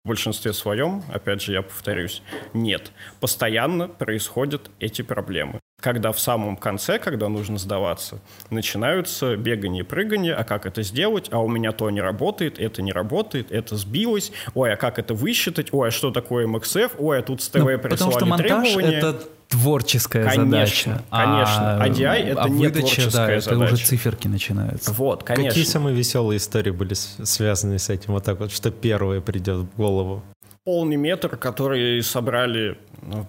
в 0.05 0.09
большинстве 0.09 0.53
своем, 0.53 1.03
опять 1.13 1.43
же, 1.43 1.53
я 1.53 1.63
повторюсь, 1.63 2.23
нет. 2.55 2.93
Постоянно 3.21 3.89
происходят 3.89 4.71
эти 4.81 5.03
проблемы. 5.03 5.61
Когда 5.81 6.13
в 6.13 6.21
самом 6.21 6.57
конце, 6.57 6.99
когда 6.99 7.29
нужно 7.29 7.59
сдаваться, 7.59 8.21
начинаются 8.51 9.37
бегание 9.37 9.83
и 9.83 9.87
прыгание, 9.87 10.35
а 10.35 10.45
как 10.45 10.67
это 10.67 10.83
сделать, 10.83 11.29
а 11.31 11.39
у 11.39 11.49
меня 11.49 11.73
то 11.73 11.91
не 11.91 12.01
работает, 12.01 12.59
это 12.59 12.83
не 12.83 12.93
работает, 12.93 13.51
это 13.51 13.77
сбилось, 13.77 14.33
ой, 14.55 14.73
а 14.73 14.77
как 14.77 14.99
это 14.99 15.15
высчитать, 15.15 15.73
ой, 15.73 15.89
а 15.89 15.91
что 15.91 16.11
такое 16.11 16.47
MXF, 16.47 16.93
ой, 16.99 17.19
а 17.19 17.23
тут 17.23 17.43
с 17.43 17.49
ТВ 17.49 17.59
ну, 17.59 17.79
прислали 17.79 17.91
потому 17.91 18.13
что 18.13 18.27
монтаж 18.27 18.73
требования. 18.73 18.99
это 18.99 19.21
творческая 19.49 20.25
конечно, 20.25 20.45
задача. 20.45 21.03
Конечно, 21.11 21.83
а 21.83 21.89
ADI— 21.89 22.25
это 22.31 22.43
а 22.43 22.49
не 22.49 22.67
выдача, 22.67 22.81
творческая 22.81 23.07
да, 23.07 23.41
задача. 23.41 23.65
это 23.65 23.75
уже 23.75 23.77
циферки 23.85 24.29
начинаются. 24.29 24.93
Вот, 24.93 25.25
конечно. 25.25 25.49
Какие 25.49 25.65
самые 25.65 25.97
веселые 25.97 26.39
истории 26.39 26.71
были 26.71 26.95
связаны 26.95 27.79
с 27.79 27.91
этим? 27.91 28.13
Вот 28.13 28.25
так 28.25 28.39
вот, 28.39 28.53
что 28.53 28.71
первое 28.71 29.21
придет 29.21 29.57
в 29.57 29.77
голову? 29.77 30.23
полный 30.65 30.97
метр, 30.97 31.37
который 31.37 32.03
собрали 32.03 32.77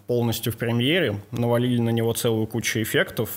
полностью 0.07 0.53
в 0.53 0.57
премьере, 0.57 1.15
навалили 1.31 1.79
на 1.79 1.89
него 1.89 2.13
целую 2.13 2.47
кучу 2.47 2.81
эффектов. 2.81 3.29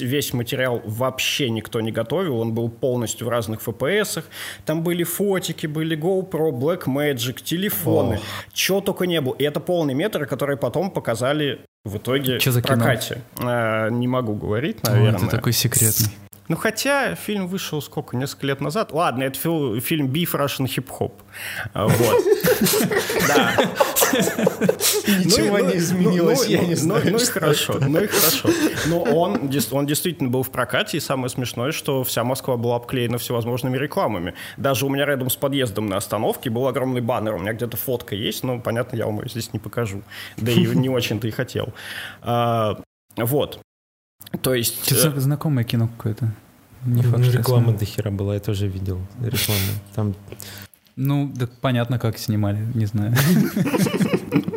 Весь 0.00 0.32
материал 0.32 0.80
вообще 0.84 1.50
никто 1.50 1.80
не 1.80 1.92
готовил, 1.92 2.38
он 2.38 2.52
был 2.54 2.68
полностью 2.68 3.26
в 3.26 3.30
разных 3.30 3.66
FPS. 3.66 4.24
Там 4.64 4.82
были 4.82 5.04
фотики, 5.04 5.66
были 5.66 5.96
GoPro, 5.98 6.50
Blackmagic, 6.52 7.42
телефоны, 7.42 8.20
чего 8.52 8.80
только 8.80 9.06
не 9.06 9.20
было. 9.20 9.34
И 9.34 9.44
это 9.44 9.60
полный 9.60 9.94
метр, 9.94 10.26
который 10.26 10.56
потом 10.56 10.90
показали 10.90 11.60
в 11.84 11.98
итоге 11.98 12.40
Что 12.40 12.52
за 12.52 12.62
прокате. 12.62 13.22
А, 13.38 13.88
не 13.90 14.08
могу 14.08 14.34
говорить, 14.34 14.82
наверное. 14.82 15.20
О, 15.20 15.24
это 15.24 15.28
такой 15.28 15.52
секретный. 15.52 16.08
Ну, 16.48 16.56
хотя 16.56 17.14
фильм 17.14 17.46
вышел 17.46 17.82
сколько, 17.82 18.16
несколько 18.16 18.46
лет 18.46 18.60
назад. 18.60 18.92
Ладно, 18.92 19.24
это 19.24 19.38
фил, 19.38 19.80
фильм 19.80 20.06
Beef 20.06 20.32
Russian 20.32 20.66
Hip 20.66 20.88
Hop. 20.98 21.12
Вот. 21.74 22.24
Да. 23.28 23.52
Ничего 25.06 25.58
Ну 25.58 25.64
не 25.64 25.72
ну, 25.72 25.76
изменилось, 25.76 26.44
ну, 26.44 26.50
я 26.50 26.58
ну, 26.58 26.64
не 26.64 26.70
ну, 26.70 26.76
знаю. 26.76 27.02
Ну 27.10 27.18
и 27.18 27.24
хорошо, 27.24 27.78
ну 27.80 28.00
и 28.00 28.06
хорошо. 28.06 28.48
Но 28.86 29.02
он 29.02 29.86
действительно 29.86 30.30
был 30.30 30.42
в 30.42 30.50
прокате, 30.50 30.96
и 30.96 31.00
самое 31.00 31.28
смешное, 31.28 31.72
что 31.72 32.04
вся 32.04 32.24
Москва 32.24 32.56
была 32.56 32.76
обклеена 32.76 33.18
всевозможными 33.18 33.76
рекламами. 33.76 34.34
Даже 34.56 34.86
у 34.86 34.88
меня 34.88 35.06
рядом 35.06 35.30
с 35.30 35.36
подъездом 35.36 35.86
на 35.86 35.96
остановке 35.96 36.50
был 36.50 36.66
огромный 36.66 37.00
баннер, 37.00 37.34
у 37.34 37.38
меня 37.38 37.52
где-то 37.52 37.76
фотка 37.76 38.14
есть, 38.14 38.44
но, 38.44 38.60
понятно, 38.60 38.96
я 38.96 39.06
вам 39.06 39.20
ее 39.20 39.28
здесь 39.28 39.52
не 39.52 39.58
покажу. 39.58 40.02
Да 40.36 40.52
и 40.52 40.66
не 40.66 40.88
очень-то 40.88 41.26
и 41.26 41.30
хотел. 41.30 41.72
А, 42.22 42.78
Вот. 43.16 43.60
То 44.42 44.54
есть... 44.54 44.92
э, 44.92 44.94
Что-то 44.96 45.20
знакомое 45.20 45.64
кино 45.64 45.88
какое-то. 45.96 46.30
Не 46.84 47.02
Ну, 47.02 47.10
факт, 47.10 47.24
я 47.24 47.32
реклама 47.32 47.72
до 47.72 47.84
хера 47.84 48.10
была, 48.10 48.34
я 48.34 48.40
тоже 48.40 48.68
видел 48.68 48.98
рекламу. 49.20 49.60
Там 49.94 50.14
Ну, 50.96 51.30
да 51.34 51.48
понятно, 51.60 51.98
как 51.98 52.18
снимали, 52.18 52.58
не 52.74 52.86
знаю. 52.86 53.14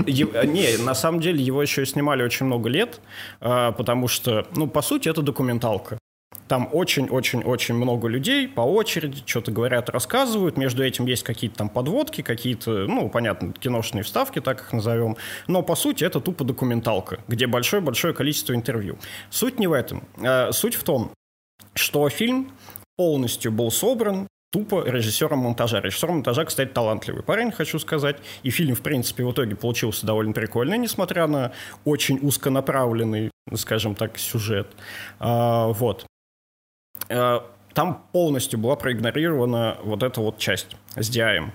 Е- 0.07 0.45
Не, 0.47 0.77
на 0.83 0.95
самом 0.95 1.21
деле 1.21 1.43
его 1.43 1.61
еще 1.61 1.83
и 1.83 1.85
снимали 1.85 2.23
очень 2.23 2.45
много 2.47 2.69
лет, 2.69 2.99
а, 3.41 3.71
потому 3.71 4.07
что, 4.07 4.47
ну, 4.55 4.67
по 4.67 4.81
сути, 4.81 5.07
это 5.09 5.21
документалка. 5.21 5.98
Там 6.49 6.67
очень-очень-очень 6.71 7.75
много 7.75 8.07
людей 8.07 8.47
по 8.47 8.61
очереди 8.61 9.21
что-то 9.23 9.51
говорят, 9.51 9.87
рассказывают. 9.89 10.57
Между 10.57 10.83
этим 10.83 11.05
есть 11.05 11.21
какие-то 11.21 11.57
там 11.57 11.69
подводки, 11.69 12.23
какие-то, 12.23 12.87
ну, 12.87 13.07
понятно, 13.07 13.53
киношные 13.53 14.03
вставки, 14.03 14.41
так 14.41 14.61
их 14.61 14.73
назовем. 14.73 15.15
Но, 15.45 15.61
по 15.61 15.75
сути, 15.75 16.03
это 16.03 16.19
тупо 16.19 16.43
документалка, 16.43 17.19
где 17.27 17.45
большое-большое 17.45 18.15
количество 18.15 18.55
интервью. 18.55 18.97
Суть 19.29 19.59
не 19.59 19.67
в 19.67 19.73
этом. 19.73 20.03
А, 20.17 20.51
Суть 20.51 20.73
в 20.73 20.83
том, 20.83 21.11
что 21.75 22.09
фильм 22.09 22.51
полностью 22.97 23.51
был 23.51 23.69
собран 23.69 24.27
тупо 24.51 24.83
режиссером 24.83 25.37
монтажа. 25.37 25.81
Режиссер 25.81 26.09
монтажа, 26.09 26.45
кстати, 26.45 26.69
талантливый 26.69 27.21
парень, 27.21 27.51
хочу 27.51 27.77
сказать. 27.77 28.17
И 28.41 28.49
фильм, 28.49 28.73
в 28.73 28.81
принципе, 28.81 29.23
в 29.23 29.31
итоге 29.31 29.55
получился 29.55 30.03
довольно 30.07 30.33
прикольный, 30.33 30.79
несмотря 30.79 31.27
на 31.27 31.51
очень 31.85 32.17
узконаправленный, 32.23 33.29
скажем 33.53 33.93
так, 33.93 34.17
сюжет. 34.17 34.67
А, 35.19 35.67
вот. 35.67 36.07
А, 37.09 37.45
Там 37.73 38.05
полностью 38.11 38.59
была 38.59 38.75
проигнорирована 38.75 39.77
вот 39.83 40.03
эта 40.03 40.21
вот 40.21 40.37
часть 40.37 40.75
с 40.95 41.09
DI. 41.09 41.49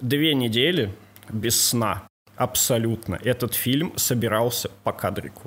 Две 0.00 0.34
недели 0.34 0.94
без 1.28 1.62
сна. 1.62 2.06
Абсолютно. 2.36 3.18
Этот 3.22 3.54
фильм 3.54 3.96
собирался 3.96 4.70
по 4.84 4.92
кадрику 4.92 5.42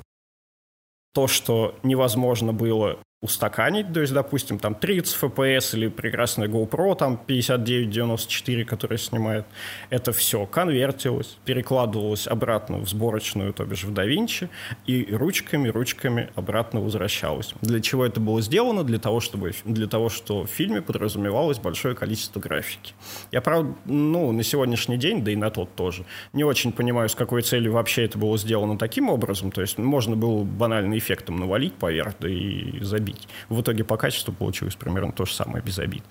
то, 1.16 1.28
что 1.28 1.74
невозможно 1.82 2.52
было 2.52 2.98
устаканить, 3.26 3.92
то 3.92 4.00
есть, 4.00 4.12
допустим, 4.12 4.58
там 4.58 4.74
30 4.74 5.16
FPS 5.22 5.76
или 5.76 5.88
прекрасная 5.88 6.48
GoPro, 6.48 6.96
там 6.96 7.20
59-94, 7.26 8.64
которая 8.64 8.98
снимает, 8.98 9.44
это 9.90 10.12
все 10.12 10.46
конвертилось, 10.46 11.36
перекладывалось 11.44 12.26
обратно 12.26 12.78
в 12.78 12.88
сборочную, 12.88 13.52
то 13.52 13.64
бишь 13.64 13.84
в 13.84 13.92
DaVinci, 13.92 14.48
и 14.86 15.08
ручками-ручками 15.10 16.30
обратно 16.36 16.80
возвращалось. 16.80 17.52
Для 17.60 17.80
чего 17.80 18.06
это 18.06 18.20
было 18.20 18.40
сделано? 18.40 18.84
Для 18.84 18.98
того, 18.98 19.20
чтобы, 19.20 19.52
для 19.64 19.88
того, 19.88 20.08
что 20.08 20.44
в 20.44 20.46
фильме 20.46 20.80
подразумевалось 20.80 21.58
большое 21.58 21.94
количество 21.94 22.40
графики. 22.40 22.94
Я, 23.32 23.40
правда, 23.40 23.74
ну, 23.84 24.32
на 24.32 24.42
сегодняшний 24.42 24.96
день, 24.96 25.24
да 25.24 25.32
и 25.32 25.36
на 25.36 25.50
тот 25.50 25.74
тоже, 25.74 26.04
не 26.32 26.44
очень 26.44 26.72
понимаю, 26.72 27.08
с 27.08 27.14
какой 27.14 27.42
целью 27.42 27.72
вообще 27.72 28.04
это 28.04 28.18
было 28.18 28.38
сделано 28.38 28.78
таким 28.78 29.08
образом. 29.08 29.50
То 29.50 29.62
есть 29.62 29.78
можно 29.78 30.14
было 30.16 30.44
банально 30.44 30.96
эффектом 30.96 31.36
навалить 31.36 31.74
поверх, 31.74 32.14
да 32.20 32.28
и 32.28 32.80
забить. 32.82 33.15
В 33.48 33.60
итоге 33.60 33.84
по 33.84 33.96
качеству 33.96 34.32
получилось 34.32 34.74
примерно 34.74 35.12
то 35.12 35.24
же 35.24 35.34
самое 35.34 35.62
без 35.62 35.78
обид. 35.78 36.02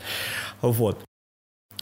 Вот. 0.61 1.03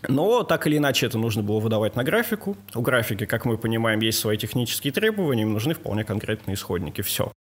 Но 0.08 0.44
так 0.44 0.68
или 0.68 0.78
иначе 0.78 1.06
это 1.06 1.18
нужно 1.18 1.44
было 1.44 1.60
выдавать 1.60 1.96
на 1.96 2.04
графику. 2.04 2.58
У 2.76 2.82
графики, 2.82 3.26
как 3.26 3.46
мы 3.46 3.58
понимаем, 3.58 4.00
есть 4.02 4.20
свои 4.20 4.38
технические 4.38 4.92
требования, 4.92 5.44
им 5.44 5.54
нужны 5.54 5.74
вполне 5.74 6.04
конкретные 6.04 6.56
исходники. 6.56 7.02
Все. 7.02 7.32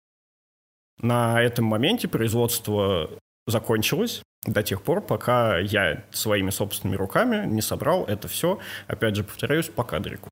На 0.99 1.41
этом 1.41 1.65
моменте 1.65 2.07
производство 2.07 3.09
закончилось 3.47 4.21
до 4.45 4.63
тех 4.63 4.81
пор, 4.83 5.01
пока 5.01 5.57
я 5.57 6.03
своими 6.11 6.49
собственными 6.49 6.97
руками 6.97 7.45
не 7.45 7.61
собрал 7.61 8.05
это 8.05 8.27
все, 8.27 8.59
опять 8.87 9.15
же, 9.15 9.23
повторяюсь, 9.23 9.67
по 9.67 9.83
кадрику. 9.83 10.29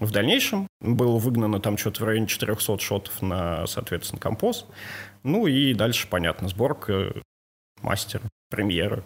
В 0.00 0.10
дальнейшем 0.10 0.66
было 0.80 1.18
выгнано 1.18 1.60
там 1.60 1.78
что-то 1.78 2.02
в 2.02 2.06
районе 2.06 2.26
400 2.26 2.78
шотов 2.78 3.22
на, 3.22 3.66
соответственно, 3.66 4.20
композ. 4.20 4.66
Ну 5.22 5.46
и 5.46 5.72
дальше, 5.74 6.08
понятно, 6.08 6.48
сборка, 6.48 7.12
мастер, 7.80 8.22
премьера. 8.50 9.04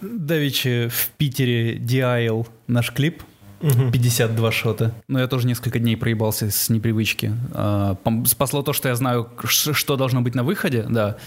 Давичи 0.00 0.88
в 0.88 1.10
Питере 1.18 1.76
DIL 1.76 2.46
наш 2.66 2.92
клип. 2.92 3.22
52 3.60 4.52
шота. 4.52 4.94
Но 5.06 5.20
я 5.20 5.26
тоже 5.26 5.46
несколько 5.46 5.78
дней 5.78 5.94
проебался 5.94 6.50
с 6.50 6.70
непривычки. 6.70 7.34
А, 7.52 7.94
Спасло 8.24 8.62
то, 8.62 8.72
что 8.72 8.88
я 8.88 8.94
знаю, 8.94 9.30
что 9.44 9.96
должно 9.96 10.22
быть 10.22 10.34
на 10.34 10.44
выходе, 10.44 10.86
да. 10.88 11.18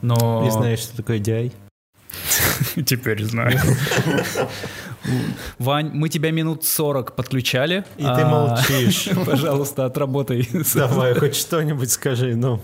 Но... 0.00 0.42
не 0.44 0.50
знаешь, 0.50 0.78
что 0.78 0.96
такое 0.96 1.18
DI. 1.18 1.52
Теперь 2.86 3.22
знаю. 3.24 3.58
Вань, 5.58 5.90
мы 5.92 6.08
тебя 6.08 6.30
минут 6.30 6.64
40 6.64 7.14
подключали. 7.16 7.84
И 7.96 8.02
ты 8.02 8.08
А, 8.08 8.26
молчишь. 8.28 9.08
Пожалуйста, 9.26 9.84
отработай. 9.86 10.48
Давай, 10.74 11.14
хоть 11.14 11.36
что-нибудь 11.36 11.90
скажи, 11.90 12.36
ну. 12.36 12.60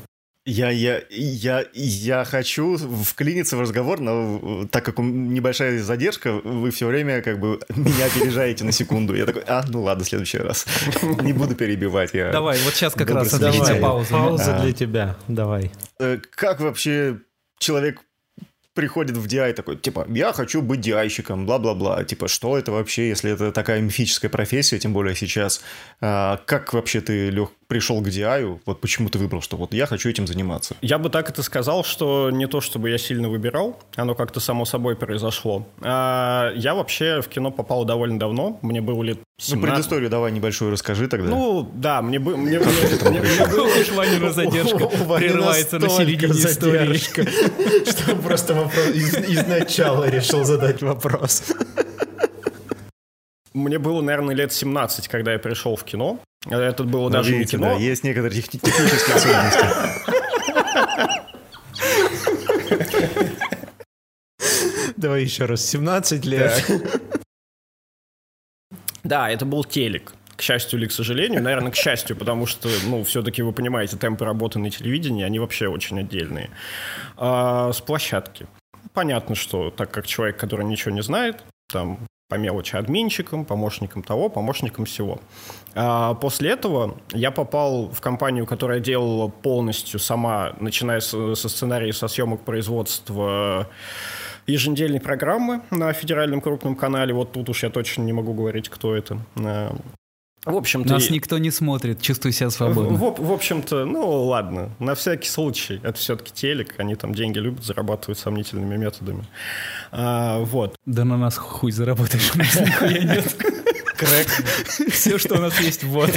Я, 0.47 0.71
я, 0.71 1.03
я, 1.11 1.65
я 1.75 2.25
хочу 2.25 2.79
вклиниться 2.79 3.59
в 3.59 3.61
разговор, 3.61 4.01
но 4.01 4.67
так 4.71 4.85
как 4.87 4.99
небольшая 4.99 5.83
задержка, 5.83 6.33
вы 6.33 6.71
все 6.71 6.87
время 6.87 7.21
как 7.21 7.39
бы 7.39 7.61
меня 7.77 8.07
опережаете 8.07 8.65
на 8.65 8.73
секунду. 8.73 9.15
Я 9.15 9.27
такой, 9.27 9.43
а, 9.47 9.63
ну 9.69 9.83
ладно, 9.83 10.03
в 10.03 10.09
следующий 10.09 10.39
раз. 10.39 10.65
Не 11.23 11.35
буду 11.35 11.55
перебивать. 11.55 12.15
Я... 12.15 12.33
Давай, 12.33 12.59
вот 12.65 12.73
сейчас 12.75 12.95
как 12.95 13.11
раз 13.11 13.39
Давай. 13.39 13.81
паузу. 13.81 14.09
Пауза 14.15 14.57
А. 14.57 14.63
для 14.63 14.73
тебя, 14.73 15.15
давай. 15.29 15.71
Э, 15.99 16.17
Как 16.31 16.61
вообще 16.61 17.19
человек 17.59 18.01
приходит 18.75 19.17
в 19.17 19.27
DI 19.27 19.53
такой, 19.53 19.77
типа, 19.77 20.07
я 20.09 20.33
хочу 20.33 20.63
быть 20.63 20.87
DI-щиком, 20.87 21.45
бла-бла-бла. 21.45 22.05
Типа, 22.05 22.29
что 22.29 22.57
это 22.57 22.73
вообще, 22.73 23.09
если 23.09 23.33
это 23.33 23.53
такая 23.53 23.81
мифическая 23.81 24.31
профессия, 24.31 24.79
тем 24.79 24.93
более 24.93 25.15
сейчас? 25.15 25.63
А, 26.01 26.39
Как 26.47 26.73
вообще 26.73 27.01
ты, 27.01 27.31
Лех, 27.31 27.51
пришел 27.71 28.03
к 28.03 28.09
DI? 28.09 28.61
Вот 28.67 28.81
почему 28.81 29.09
ты 29.09 29.19
выбрал, 29.19 29.41
что 29.41 29.57
вот 29.57 29.73
я 29.73 29.87
хочу 29.87 30.11
этим 30.11 30.27
заниматься? 30.27 30.75
Я 30.83 30.99
бы 30.99 31.09
так 31.09 31.31
это 31.31 31.43
сказал, 31.43 31.85
что 31.85 32.31
не 32.31 32.47
то, 32.47 32.61
чтобы 32.61 32.91
я 32.91 32.99
сильно 32.99 33.29
выбирал, 33.31 33.79
оно 33.97 34.15
как-то 34.15 34.41
само 34.41 34.65
собой 34.67 34.97
произошло. 34.97 35.67
А, 35.81 36.53
я 36.57 36.75
вообще 36.75 37.23
в 37.23 37.29
кино 37.29 37.51
попал 37.53 37.85
довольно 37.85 38.19
давно, 38.19 38.59
мне 38.63 38.81
было 38.81 39.03
лет 39.05 39.19
Ну, 39.19 39.25
17. 39.39 39.71
предысторию 39.71 40.11
давай 40.11 40.33
небольшую 40.33 40.73
расскажи 40.73 41.07
тогда. 41.09 41.31
Ну, 41.31 41.71
да, 41.75 42.03
мне, 42.03 42.19
бы, 42.19 42.37
мне, 42.37 42.59
мне- 42.59 42.67
мне- 43.11 43.21
мне 43.21 43.47
было 43.47 43.69
Ванина 43.95 44.33
задержка 44.33 44.87
прерывается 45.17 45.79
на 45.79 45.89
середине 45.89 46.33
истории. 46.33 46.97
Что 47.91 48.17
просто 48.17 48.55
вопрос 48.55 48.87
из- 48.89 49.15
изначала 49.15 50.11
решил 50.11 50.45
задать 50.45 50.83
вопрос. 50.83 51.45
Мне 53.55 53.79
было, 53.79 54.01
наверное, 54.01 54.35
лет 54.35 54.53
17, 54.53 55.09
когда 55.09 55.33
я 55.33 55.39
пришел 55.39 55.75
в 55.77 55.85
кино. 55.85 56.21
Это 56.49 56.85
было 56.85 57.05
Ну, 57.05 57.11
даже 57.11 57.33
видите, 57.33 57.57
не 57.59 57.63
кино. 57.65 57.75
да, 57.75 57.81
есть 57.81 58.03
некоторые 58.03 58.41
тех- 58.41 58.63
технические 58.63 59.17
особенности. 59.17 59.67
Давай 64.97 65.23
еще 65.23 65.47
раз. 65.47 65.65
17 65.67 66.25
лет. 66.27 66.65
Да, 69.03 69.31
это 69.31 69.45
был 69.45 69.65
телек. 69.65 70.13
К 70.37 70.43
счастью 70.43 70.79
или 70.79 70.87
к 70.87 70.93
сожалению, 70.93 71.43
наверное, 71.43 71.71
к 71.71 71.77
счастью, 71.77 72.17
потому 72.17 72.47
что, 72.47 72.69
ну, 72.87 73.05
все-таки 73.05 73.43
вы 73.43 73.53
понимаете, 73.53 73.97
темпы 73.99 74.25
работы 74.25 74.59
на 74.59 74.71
телевидении, 74.71 75.23
они 75.25 75.39
вообще 75.39 75.69
очень 75.69 75.99
отдельные. 76.01 76.51
А, 77.17 77.73
с 77.73 77.81
площадки. 77.81 78.47
Понятно, 78.95 79.35
что 79.35 79.71
так 79.71 79.91
как 79.91 80.07
человек, 80.07 80.39
который 80.39 80.65
ничего 80.65 80.93
не 80.95 81.03
знает, 81.03 81.43
там 81.71 81.99
по 82.31 82.37
мелочи 82.37 82.77
админчиком, 82.77 83.45
помощником 83.45 84.03
того, 84.03 84.29
помощником 84.31 84.85
всего. 84.85 85.19
А 85.75 86.15
после 86.15 86.51
этого 86.51 86.97
я 87.13 87.33
попал 87.33 87.91
в 87.91 88.01
компанию, 88.01 88.47
которая 88.47 88.79
делала 88.79 89.29
полностью 89.29 89.99
сама, 89.99 90.53
начиная 90.61 91.01
со 91.01 91.35
сценария, 91.35 91.93
со 91.93 92.07
съемок 92.09 92.43
производства 92.43 93.69
еженедельной 94.47 95.01
программы 95.01 95.63
на 95.71 95.93
федеральном 95.93 96.41
крупном 96.41 96.77
канале. 96.77 97.13
Вот 97.13 97.33
тут 97.33 97.49
уж 97.49 97.65
я 97.65 97.71
точно 97.71 98.03
не 98.03 98.13
могу 98.13 98.33
говорить, 98.33 98.69
кто 98.69 98.95
это. 98.95 99.19
В 100.45 100.57
общем-то... 100.57 100.89
Нас 100.89 101.11
никто 101.11 101.37
не 101.39 101.51
смотрит, 101.51 102.01
чувствую 102.01 102.33
себя 102.33 102.51
свободно. 102.51 102.97
В, 102.97 103.21
в, 103.21 103.29
в 103.29 103.33
общем-то, 103.33 103.85
ну 103.85 104.25
ладно, 104.25 104.71
на 104.79 104.95
всякий 104.95 105.29
случай. 105.29 105.81
Это 105.83 105.99
все-таки 105.99 106.33
телек, 106.33 106.75
они 106.79 106.95
там 106.97 107.15
деньги 107.15 107.39
любят 107.39 107.65
зарабатывать 107.65 108.19
сомнительными 108.19 108.77
методами. 108.77 109.25
А, 109.93 110.39
вот. 110.41 110.77
Да 110.87 111.05
на 111.05 111.19
нас 111.19 111.37
хуй 111.37 111.73
заработаешь, 111.73 112.33
у 112.35 112.39
нас 112.39 112.59
нихуя 112.59 112.99
нет. 112.99 113.37
Крэк. 113.97 114.29
Все, 114.91 115.19
что 115.19 115.35
у 115.35 115.41
нас 115.41 115.61
есть, 115.61 115.85
вот. 115.85 116.11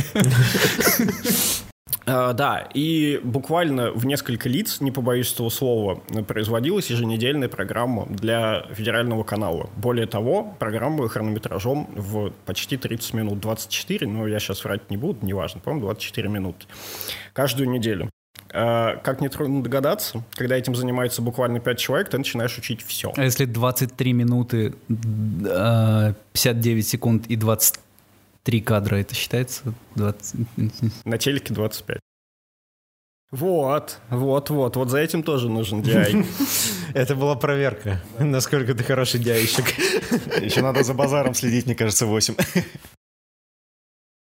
Uh, 2.06 2.34
да, 2.34 2.68
и 2.74 3.20
буквально 3.24 3.92
в 3.92 4.06
несколько 4.06 4.50
лиц, 4.50 4.82
не 4.82 4.92
побоюсь 4.92 5.34
этого 5.34 5.50
слова, 5.50 6.02
производилась 6.28 6.90
еженедельная 6.90 7.48
программа 7.48 8.06
для 8.08 8.66
федерального 8.74 9.24
канала. 9.24 9.70
Более 9.78 10.06
того, 10.06 10.56
программа 10.60 11.08
хронометражом 11.08 11.88
в 11.96 12.32
почти 12.46 12.78
30 12.78 13.14
минут, 13.14 13.40
24, 13.40 14.08
но 14.08 14.28
я 14.28 14.40
сейчас 14.40 14.64
врать 14.64 14.90
не 14.90 14.98
буду, 14.98 15.26
неважно, 15.26 15.62
по-моему, 15.62 15.86
24 15.88 16.30
минуты. 16.30 16.66
Каждую 17.34 17.70
неделю. 17.70 18.10
Uh, 18.50 19.02
как 19.02 19.22
нетрудно 19.22 19.64
догадаться, 19.64 20.24
когда 20.36 20.56
этим 20.56 20.76
занимается 20.76 21.22
буквально 21.22 21.60
5 21.60 21.80
человек, 21.80 22.10
ты 22.10 22.18
начинаешь 22.18 22.56
учить 22.58 22.84
все. 22.86 23.12
А 23.16 23.24
если 23.24 23.46
23 23.46 24.14
минуты, 24.14 24.74
59 24.90 26.88
секунд 26.88 27.26
и 27.28 27.36
20 27.36 27.80
Три 28.44 28.62
кадра, 28.62 28.98
это 28.98 29.16
считается 29.16 29.74
20... 29.96 30.36
На 31.06 31.18
телеке 31.18 31.54
25. 31.54 32.00
Вот, 33.32 34.00
вот, 34.12 34.50
вот. 34.52 34.76
Вот 34.76 34.90
за 34.90 35.00
этим 35.00 35.24
тоже 35.24 35.50
нужен 35.50 35.82
DI. 35.82 36.24
Это 36.94 37.16
была 37.16 37.36
проверка, 37.36 38.00
насколько 38.20 38.76
ты 38.76 38.84
хороший 38.84 39.20
дяйщик. 39.20 39.66
Еще 40.40 40.62
надо 40.62 40.84
за 40.84 40.94
базаром 40.94 41.34
следить, 41.34 41.66
мне 41.66 41.74
кажется, 41.74 42.06
8. 42.06 42.36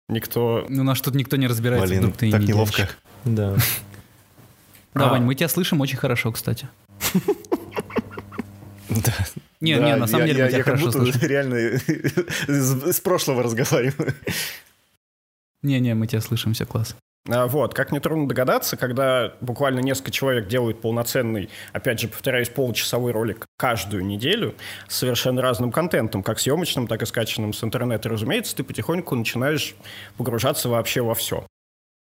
Никто... 0.09 0.65
Ну, 0.67 0.83
наш 0.83 0.99
тут 0.99 1.15
никто 1.15 1.37
не 1.37 1.47
разбирается. 1.47 1.87
Блин, 1.87 2.11
ты 2.11 2.31
так 2.31 2.41
не 2.41 2.47
неловко. 2.47 2.89
Да. 3.23 3.55
Да, 4.93 5.05
А. 5.05 5.09
Вань, 5.11 5.23
мы 5.23 5.35
тебя 5.35 5.47
слышим 5.47 5.79
очень 5.79 5.97
хорошо, 5.97 6.31
кстати. 6.33 6.67
Да. 8.89 9.13
Не, 9.59 9.75
Да, 9.79 9.85
не, 9.85 9.95
на 9.95 10.07
самом 10.07 10.25
я- 10.27 10.33
деле 10.33 10.39
я- 10.39 10.45
мы 10.45 10.49
тебя 10.51 10.57
я 10.59 10.63
как 10.63 10.73
хорошо 10.79 10.85
будто 10.85 10.99
слышим. 11.11 11.27
реально 11.27 11.55
из 12.47 12.87
из 12.87 12.99
прошлого 12.99 13.43
разговариваю. 13.43 14.13
Не, 15.63 15.79
не, 15.79 15.93
мы 15.95 16.07
тебя 16.07 16.21
слышим, 16.21 16.53
все 16.53 16.65
класс. 16.65 16.95
А, 17.29 17.47
Вот, 17.47 17.73
как 17.73 17.91
нетрудно 17.91 18.27
догадаться, 18.27 18.77
когда 18.77 19.33
буквально 19.41 19.79
несколько 19.79 20.11
человек 20.11 20.47
делают 20.47 20.79
полноценный, 20.79 21.49
опять 21.73 21.99
же, 21.99 22.07
повторяюсь, 22.07 22.47
получасовой 22.49 23.11
ролик 23.11 23.45
каждую 23.57 24.05
неделю 24.05 24.55
с 24.87 24.95
совершенно 24.97 25.41
разным 25.41 25.71
контентом, 25.71 26.23
как 26.23 26.39
съемочным, 26.39 26.87
так 26.87 27.01
и 27.01 27.05
скачанным 27.05 27.51
с 27.51 27.63
интернета, 27.63 28.07
разумеется, 28.07 28.55
ты 28.55 28.63
потихоньку 28.63 29.15
начинаешь 29.15 29.75
погружаться 30.17 30.69
вообще 30.69 31.01
во 31.01 31.15
все. 31.15 31.45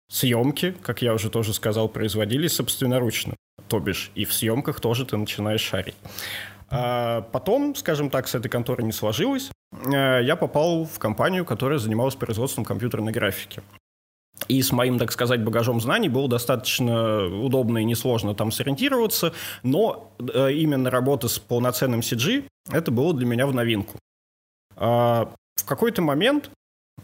Съемки, 0.10 0.74
как 0.84 1.02
я 1.02 1.14
уже 1.14 1.30
тоже 1.30 1.54
сказал, 1.54 1.90
производились 1.90 2.54
собственноручно. 2.54 3.36
То 3.68 3.80
бишь 3.80 4.12
и 4.16 4.24
в 4.26 4.34
съемках 4.34 4.80
тоже 4.80 5.06
ты 5.06 5.18
начинаешь 5.18 5.62
шарить. 5.62 5.96
А 6.72 7.22
потом, 7.22 7.76
скажем 7.76 8.10
так, 8.10 8.28
с 8.28 8.36
этой 8.36 8.50
конторы 8.50 8.84
не 8.84 8.92
сложилось. 8.92 9.52
Э, 9.72 10.22
Я 10.24 10.36
попал 10.36 10.86
в 10.86 11.00
компанию, 11.00 11.46
которая 11.46 11.80
занималась 11.80 12.16
производством 12.16 12.66
компьютерной 12.66 13.12
графики. 13.12 13.62
И 14.48 14.62
с 14.62 14.72
моим, 14.72 14.98
так 14.98 15.12
сказать, 15.12 15.44
багажом 15.44 15.82
знаний 15.82 16.10
было 16.10 16.28
достаточно 16.30 17.26
удобно 17.26 17.80
и 17.80 17.84
несложно 17.84 18.34
там 18.34 18.52
сориентироваться, 18.52 19.34
но 19.64 20.14
э, 20.20 20.54
именно 20.54 20.90
работа 20.90 21.28
с 21.28 21.40
полноценным 21.40 22.00
CG 22.00 22.46
это 22.72 22.92
было 22.92 23.14
для 23.14 23.26
меня 23.26 23.46
в 23.48 23.54
новинку. 23.54 23.98
А, 24.76 25.32
в 25.56 25.66
какой-то 25.66 26.02
момент, 26.02 26.52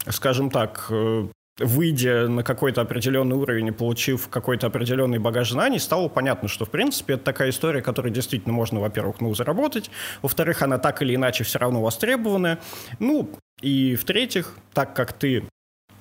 скажем 0.08 0.50
так, 0.50 0.86
э, 0.90 1.28
выйдя 1.58 2.28
на 2.28 2.42
какой-то 2.42 2.82
определенный 2.82 3.36
уровень 3.36 3.68
и 3.68 3.70
получив 3.70 4.28
какой-то 4.28 4.66
определенный 4.66 5.18
багаж 5.18 5.50
знаний, 5.50 5.78
стало 5.78 6.08
понятно, 6.08 6.48
что, 6.48 6.64
в 6.64 6.70
принципе, 6.70 7.14
это 7.14 7.24
такая 7.24 7.50
история, 7.50 7.82
которой 7.82 8.10
действительно 8.10 8.52
можно, 8.52 8.80
во-первых, 8.80 9.20
ну, 9.20 9.34
заработать, 9.34 9.90
во-вторых, 10.22 10.62
она 10.62 10.78
так 10.78 11.02
или 11.02 11.14
иначе 11.14 11.44
все 11.44 11.58
равно 11.58 11.80
востребованная, 11.80 12.58
ну, 12.98 13.30
и 13.60 13.96
в-третьих, 13.96 14.54
так 14.74 14.94
как 14.94 15.14
ты 15.14 15.44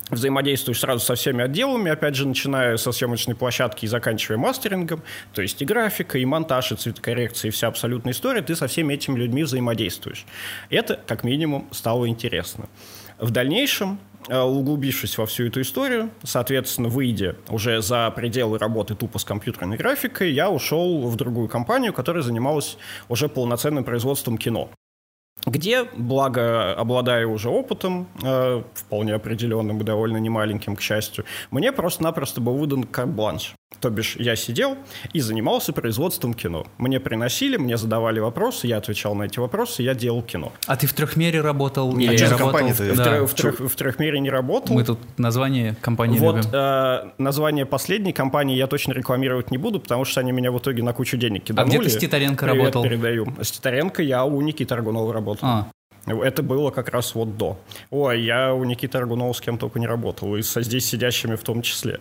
взаимодействуешь 0.09 0.79
сразу 0.79 1.03
со 1.03 1.15
всеми 1.15 1.43
отделами, 1.43 1.89
опять 1.89 2.15
же, 2.15 2.27
начиная 2.27 2.77
со 2.77 2.91
съемочной 2.91 3.35
площадки 3.35 3.85
и 3.85 3.87
заканчивая 3.87 4.37
мастерингом, 4.37 5.01
то 5.33 5.41
есть 5.41 5.61
и 5.61 5.65
графика, 5.65 6.17
и 6.17 6.25
монтаж, 6.25 6.73
и 6.73 6.75
цветокоррекция, 6.75 7.49
и 7.49 7.51
вся 7.51 7.67
абсолютная 7.67 8.13
история, 8.13 8.41
ты 8.41 8.55
со 8.55 8.67
всеми 8.67 8.93
этими 8.93 9.17
людьми 9.17 9.43
взаимодействуешь. 9.43 10.25
Это, 10.69 10.99
как 11.07 11.23
минимум, 11.23 11.67
стало 11.71 12.07
интересно. 12.07 12.69
В 13.17 13.31
дальнейшем, 13.31 13.97
углубившись 14.29 15.17
во 15.17 15.25
всю 15.25 15.47
эту 15.47 15.61
историю, 15.61 16.09
соответственно, 16.23 16.89
выйдя 16.89 17.35
уже 17.49 17.81
за 17.81 18.11
пределы 18.11 18.57
работы 18.57 18.95
тупо 18.95 19.19
с 19.19 19.23
компьютерной 19.23 19.77
графикой, 19.77 20.31
я 20.31 20.49
ушел 20.49 21.07
в 21.07 21.15
другую 21.15 21.47
компанию, 21.47 21.93
которая 21.93 22.23
занималась 22.23 22.77
уже 23.09 23.29
полноценным 23.29 23.83
производством 23.83 24.37
кино 24.37 24.69
где, 25.45 25.83
благо 25.83 26.73
обладая 26.73 27.27
уже 27.27 27.49
опытом, 27.49 28.07
э, 28.23 28.63
вполне 28.73 29.13
определенным 29.13 29.79
и 29.81 29.83
довольно 29.83 30.17
немаленьким, 30.17 30.75
к 30.75 30.81
счастью, 30.81 31.25
мне 31.51 31.71
просто-напросто 31.71 32.41
был 32.41 32.55
выдан 32.55 32.83
карт-бланш. 32.83 33.53
То 33.81 33.89
бишь 33.89 34.15
я 34.15 34.35
сидел 34.35 34.77
и 35.13 35.19
занимался 35.19 35.73
производством 35.73 36.33
кино. 36.33 36.65
Мне 36.77 36.99
приносили, 36.99 37.57
мне 37.57 37.77
задавали 37.77 38.19
вопросы, 38.19 38.67
я 38.67 38.77
отвечал 38.77 39.13
на 39.15 39.23
эти 39.23 39.37
вопросы, 39.39 39.83
я 39.83 39.93
делал 39.93 40.21
кино. 40.23 40.53
А 40.65 40.75
ты 40.75 40.87
в 40.87 40.93
трехмере 40.93 41.41
работал? 41.41 41.93
Не, 41.95 42.07
а 42.07 42.17
за 42.17 42.37
работал 42.37 42.67
в- 42.69 42.79
В, 42.79 42.95
Да. 42.97 43.03
трех- 43.03 43.29
в 43.29 43.33
трех- 43.35 43.59
в 43.59 43.75
трехмере 43.75 44.19
не 44.19 44.29
работал. 44.29 44.73
Мы 44.75 44.83
тут 44.83 44.99
название 45.19 45.75
компании 45.81 46.17
Вот 46.19 46.37
любим. 46.37 46.49
э, 46.53 47.09
название 47.17 47.65
последней 47.65 48.13
компании 48.13 48.55
я 48.55 48.67
точно 48.67 48.93
рекламировать 48.93 49.51
не 49.51 49.57
буду, 49.57 49.79
потому 49.79 50.05
что 50.05 50.21
они 50.21 50.31
меня 50.31 50.51
в 50.51 50.57
итоге 50.57 50.81
на 50.81 50.93
кучу 50.93 51.17
денег 51.17 51.43
киданули. 51.43 51.75
А 51.75 51.79
где 51.79 51.89
ты 51.89 51.95
с 51.95 51.97
Титаренко 51.99 52.45
Привет 52.45 52.59
работал? 52.75 52.83
передаю. 52.83 53.27
С 53.41 53.51
Титаренко 53.51 54.01
я 54.01 54.23
у 54.25 54.41
Никиты 54.41 54.73
Аргунова 54.73 55.13
работал. 55.13 55.47
А, 55.47 55.67
Это 56.07 56.43
было 56.43 56.69
как 56.69 56.89
раз 56.89 57.15
вот 57.15 57.35
до. 57.35 57.57
Ой, 57.89 58.21
я 58.21 58.53
у 58.53 58.63
Никиты 58.63 58.95
Аргунова 58.99 59.33
с 59.33 59.41
кем 59.41 59.57
только 59.57 59.79
не 59.79 59.87
работал, 59.87 60.35
и 60.35 60.43
со 60.43 60.61
здесь 60.61 60.85
сидящими 60.87 61.35
в 61.35 61.41
том 61.43 61.63
числе. 61.63 61.99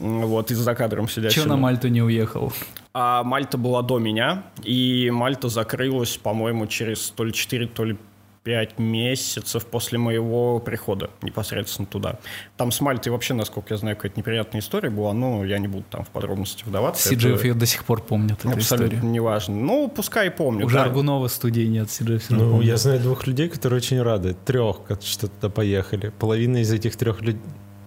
Вот, 0.00 0.50
и 0.50 0.54
за 0.54 0.74
кадром 0.74 1.08
сидящими. 1.08 1.42
че 1.42 1.48
на 1.48 1.56
Мальту 1.56 1.88
не 1.88 2.02
уехал? 2.02 2.52
А 2.94 3.22
Мальта 3.24 3.58
была 3.58 3.82
до 3.82 3.98
меня, 3.98 4.44
и 4.62 5.10
Мальта 5.12 5.48
закрылась, 5.48 6.16
по-моему, 6.16 6.66
через 6.66 7.10
то 7.10 7.24
ли 7.24 7.32
4, 7.32 7.66
то 7.66 7.84
ли 7.84 7.96
5 8.44 8.78
месяцев 8.78 9.66
после 9.66 9.98
моего 9.98 10.58
прихода 10.58 11.10
непосредственно 11.20 11.86
туда. 11.86 12.18
Там 12.56 12.72
с 12.72 12.80
Мальтой 12.80 13.12
вообще, 13.12 13.34
насколько 13.34 13.74
я 13.74 13.78
знаю, 13.78 13.96
какая-то 13.96 14.18
неприятная 14.18 14.60
история 14.62 14.88
была, 14.88 15.12
но 15.12 15.44
я 15.44 15.58
не 15.58 15.68
буду 15.68 15.84
там 15.90 16.02
в 16.04 16.08
подробности 16.08 16.64
вдаваться. 16.64 17.14
Это 17.14 17.28
ее 17.28 17.52
до 17.54 17.66
сих 17.66 17.84
пор 17.84 18.00
помнит, 18.00 18.38
эту 18.38 18.48
абсолютно 18.48 18.94
историю. 18.94 19.12
неважно. 19.12 19.54
Ну, 19.54 19.88
пускай 19.94 20.30
помню. 20.30 20.64
Уже 20.64 20.76
да. 20.76 20.84
Аргунова 20.84 21.28
студии 21.28 21.66
нет, 21.66 21.88
равно 22.00 22.18
Ну, 22.30 22.60
я 22.62 22.78
знаю 22.78 23.00
двух 23.00 23.26
людей, 23.26 23.48
которые 23.50 23.78
очень 23.78 24.00
рады. 24.00 24.34
Трех, 24.46 24.82
как- 24.86 25.02
что 25.02 25.28
туда 25.28 25.50
поехали. 25.50 26.10
Половина 26.18 26.58
из 26.58 26.72
этих 26.72 26.96
трех 26.96 27.20
людей... 27.20 27.42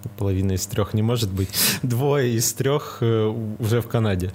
Половина 0.09 0.53
из 0.53 0.65
трех 0.67 0.93
не 0.93 1.01
может 1.01 1.31
быть. 1.31 1.49
Двое 1.83 2.33
из 2.35 2.51
трех 2.53 2.97
э, 3.01 3.25
уже 3.59 3.81
в 3.81 3.87
Канаде. 3.87 4.31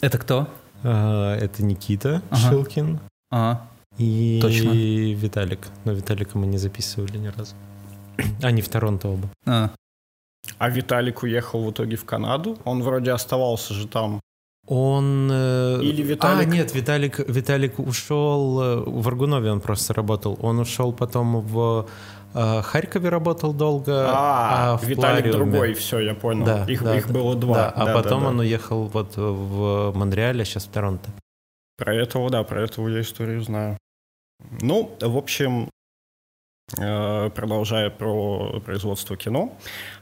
Это 0.00 0.18
кто? 0.18 0.48
А, 0.82 1.36
Это 1.36 1.64
Никита 1.64 2.22
Ага. 2.30 2.50
Шилкин 2.50 3.00
А, 3.30 3.66
и 3.98 4.38
Точно. 4.42 4.70
Виталик. 4.70 5.68
Но 5.84 5.92
Виталика 5.92 6.36
мы 6.38 6.46
не 6.46 6.58
записывали 6.58 7.16
ни 7.18 7.28
разу. 7.28 7.54
Они 8.42 8.62
в 8.62 8.68
Торонто 8.68 9.08
оба. 9.08 9.28
а. 9.46 9.70
А 10.58 10.70
Виталик 10.70 11.22
уехал 11.24 11.64
в 11.64 11.70
итоге 11.72 11.96
в 11.96 12.04
Канаду. 12.04 12.56
Он 12.64 12.82
вроде 12.82 13.10
оставался 13.10 13.74
же 13.74 13.88
там. 13.88 14.20
Он... 14.68 15.28
э, 15.32 15.80
Или 15.82 16.02
Виталик- 16.04 16.40
А, 16.40 16.44
нет, 16.44 16.74
Виталик, 16.74 17.18
Виталик 17.28 17.78
ушел... 17.78 18.60
э, 18.62 18.76
В 18.86 19.08
Аргунове 19.08 19.50
он 19.50 19.60
просто 19.60 19.92
работал. 19.94 20.38
Он 20.42 20.58
ушел 20.60 20.92
потом 20.92 21.40
в 21.40 21.88
э, 22.36 22.62
Харькове 22.62 23.08
работал 23.08 23.52
долго, 23.52 24.06
А, 24.08 24.74
а 24.74 24.76
в 24.76 24.84
Виталик 24.84 25.24
Плариуме- 25.26 25.32
другой, 25.32 25.74
все, 25.74 25.98
я 26.00 26.14
понял. 26.14 26.44
Да, 26.44 26.64
их, 26.66 26.82
да, 26.84 26.96
их 26.96 27.06
да. 27.08 27.12
было 27.14 27.34
два. 27.34 27.54
Да, 27.54 27.70
а 27.70 27.84
Да, 27.86 27.94
потом 27.94 28.20
да, 28.20 28.26
да. 28.26 28.30
он 28.32 28.38
уехал 28.40 28.84
вот 28.84 29.16
в 29.16 29.92
Монреале, 29.94 30.44
сейчас 30.44 30.64
в 30.66 30.70
Торонто. 30.70 31.10
Про 31.78 31.94
этого, 31.94 32.30
да, 32.30 32.42
про 32.44 32.62
этого 32.62 32.88
я 32.88 33.00
историю 33.00 33.42
знаю. 33.42 33.76
Ну, 34.60 34.94
в 35.00 35.16
общем, 35.16 35.68
э, 36.78 37.30
продолжая 37.30 37.90
про 37.90 38.60
производство 38.60 39.16
кино, 39.16 39.52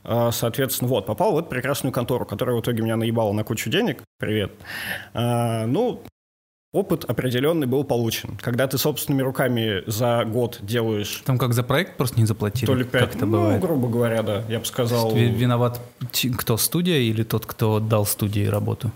э, 0.05 0.30
соответственно, 0.32 0.89
вот, 0.89 1.07
попал 1.07 1.32
в 1.35 1.39
эту 1.39 1.49
прекрасную 1.49 1.93
контору, 1.93 2.24
которая 2.26 2.57
в 2.57 2.61
итоге 2.61 2.82
меня 2.82 2.97
наебала 2.97 3.32
на 3.32 3.45
кучу 3.45 3.70
денег. 3.70 4.03
Привет. 4.18 4.53
Э, 5.14 5.66
Ну, 5.66 6.03
опыт 6.75 7.05
определенный 7.05 7.66
был 7.66 7.85
получен. 7.85 8.37
Когда 8.43 8.66
ты 8.66 8.77
собственными 8.77 9.22
руками 9.22 9.83
за 9.87 10.25
год 10.25 10.59
делаешь 10.61 11.22
Там 11.25 11.39
как 11.39 11.55
за 11.55 11.62
проект 11.62 11.97
просто 11.97 12.18
не 12.20 12.27
заплатили? 12.27 12.66
то 12.66 12.75
ли 12.75 12.85
пять, 12.85 13.05
Как 13.07 13.16
это 13.16 13.27
ну, 13.27 13.33
бывает? 13.39 13.61
грубо 13.62 13.89
говоря, 13.89 14.22
да, 14.22 14.43
я 14.49 14.59
бы 14.59 14.64
сказал... 14.66 15.14
Ви- 15.14 15.29
Виноват 15.31 15.81
ти- 16.12 16.31
кто, 16.31 16.57
студия 16.59 16.99
или 16.99 17.22
тот, 17.22 17.47
кто 17.47 17.81
дал 17.81 18.05
студии 18.05 18.45
работу? 18.47 18.91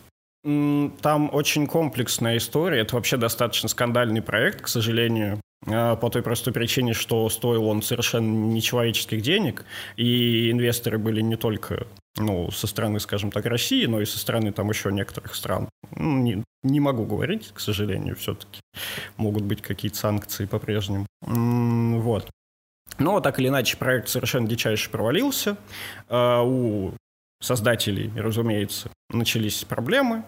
Там 0.45 1.31
очень 1.33 1.67
комплексная 1.67 2.37
история. 2.37 2.81
Это 2.81 2.95
вообще 2.97 3.17
достаточно 3.17 3.69
скандальный 3.69 4.23
проект, 4.23 4.63
к 4.63 4.69
сожалению. 4.69 5.41
А, 5.67 5.97
по 5.97 6.09
той 6.11 6.23
простой 6.23 6.53
причине, 6.53 6.95
что 6.95 7.29
стоил 7.29 7.65
он 7.67 7.83
совершенно 7.83 8.47
нечеловеческих 8.53 9.21
денег, 9.23 9.65
и 9.97 10.51
инвесторы 10.51 10.99
были 10.99 11.21
не 11.21 11.37
только 11.37 11.87
ну, 12.19 12.51
со 12.51 12.67
стороны, 12.67 13.01
скажем 13.01 13.31
так, 13.31 13.47
России, 13.47 13.87
но 13.87 14.01
и 14.01 14.05
со 14.05 14.19
стороны 14.19 14.53
там 14.53 14.69
еще 14.69 14.93
некоторых 14.93 15.35
стран. 15.35 15.69
Ну, 15.95 16.19
не, 16.19 16.45
не 16.63 16.81
могу 16.81 17.05
говорить, 17.05 17.51
к 17.55 17.61
сожалению, 17.61 18.17
все-таки 18.17 18.61
могут 19.17 19.45
быть 19.45 19.63
какие-то 19.63 19.97
санкции 19.97 20.47
по-прежнему. 20.47 21.07
Вот. 21.21 22.29
Но 22.99 23.21
так 23.21 23.39
или 23.39 23.49
иначе 23.49 23.77
проект 23.77 24.09
совершенно 24.09 24.49
дичайше 24.49 24.91
провалился. 24.91 25.57
А, 26.09 26.43
у 26.43 26.95
создателей, 27.41 28.11
разумеется, 28.17 28.91
начались 29.11 29.65
проблемы. 29.65 30.25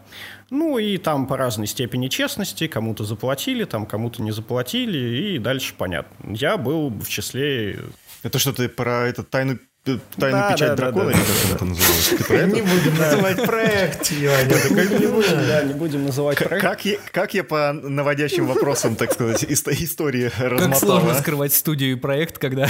Ну 0.51 0.79
и 0.79 0.97
там 0.97 1.27
по 1.27 1.37
разной 1.37 1.67
степени 1.67 2.09
честности, 2.09 2.69
кому-то 2.69 3.05
заплатили, 3.05 3.65
там 3.65 3.87
кому-то 3.87 4.23
не 4.23 4.31
заплатили, 4.31 5.33
и 5.35 5.39
дальше 5.39 5.75
понятно. 5.77 6.33
Я 6.35 6.57
был 6.57 6.91
в 6.91 7.09
числе... 7.09 7.81
Это 8.23 8.39
что 8.39 8.53
ты 8.53 8.69
про 8.69 9.09
эту 9.09 9.25
тайну 9.25 9.59
Тайную 9.83 10.43
да, 10.43 10.53
печать 10.53 10.69
да, 10.69 10.77
дракона, 10.77 11.07
да, 11.07 11.13
да. 11.13 11.19
или 11.19 11.27
как 11.27 11.57
это 11.57 11.65
называлось? 11.65 12.13
Не 12.55 12.61
будем 12.61 12.99
называть 12.99 13.47
проект, 13.47 14.11
Не 14.11 15.73
будем 15.75 16.05
называть 16.05 16.39
проект. 16.39 17.11
Как 17.13 17.35
я 17.35 17.45
по 17.45 17.73
наводящим 17.73 18.47
вопросам, 18.47 18.95
так 18.97 19.13
сказать, 19.13 19.45
истории 19.45 20.31
размотал? 20.39 20.69
Как 20.69 20.79
сложно 20.79 21.15
скрывать 21.15 21.55
студию 21.55 21.93
и 21.93 21.95
проект, 21.95 22.37
когда... 22.37 22.69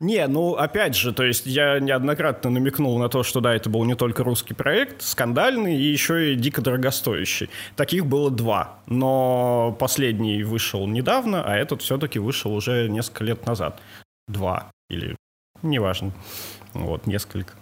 Не, 0.00 0.26
ну, 0.26 0.54
опять 0.54 0.96
же, 0.96 1.12
то 1.12 1.22
есть 1.22 1.46
я 1.46 1.78
неоднократно 1.78 2.50
намекнул 2.50 2.98
на 2.98 3.08
то, 3.08 3.22
что 3.22 3.40
да, 3.40 3.54
это 3.54 3.70
был 3.70 3.84
не 3.84 3.94
только 3.94 4.24
русский 4.24 4.52
проект, 4.52 5.00
скандальный 5.02 5.76
и 5.76 5.84
еще 5.84 6.32
и 6.32 6.34
дико 6.34 6.60
дорогостоящий. 6.60 7.48
Таких 7.76 8.06
было 8.06 8.28
два, 8.28 8.80
но 8.88 9.76
последний 9.78 10.42
вышел 10.42 10.88
недавно, 10.88 11.44
а 11.44 11.54
этот 11.56 11.82
все-таки 11.82 12.18
вышел 12.18 12.52
уже 12.52 12.88
несколько 12.88 13.22
лет 13.22 13.46
назад. 13.46 13.78
Два 14.26 14.72
или 14.92 15.16
неважно, 15.62 16.12
вот, 16.74 17.06
несколько. 17.06 17.54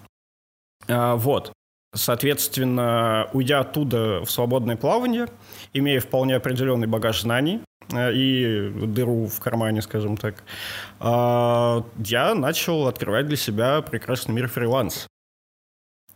А, 0.89 1.17
вот, 1.17 1.53
соответственно, 1.95 3.31
уйдя 3.33 3.61
оттуда 3.61 4.21
в 4.25 4.31
свободное 4.31 4.77
плавание, 4.77 5.27
имея 5.73 6.01
вполне 6.01 6.37
определенный 6.37 6.87
багаж 6.87 7.23
знаний, 7.23 7.63
Э, 7.93 8.13
и 8.13 8.71
дыру 8.71 9.27
в 9.27 9.41
кармане, 9.41 9.83
скажем 9.83 10.17
так, 10.17 10.43
а, 10.99 11.85
я 11.99 12.35
начал 12.35 12.87
открывать 12.87 13.27
для 13.27 13.37
себя 13.37 13.83
прекрасный 13.83 14.35
мир 14.35 14.49
фриланс 14.49 15.07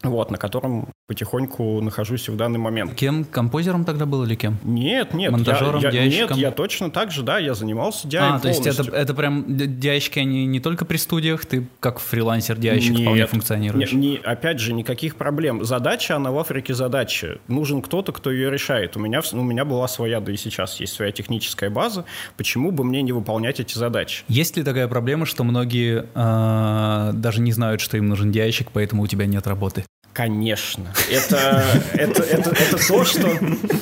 вот, 0.02 0.30
на 0.30 0.36
котором 0.36 0.88
потихоньку 1.07 1.82
нахожусь 1.82 2.28
в 2.30 2.36
данный 2.36 2.59
момент. 2.59 2.94
Кем? 2.94 3.24
Композером 3.24 3.84
тогда 3.84 4.07
был 4.07 4.24
или 4.24 4.34
кем? 4.36 4.57
Нет, 4.62 5.12
нет. 5.12 5.32
Монтажером, 5.32 5.82
я, 5.82 5.90
я, 5.90 6.07
Нет, 6.07 6.30
я 6.32 6.50
точно 6.50 6.90
так 6.90 7.11
же, 7.11 7.22
да, 7.22 7.38
я 7.38 7.52
занимался 7.52 8.09
DI 8.09 8.18
А, 8.18 8.38
то 8.38 8.48
есть 8.48 8.66
это, 8.66 8.90
это 8.90 9.12
прям 9.12 9.44
диайщики, 9.46 10.18
они 10.18 10.46
не 10.46 10.61
только 10.61 10.86
при 10.86 10.96
студиях, 10.96 11.44
ты 11.44 11.66
как 11.80 11.98
фрилансер 11.98 12.57
диайщик 12.57 12.98
вполне 12.98 13.26
функционируешь? 13.26 13.92
Нет, 13.92 14.00
не, 14.00 14.16
опять 14.16 14.61
же, 14.61 14.72
никаких 14.72 15.16
проблем. 15.16 15.62
Задача, 15.62 16.16
она 16.16 16.30
в 16.30 16.38
Африке 16.38 16.72
задача. 16.72 17.38
Нужен 17.48 17.82
кто-то, 17.82 18.12
кто 18.12 18.30
ее 18.30 18.50
решает. 18.50 18.96
У 18.96 19.00
меня, 19.00 19.20
у 19.32 19.42
меня 19.42 19.66
была 19.66 19.86
своя, 19.88 20.20
да 20.20 20.32
и 20.32 20.36
сейчас 20.36 20.80
есть 20.80 20.94
своя 20.94 21.12
техническая 21.12 21.68
база. 21.68 22.07
Почему 22.38 22.70
бы 22.70 22.82
мне 22.82 23.02
не 23.02 23.12
выполнять 23.12 23.61
эти 23.61 23.76
задачи? 23.76 24.24
Есть 24.28 24.57
ли 24.57 24.62
такая 24.62 24.88
проблема, 24.88 25.26
что 25.26 25.44
многие 25.44 26.07
э, 26.14 27.12
даже 27.12 27.42
не 27.42 27.52
знают, 27.52 27.82
что 27.82 27.98
им 27.98 28.09
нужен 28.09 28.32
диайщик, 28.32 28.70
поэтому 28.72 29.02
у 29.02 29.07
тебя 29.07 29.26
нет 29.26 29.46
работы? 29.46 29.84
Конечно. 30.14 30.92
Это, 31.10 31.64
это, 31.92 32.22
это, 32.22 32.50
это, 32.50 32.88
то, 32.88 33.04
что, 33.04 33.28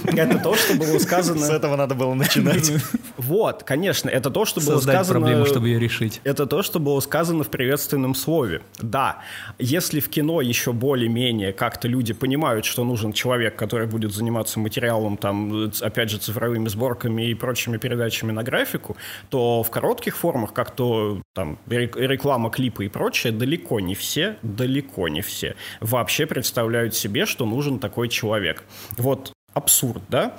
это 0.07 0.39
то, 0.39 0.57
что 0.57 0.75
было 0.75 0.99
сказано... 0.99 1.47
С 1.47 1.51
этого 1.51 1.77
надо 1.77 1.95
было 1.95 2.15
начинать. 2.15 2.73
Вот, 3.19 3.63
конечно, 3.63 4.09
это 4.09 4.31
то, 4.31 4.47
что 4.47 4.61
было 4.61 4.77
Создать 4.77 4.97
сказано... 4.97 5.21
проблему, 5.21 5.47
чтобы 5.47 5.69
ее 5.69 5.79
решить. 5.79 6.21
Это 6.25 6.47
то, 6.47 6.63
что 6.63 6.81
было 6.81 6.99
сказано 7.01 7.45
в 7.45 7.51
приветственном 7.51 8.15
слове. 8.15 8.63
Да, 8.79 9.19
если 9.59 10.01
в 10.01 10.09
кино 10.09 10.41
еще 10.41 10.73
более-менее 10.73 11.53
как-то 11.53 11.87
люди 11.87 12.15
понимают, 12.15 12.65
что 12.65 12.83
нужен 12.83 13.13
человек, 13.13 13.55
который 13.55 13.87
будет 13.87 14.13
заниматься 14.13 14.59
материалом, 14.59 15.19
там, 15.19 15.71
опять 15.83 16.11
же, 16.11 16.19
цифровыми 16.19 16.69
сборками 16.69 17.29
и 17.29 17.35
прочими 17.35 17.77
передачами 17.77 18.33
на 18.33 18.43
графику, 18.43 18.97
то 19.29 19.63
в 19.63 19.71
коротких 19.71 20.17
формах, 20.17 20.55
как 20.55 20.75
то 20.75 21.21
там 21.35 21.59
реклама, 21.67 22.51
клипы 22.51 22.87
и 22.87 22.89
прочее, 22.89 23.33
далеко 23.33 23.81
не 23.81 23.95
все, 23.95 24.37
далеко 24.43 25.09
не 25.09 25.21
все 25.21 25.55
вообще 25.81 26.22
вообще 26.23 26.27
представляют 26.27 26.95
себе, 26.95 27.27
что 27.27 27.47
нужен 27.47 27.79
такой 27.79 28.09
человек. 28.09 28.65
Вот 28.97 29.33
абсурд, 29.55 30.03
да? 30.09 30.33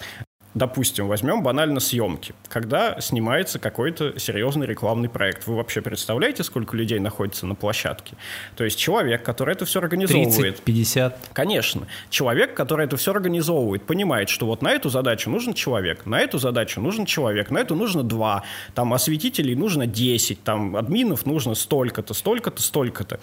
Допустим, 0.55 1.07
возьмем 1.07 1.41
банально 1.41 1.79
съемки. 1.79 2.35
Когда 2.47 3.01
снимается 3.01 3.57
какой-то 3.57 4.19
серьезный 4.19 4.67
рекламный 4.67 5.09
проект, 5.09 5.47
вы 5.47 5.55
вообще 5.55 5.81
представляете, 5.81 6.43
сколько 6.43 6.77
людей 6.77 6.99
находится 6.99 7.47
на 7.47 7.55
площадке? 7.55 8.15
То 8.55 8.63
есть 8.63 8.77
человек, 8.77 9.23
который 9.23 9.55
это 9.55 9.65
все 9.65 9.79
организовывает. 9.79 10.35
30, 10.35 10.63
50. 10.63 11.29
Конечно. 11.33 11.87
Человек, 12.11 12.53
который 12.53 12.85
это 12.85 12.97
все 12.97 13.11
организовывает, 13.11 13.81
понимает, 13.83 14.29
что 14.29 14.45
вот 14.45 14.61
на 14.61 14.71
эту 14.71 14.89
задачу 14.89 15.31
нужен 15.31 15.55
человек, 15.55 16.05
на 16.05 16.19
эту 16.19 16.37
задачу 16.37 16.81
нужен 16.81 17.07
человек, 17.07 17.49
на 17.49 17.57
эту 17.57 17.75
нужно 17.75 18.03
два, 18.03 18.43
там 18.75 18.93
осветителей 18.93 19.55
нужно 19.55 19.87
10, 19.87 20.43
там 20.43 20.75
админов 20.75 21.25
нужно 21.25 21.55
столько-то, 21.55 22.13
столько-то, 22.13 22.61
столько-то. 22.61 23.19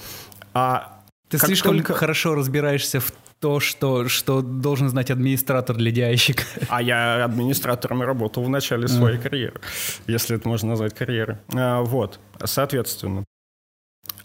А 0.53 1.00
ты 1.31 1.39
как 1.39 1.47
слишком 1.47 1.77
только... 1.77 1.95
хорошо 1.95 2.35
разбираешься 2.35 2.99
в 2.99 3.13
то, 3.39 3.61
что, 3.61 4.09
что 4.09 4.43
должен 4.43 4.89
знать 4.89 5.13
администратор 5.13 5.77
для 5.77 5.93
диайщика. 5.93 6.43
А 6.69 6.83
я 6.83 7.25
администратором 7.25 8.03
работал 8.03 8.43
в 8.43 8.49
начале 8.49 8.89
своей 8.89 9.17
mm. 9.17 9.23
карьеры, 9.23 9.61
если 10.09 10.37
это 10.37 10.49
можно 10.49 10.71
назвать 10.71 10.93
карьерой. 10.93 11.37
А, 11.55 11.83
вот, 11.83 12.19
соответственно. 12.45 13.25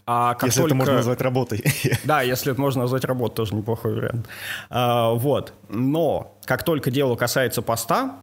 А 0.04 0.34
как 0.34 0.48
если 0.48 0.62
только... 0.62 0.74
это 0.74 0.74
можно 0.74 0.94
назвать 0.94 1.20
работой. 1.20 1.64
Да, 2.04 2.22
если 2.22 2.50
это 2.50 2.60
можно 2.60 2.82
назвать 2.82 3.04
работой, 3.04 3.36
тоже 3.36 3.54
неплохой 3.54 3.94
вариант. 3.94 4.26
А, 4.68 5.12
вот. 5.12 5.52
Но 5.68 6.36
как 6.44 6.64
только 6.64 6.90
дело 6.90 7.14
касается 7.14 7.62
поста, 7.62 8.20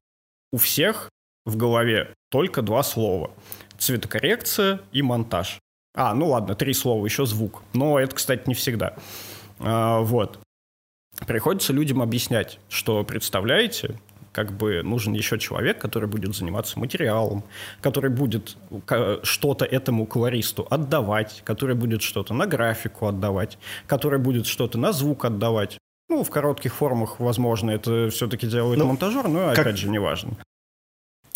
у 0.52 0.58
всех 0.58 1.10
в 1.46 1.56
голове 1.56 2.14
только 2.30 2.62
два 2.62 2.84
слова. 2.84 3.32
Цветокоррекция 3.78 4.82
и 4.92 5.02
монтаж. 5.02 5.60
А, 5.96 6.14
ну 6.14 6.30
ладно, 6.30 6.56
три 6.56 6.74
слова, 6.74 7.06
еще 7.06 7.26
звук. 7.26 7.62
Но 7.74 8.00
это, 8.00 8.16
кстати, 8.16 8.44
не 8.48 8.54
всегда. 8.54 8.96
А, 9.60 10.00
вот. 10.00 10.40
Приходится 11.28 11.74
людям 11.74 12.02
объяснять, 12.02 12.60
что, 12.70 13.04
представляете, 13.04 14.00
как 14.32 14.52
бы 14.52 14.82
нужен 14.82 15.14
еще 15.14 15.38
человек, 15.38 15.80
который 15.80 16.10
будет 16.10 16.36
заниматься 16.36 16.80
материалом, 16.80 17.44
который 17.82 18.10
будет 18.10 18.58
что-то 19.22 19.64
этому 19.64 20.06
колористу 20.08 20.68
отдавать, 20.70 21.44
который 21.46 21.76
будет 21.76 22.02
что-то 22.02 22.34
на 22.34 22.48
графику 22.48 23.08
отдавать, 23.08 23.60
который 23.86 24.18
будет 24.20 24.48
что-то 24.48 24.80
на 24.80 24.92
звук 24.92 25.26
отдавать. 25.26 25.78
Ну, 26.10 26.24
в 26.24 26.30
коротких 26.30 26.74
формах, 26.74 27.20
возможно, 27.20 27.72
это 27.72 28.10
все-таки 28.10 28.48
делает 28.48 28.80
ну, 28.80 28.88
монтажер, 28.88 29.28
но, 29.28 29.50
как... 29.50 29.60
опять 29.60 29.78
же, 29.78 29.90
неважно. 29.90 30.32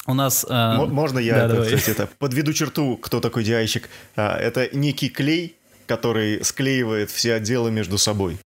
У 0.07 0.13
нас... 0.13 0.45
Э... 0.49 0.85
Можно 0.85 1.19
я, 1.19 1.47
да, 1.47 1.55
это, 1.55 1.63
кстати, 1.63 1.89
это 1.89 2.09
подведу 2.17 2.53
черту, 2.53 2.97
кто 2.97 3.19
такой 3.19 3.43
диайщик? 3.43 3.89
А, 4.15 4.37
это 4.37 4.69
некий 4.75 5.09
клей, 5.09 5.57
который 5.85 6.43
склеивает 6.43 7.11
все 7.11 7.35
отделы 7.35 7.71
между 7.71 7.97
собой. 7.97 8.37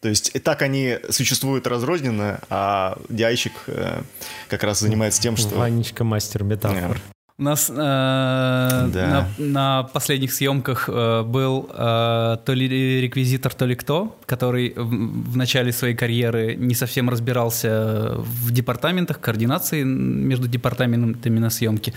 То 0.00 0.08
есть 0.08 0.32
и 0.34 0.38
так 0.38 0.62
они 0.62 0.98
существуют 1.10 1.66
разрозненно, 1.66 2.40
а 2.50 2.98
диайщик 3.08 3.52
э, 3.68 4.02
как 4.48 4.62
раз 4.62 4.80
занимается 4.80 5.20
тем, 5.22 5.36
что... 5.36 5.56
Ванечка 5.56 6.04
мастер 6.04 6.42
метафор. 6.42 7.00
У 7.36 7.42
нас 7.42 7.68
э, 7.68 7.74
да. 7.74 8.88
на, 8.92 9.28
на 9.38 9.82
последних 9.82 10.32
съемках 10.32 10.88
э, 10.88 11.22
был 11.22 11.68
э, 11.68 12.36
то 12.44 12.52
ли 12.54 13.00
реквизитор, 13.00 13.52
то 13.52 13.66
ли 13.66 13.74
кто, 13.74 14.16
который 14.24 14.72
в, 14.76 15.32
в 15.32 15.36
начале 15.36 15.72
своей 15.72 15.96
карьеры 15.96 16.54
не 16.54 16.76
совсем 16.76 17.10
разбирался 17.10 18.14
в 18.18 18.52
департаментах, 18.52 19.18
координации 19.18 19.82
между 19.82 20.46
департаментами 20.46 21.40
на 21.40 21.50
съемке. 21.50 21.92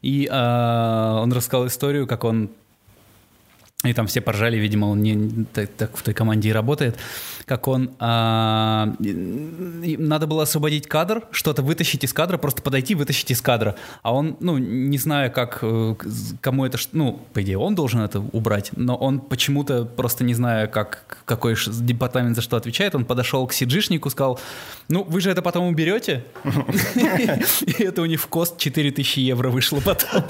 И 0.00 0.26
э, 0.32 1.20
он 1.22 1.30
рассказал 1.30 1.66
историю, 1.66 2.06
как 2.06 2.24
он 2.24 2.48
и 3.84 3.94
там 3.94 4.06
все 4.06 4.20
поржали, 4.20 4.58
видимо, 4.58 4.86
он 4.86 5.02
не 5.02 5.44
так, 5.54 5.70
так 5.76 5.96
в 5.96 6.02
той 6.02 6.12
команде 6.12 6.50
и 6.50 6.52
работает, 6.52 6.98
как 7.50 7.66
он... 7.66 7.90
А, 7.98 8.94
надо 9.00 10.28
было 10.28 10.44
освободить 10.44 10.86
кадр, 10.86 11.24
что-то 11.32 11.62
вытащить 11.62 12.04
из 12.04 12.12
кадра, 12.12 12.38
просто 12.38 12.62
подойти, 12.62 12.94
вытащить 12.94 13.32
из 13.32 13.40
кадра. 13.40 13.74
А 14.04 14.14
он, 14.14 14.36
ну, 14.38 14.56
не 14.56 14.96
зная, 14.98 15.30
как, 15.30 15.58
э, 15.62 15.96
кому 16.40 16.64
это... 16.64 16.78
Ну, 16.92 17.20
по 17.32 17.42
идее, 17.42 17.58
он 17.58 17.74
должен 17.74 18.02
это 18.02 18.20
убрать, 18.20 18.70
но 18.76 18.94
он 18.94 19.18
почему-то, 19.18 19.84
просто 19.84 20.22
не 20.22 20.32
зная, 20.32 20.68
как, 20.68 21.24
какой 21.24 21.56
департамент 21.80 22.36
за 22.36 22.42
что 22.42 22.56
отвечает, 22.56 22.94
он 22.94 23.04
подошел 23.04 23.44
к 23.48 23.52
сиджишнику, 23.52 24.10
сказал, 24.10 24.38
ну, 24.86 25.02
вы 25.02 25.20
же 25.20 25.28
это 25.28 25.42
потом 25.42 25.66
уберете? 25.66 26.24
И 27.66 27.82
это 27.82 28.02
у 28.02 28.06
них 28.06 28.20
в 28.20 28.28
кост 28.28 28.58
4000 28.58 29.18
евро 29.18 29.50
вышло 29.50 29.80
потом. 29.84 30.22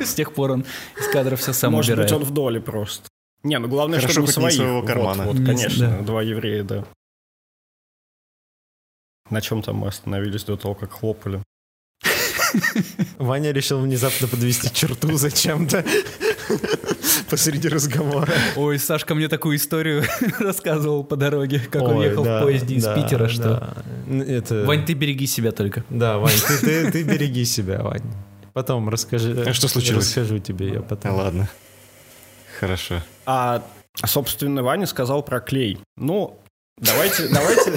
С 0.02 0.14
тех 0.14 0.32
пор 0.32 0.52
он 0.52 0.64
из 0.98 1.08
кадра 1.08 1.36
все 1.36 1.52
сам 1.52 1.74
убирает. 1.74 1.98
Может 1.98 2.18
быть, 2.18 2.22
он 2.22 2.24
в 2.24 2.34
доли 2.34 2.58
просто. 2.58 3.11
Не, 3.42 3.58
ну 3.58 3.68
главное, 3.68 3.98
Хорошо, 3.98 4.12
чтобы 4.12 4.26
не 4.28 4.32
своих. 4.32 4.54
своего 4.54 4.82
кармана. 4.82 5.24
Вот, 5.24 5.36
вот 5.36 5.46
конечно, 5.46 5.90
да. 5.90 6.00
два 6.02 6.22
еврея, 6.22 6.62
да. 6.62 6.84
На 9.30 9.40
чем 9.40 9.62
там 9.62 9.76
мы 9.76 9.88
остановились 9.88 10.44
до 10.44 10.56
того, 10.56 10.74
как 10.74 10.92
хлопали? 10.92 11.42
Ваня 13.18 13.52
решил 13.52 13.80
внезапно 13.80 14.28
подвести 14.28 14.72
черту 14.72 15.16
зачем-то 15.16 15.84
посреди 17.30 17.68
разговора. 17.68 18.32
Ой, 18.56 18.78
Сашка 18.78 19.14
мне 19.14 19.28
такую 19.28 19.56
историю 19.56 20.04
рассказывал 20.38 21.02
по 21.02 21.16
дороге, 21.16 21.60
как 21.60 21.82
Ой, 21.82 21.94
он 21.94 22.02
ехал 22.02 22.24
да, 22.24 22.40
в 22.40 22.42
поезде 22.44 22.74
из 22.76 22.84
да, 22.84 22.94
Питера, 22.94 23.28
что... 23.28 23.42
да. 24.06 24.24
Это... 24.24 24.64
Вань, 24.64 24.84
ты 24.84 24.92
береги 24.92 25.26
себя 25.26 25.52
только. 25.52 25.84
Да, 25.88 26.18
Вань, 26.18 26.38
ты, 26.46 26.58
ты, 26.58 26.92
ты 26.92 27.02
береги 27.02 27.44
себя, 27.44 27.82
Вань. 27.82 28.02
Потом 28.52 28.88
расскажи. 28.88 29.44
А 29.46 29.54
что 29.54 29.68
случилось? 29.68 30.06
Расскажу 30.06 30.38
тебе 30.38 30.68
я 30.74 30.80
потом. 30.80 31.14
Ладно. 31.14 31.48
Хорошо. 32.60 33.02
А, 33.26 33.62
собственно, 34.04 34.62
Ваня 34.62 34.86
сказал 34.86 35.22
про 35.22 35.40
клей. 35.40 35.78
Ну, 35.96 36.38
давайте, 36.78 37.28
давайте... 37.28 37.72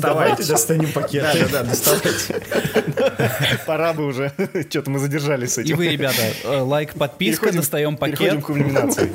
Давайте 0.00 0.44
достанем 0.46 0.92
пакет. 0.92 1.22
Да-да-да, 1.22 1.62
доставайте. 1.62 2.42
Пора 3.66 3.92
бы 3.92 4.06
уже. 4.06 4.32
Что-то 4.68 4.90
мы 4.90 4.98
задержались 4.98 5.54
с 5.54 5.58
И 5.58 5.62
этим. 5.62 5.76
вы, 5.76 5.88
ребята, 5.88 6.22
э, 6.44 6.56
лайк, 6.60 6.94
подписка, 6.94 7.46
Переходим- 7.46 7.56
достаем 7.60 7.96
Переходим 7.96 8.16
пакет. 8.30 8.42
к 8.42 8.46
кульминации. 8.46 9.12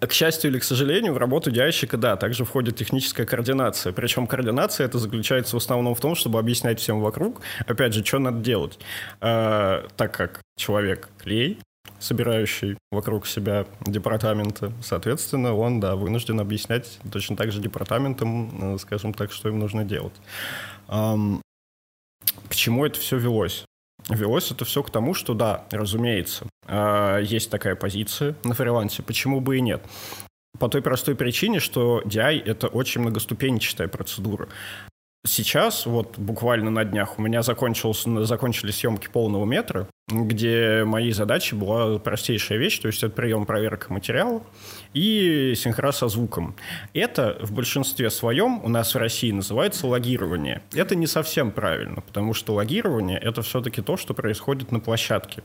К 0.00 0.12
счастью 0.12 0.50
или 0.50 0.58
к 0.58 0.64
сожалению, 0.64 1.14
в 1.14 1.18
работу 1.18 1.50
диайщика, 1.50 1.96
да, 1.96 2.16
также 2.16 2.44
входит 2.44 2.76
техническая 2.76 3.24
координация. 3.26 3.92
Причем 3.92 4.26
координация 4.26 4.86
это 4.86 4.98
заключается 4.98 5.56
в 5.56 5.58
основном 5.62 5.94
в 5.94 6.00
том, 6.00 6.14
чтобы 6.14 6.38
объяснять 6.38 6.80
всем 6.80 7.00
вокруг, 7.00 7.40
опять 7.66 7.94
же, 7.94 8.04
что 8.04 8.18
надо 8.18 8.38
делать. 8.40 8.78
Э, 9.20 9.84
так 9.96 10.12
как 10.14 10.40
человек 10.58 11.08
клей, 11.22 11.58
собирающий 12.04 12.76
вокруг 12.90 13.26
себя 13.26 13.66
департаменты, 13.86 14.72
соответственно, 14.82 15.54
он, 15.54 15.80
да, 15.80 15.96
вынужден 15.96 16.38
объяснять 16.38 16.98
точно 17.10 17.36
так 17.36 17.50
же 17.50 17.60
департаментам, 17.60 18.74
э, 18.74 18.78
скажем 18.78 19.14
так, 19.14 19.32
что 19.32 19.48
им 19.48 19.58
нужно 19.58 19.84
делать. 19.84 20.14
К 20.86 22.54
чему 22.54 22.84
это 22.84 22.98
все 23.00 23.16
велось? 23.18 23.64
Велось 24.10 24.50
это 24.50 24.64
все 24.64 24.82
к 24.82 24.90
тому, 24.90 25.14
что 25.14 25.34
да, 25.34 25.64
разумеется, 25.70 26.46
э, 26.66 27.20
есть 27.22 27.50
такая 27.50 27.74
позиция 27.74 28.34
на 28.44 28.54
фрилансе, 28.54 29.02
почему 29.02 29.40
бы 29.40 29.56
и 29.56 29.60
нет. 29.62 29.82
По 30.58 30.68
той 30.68 30.82
простой 30.82 31.16
причине, 31.16 31.58
что 31.58 32.02
DI— 32.04 32.42
это 32.44 32.68
очень 32.68 33.00
многоступенчатая 33.00 33.88
процедура. 33.88 34.48
Сейчас, 35.26 35.86
вот 35.86 36.18
буквально 36.18 36.70
на 36.70 36.84
днях, 36.84 37.18
у 37.18 37.22
меня 37.22 37.42
закончился, 37.42 38.26
закончились 38.26 38.76
съемки 38.76 39.08
полного 39.08 39.46
метра, 39.46 39.88
где 40.06 40.84
моей 40.84 41.12
задачей 41.12 41.56
была 41.56 41.98
простейшая 41.98 42.58
вещь, 42.58 42.78
то 42.78 42.88
есть 42.88 43.02
это 43.02 43.14
прием 43.14 43.46
проверка 43.46 43.90
материала 43.90 44.42
и 44.92 45.54
синхрон 45.56 45.94
со 45.94 46.08
звуком. 46.08 46.54
Это 46.92 47.38
в 47.40 47.52
большинстве 47.52 48.10
своем 48.10 48.62
у 48.62 48.68
нас 48.68 48.94
в 48.94 48.98
России 48.98 49.30
называется 49.32 49.86
логирование. 49.86 50.60
Это 50.74 50.94
не 50.94 51.06
совсем 51.06 51.52
правильно, 51.52 52.02
потому 52.02 52.34
что 52.34 52.52
логирование— 52.52 53.18
это 53.22 53.40
все-таки 53.40 53.80
то, 53.80 53.96
что 53.96 54.12
происходит 54.12 54.72
на 54.72 54.80
площадке. 54.80 55.42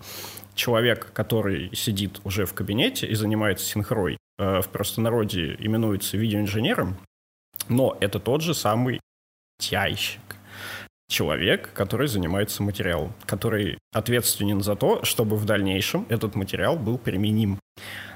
Человек, 0.55 1.11
который 1.13 1.73
сидит 1.73 2.19
уже 2.25 2.45
в 2.45 2.53
кабинете 2.53 3.07
и 3.07 3.15
занимается 3.15 3.65
синхрой, 3.65 4.17
э, 4.39 4.59
в 4.59 4.67
простонародье 4.67 5.55
именуется 5.57 6.17
видеоинженером, 6.17 6.97
но 7.69 7.95
это 8.01 8.19
тот 8.19 8.41
же 8.41 8.53
самый 8.53 8.99
тяйщик. 9.59 10.21
Человек, 11.09 11.71
который 11.73 12.07
занимается 12.07 12.63
материалом, 12.63 13.13
который 13.25 13.79
ответственен 13.93 14.61
за 14.61 14.75
то, 14.75 15.03
чтобы 15.03 15.37
в 15.37 15.45
дальнейшем 15.45 16.05
этот 16.09 16.35
материал 16.35 16.77
был 16.77 16.97
применим. 16.97 17.59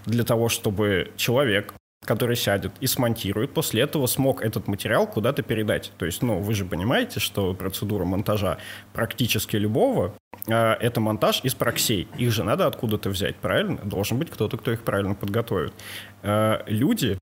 Для 0.05 0.23
того, 0.23 0.47
чтобы 0.47 1.11
человек, 1.15 1.73
который 2.05 2.35
сядет 2.35 2.71
и 2.81 2.87
смонтирует, 2.87 3.53
после 3.53 3.81
этого 3.81 4.05
смог 4.05 4.43
этот 4.43 4.67
материал 4.67 5.07
куда-то 5.07 5.41
передать. 5.41 5.91
То 5.97 6.05
есть, 6.05 6.21
ну, 6.21 6.39
вы 6.39 6.53
же 6.53 6.65
понимаете, 6.65 7.19
что 7.19 7.53
процедура 7.53 8.05
монтажа 8.05 8.59
практически 8.93 9.55
любого 9.55 10.13
э, 10.47 10.53
это 10.53 10.99
монтаж 11.01 11.41
из 11.43 11.55
проксей. 11.55 12.07
Их 12.17 12.31
же 12.31 12.43
надо 12.43 12.67
откуда-то 12.67 13.09
взять, 13.09 13.37
правильно? 13.37 13.77
Должен 13.77 14.19
быть 14.19 14.29
кто-то, 14.29 14.57
кто 14.57 14.71
их 14.71 14.83
правильно 14.83 15.15
подготовит. 15.15 15.73
Э, 16.21 16.59
люди, 16.67 17.17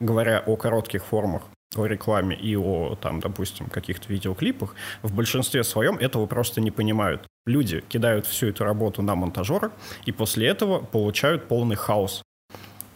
говоря 0.00 0.42
о 0.44 0.56
коротких 0.56 1.04
формах, 1.04 1.44
о 1.74 1.86
рекламе 1.86 2.36
и 2.36 2.56
о, 2.56 2.96
там, 3.00 3.20
допустим, 3.20 3.66
каких-то 3.66 4.12
видеоклипах, 4.12 4.74
в 5.02 5.14
большинстве 5.14 5.64
своем 5.64 5.96
этого 5.96 6.26
просто 6.26 6.60
не 6.60 6.70
понимают. 6.70 7.26
Люди 7.46 7.82
кидают 7.88 8.26
всю 8.26 8.48
эту 8.48 8.64
работу 8.64 9.02
на 9.02 9.14
монтажера, 9.14 9.72
и 10.04 10.12
после 10.12 10.48
этого 10.48 10.80
получают 10.80 11.48
полный 11.48 11.76
хаос. 11.76 12.22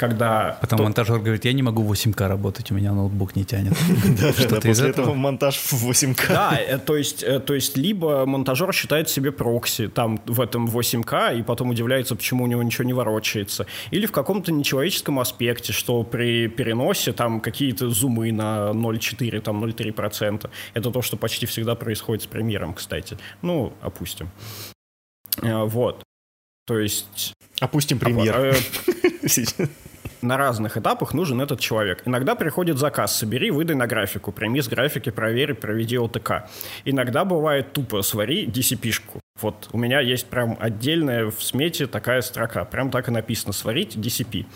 Когда 0.01 0.57
Потом 0.63 0.79
тот- 0.79 0.85
монтажер 0.87 1.19
говорит, 1.19 1.45
я 1.45 1.53
не 1.53 1.63
могу 1.63 1.83
8К 1.83 2.27
работать, 2.27 2.71
у 2.71 2.75
меня 2.75 2.93
ноутбук 2.93 3.37
не 3.37 3.45
тянет. 3.45 3.75
Да, 4.19 4.33
после 4.33 4.71
этого? 4.73 4.89
этого 4.89 5.15
монтаж 5.15 5.59
в 5.59 5.75
8К. 5.87 6.29
Да, 6.29 6.59
э, 6.59 6.79
то 6.79 6.97
есть, 6.97 7.23
э, 7.23 7.39
то 7.39 7.53
есть 7.53 7.77
либо 7.77 8.25
монтажер 8.25 8.73
считает 8.73 9.11
себе 9.11 9.31
прокси 9.31 9.89
там 9.89 10.19
в 10.25 10.41
этом 10.41 10.67
8К 10.69 11.39
и 11.39 11.43
потом 11.43 11.69
удивляется, 11.69 12.17
почему 12.17 12.45
у 12.45 12.47
него 12.47 12.63
ничего 12.63 12.85
не 12.85 12.95
ворочается. 12.95 13.67
Или 13.91 14.07
в 14.07 14.13
каком-то 14.13 14.53
нечеловеческом 14.53 15.19
аспекте, 15.21 15.75
что 15.75 16.03
при 16.03 16.49
переносе 16.49 17.13
там 17.13 17.39
какие-то 17.41 17.91
зумы 17.91 18.33
на 18.33 18.71
0,4, 18.73 19.39
там 19.43 19.63
0,3%. 19.63 20.49
Это 20.73 20.91
то, 20.91 21.03
что 21.03 21.19
почти 21.19 21.45
всегда 21.45 21.75
происходит 21.75 22.23
с 22.23 22.27
премьером, 22.27 22.73
кстати. 22.73 23.19
Ну, 23.43 23.75
опустим. 23.83 24.31
Э, 25.43 25.65
Вот. 25.65 26.03
То 26.71 26.79
есть... 26.79 27.33
Опустим 27.59 27.99
премьер. 27.99 28.55
э, 28.55 28.55
на 30.23 30.37
разных 30.37 30.77
этапах 30.77 31.15
нужен 31.15 31.41
этот 31.41 31.59
человек. 31.59 32.03
Иногда 32.05 32.37
приходит 32.37 32.79
заказ, 32.79 33.17
собери, 33.17 33.51
выдай 33.51 33.75
на 33.75 33.89
графику, 33.89 34.31
прими 34.31 34.63
с 34.63 34.69
графики, 34.69 35.11
проверь, 35.11 35.55
проведи 35.55 35.99
ОТК. 35.99 36.49
Иногда 36.85 37.25
бывает 37.25 37.73
тупо, 37.73 38.03
свари 38.03 38.47
DCP-шку. 38.47 39.19
Вот 39.41 39.69
у 39.73 39.79
меня 39.79 39.99
есть 39.99 40.27
прям 40.27 40.57
отдельная 40.61 41.33
в 41.33 41.43
смете 41.43 41.89
такая 41.89 42.21
строка, 42.21 42.65
прям 42.65 42.93
так 42.93 43.09
и 43.09 43.11
написано, 43.11 43.53
сварить 43.53 43.97
DCP. 43.97 44.47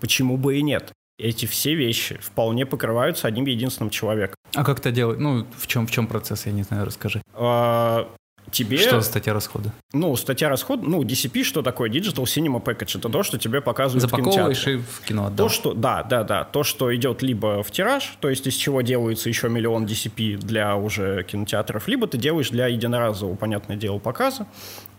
Почему 0.00 0.38
бы 0.38 0.58
и 0.58 0.62
нет? 0.62 0.90
Эти 1.20 1.46
все 1.46 1.76
вещи 1.76 2.18
вполне 2.20 2.66
покрываются 2.66 3.28
одним 3.28 3.44
единственным 3.44 3.90
человеком. 3.90 4.34
А 4.56 4.64
как 4.64 4.80
это 4.80 4.90
делать? 4.90 5.20
Ну, 5.20 5.46
в 5.56 5.68
чем, 5.68 5.86
в 5.86 5.92
чем 5.92 6.08
процесс, 6.08 6.46
я 6.46 6.52
не 6.52 6.64
знаю, 6.64 6.84
расскажи. 6.84 7.22
А, 7.34 8.08
тебе... 8.50 8.78
Что 8.78 9.00
за 9.00 9.06
статья 9.06 9.32
расхода? 9.32 9.72
Ну, 9.92 10.14
статья 10.16 10.48
расход, 10.48 10.82
ну, 10.82 11.02
DCP, 11.02 11.44
что 11.44 11.62
такое? 11.62 11.90
Digital 11.90 12.24
Cinema 12.24 12.62
Package. 12.62 12.98
Это 12.98 13.08
то, 13.08 13.22
что 13.22 13.38
тебе 13.38 13.60
показывают 13.60 14.04
в 14.04 14.10
Запаковываешь 14.10 14.64
кинотеатре. 14.64 14.74
и 14.74 15.02
в 15.02 15.06
кино 15.06 15.26
отдал. 15.26 15.46
То, 15.46 15.52
что, 15.52 15.74
да, 15.74 16.02
да, 16.02 16.24
да, 16.24 16.44
то, 16.44 16.62
что 16.64 16.94
идет 16.94 17.22
либо 17.22 17.62
в 17.62 17.70
тираж, 17.70 18.16
то 18.20 18.28
есть 18.28 18.46
из 18.46 18.54
чего 18.54 18.82
делается 18.82 19.28
еще 19.28 19.48
миллион 19.48 19.84
DCP 19.84 20.36
для 20.38 20.76
уже 20.76 21.24
кинотеатров, 21.24 21.88
либо 21.88 22.06
ты 22.06 22.18
делаешь 22.18 22.50
для 22.50 22.66
единоразового, 22.66 23.36
понятное 23.36 23.76
дело, 23.76 23.98
показа. 23.98 24.46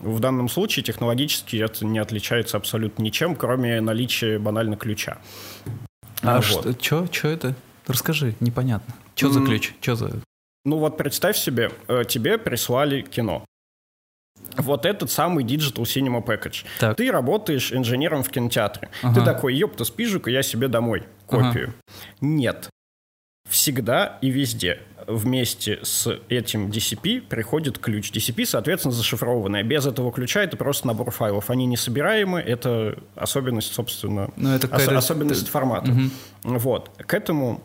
В 0.00 0.20
данном 0.20 0.48
случае 0.48 0.82
технологически 0.82 1.56
это 1.56 1.84
не 1.84 1.98
отличается 1.98 2.56
абсолютно 2.56 3.02
ничем, 3.02 3.36
кроме 3.36 3.80
наличия 3.80 4.38
банально 4.38 4.76
ключа. 4.76 5.18
А 6.22 6.36
Ну 6.36 6.42
что, 6.42 6.74
чё, 6.74 7.06
чё 7.06 7.28
это? 7.28 7.54
Расскажи, 7.86 8.34
непонятно. 8.40 8.94
Что 9.14 9.30
за 9.30 9.40
ключ? 9.40 9.72
Что 9.80 9.96
за... 9.96 10.10
Ну 10.64 10.78
вот 10.78 10.96
представь 10.96 11.36
себе, 11.36 11.70
э, 11.88 12.04
тебе 12.06 12.38
прислали 12.38 13.02
кино. 13.02 13.44
Вот 14.56 14.84
этот 14.86 15.10
самый 15.10 15.44
Digital 15.44 15.82
Cinema 15.84 16.24
Package. 16.24 16.64
Так. 16.78 16.96
Ты 16.96 17.10
работаешь 17.10 17.72
инженером 17.72 18.22
в 18.22 18.30
кинотеатре. 18.30 18.90
Ага. 19.02 19.20
Ты 19.20 19.24
такой, 19.24 19.54
ёпта, 19.54 19.84
спижу-ка 19.84 20.30
я 20.30 20.42
себе 20.42 20.68
домой 20.68 21.04
копию. 21.26 21.72
Нет. 22.20 22.68
Всегда 23.48 24.18
и 24.22 24.30
везде 24.30 24.80
вместе 25.06 25.80
с 25.82 26.06
этим 26.28 26.68
DCP 26.70 27.22
приходит 27.22 27.78
ключ. 27.78 28.12
DCP, 28.12 28.44
соответственно, 28.46 28.92
зашифрованный. 28.92 29.62
Без 29.62 29.86
этого 29.86 30.12
ключа 30.12 30.42
это 30.42 30.56
просто 30.56 30.86
набор 30.86 31.10
файлов. 31.10 31.50
Они 31.50 31.66
не 31.66 31.76
собираемы, 31.76 32.40
это 32.40 32.98
особенность, 33.16 33.72
собственно, 33.72 34.30
Ну, 34.36 34.50
это 34.54 34.68
ос- 34.74 34.86
особенность 34.88 35.48
формата. 35.48 35.90
Мгм. 35.90 36.10
Вот. 36.44 36.90
К 36.98 37.14
этому 37.14 37.62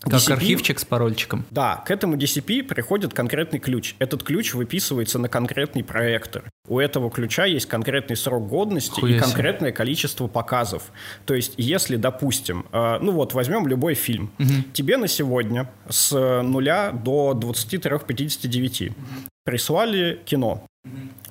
Как 0.00 0.14
DCP 0.14 0.32
архивчик 0.32 0.78
с 0.78 0.84
парольчиком. 0.84 1.44
да, 1.50 1.82
к 1.84 1.90
этому 1.90 2.16
DCP 2.16 2.62
приходит 2.62 3.14
конкретный 3.14 3.58
ключ. 3.58 3.94
Этот 3.98 4.22
ключ 4.22 4.54
выписывается 4.54 5.18
на 5.18 5.28
конкретный 5.28 5.82
проектор. 5.82 6.44
У 6.68 6.78
этого 6.78 7.10
ключа 7.10 7.46
есть 7.46 7.66
конкретный 7.66 8.16
срок 8.16 8.46
годности 8.48 9.00
Хуя 9.00 9.10
и 9.10 9.14
себе. 9.14 9.24
конкретное 9.24 9.72
количество 9.72 10.26
показов. 10.28 10.84
То 11.26 11.34
есть, 11.34 11.54
если, 11.56 11.96
допустим, 11.96 12.66
э, 12.72 12.98
ну 13.00 13.12
вот 13.12 13.34
возьмем 13.34 13.66
любой 13.66 13.94
фильм, 13.94 14.30
тебе 14.72 14.96
на 14.98 15.08
сегодня 15.08 15.68
с 15.88 16.12
нуля 16.42 16.92
до 16.92 17.32
23-59 17.34 18.92
прислали 19.44 20.20
кино. 20.24 20.64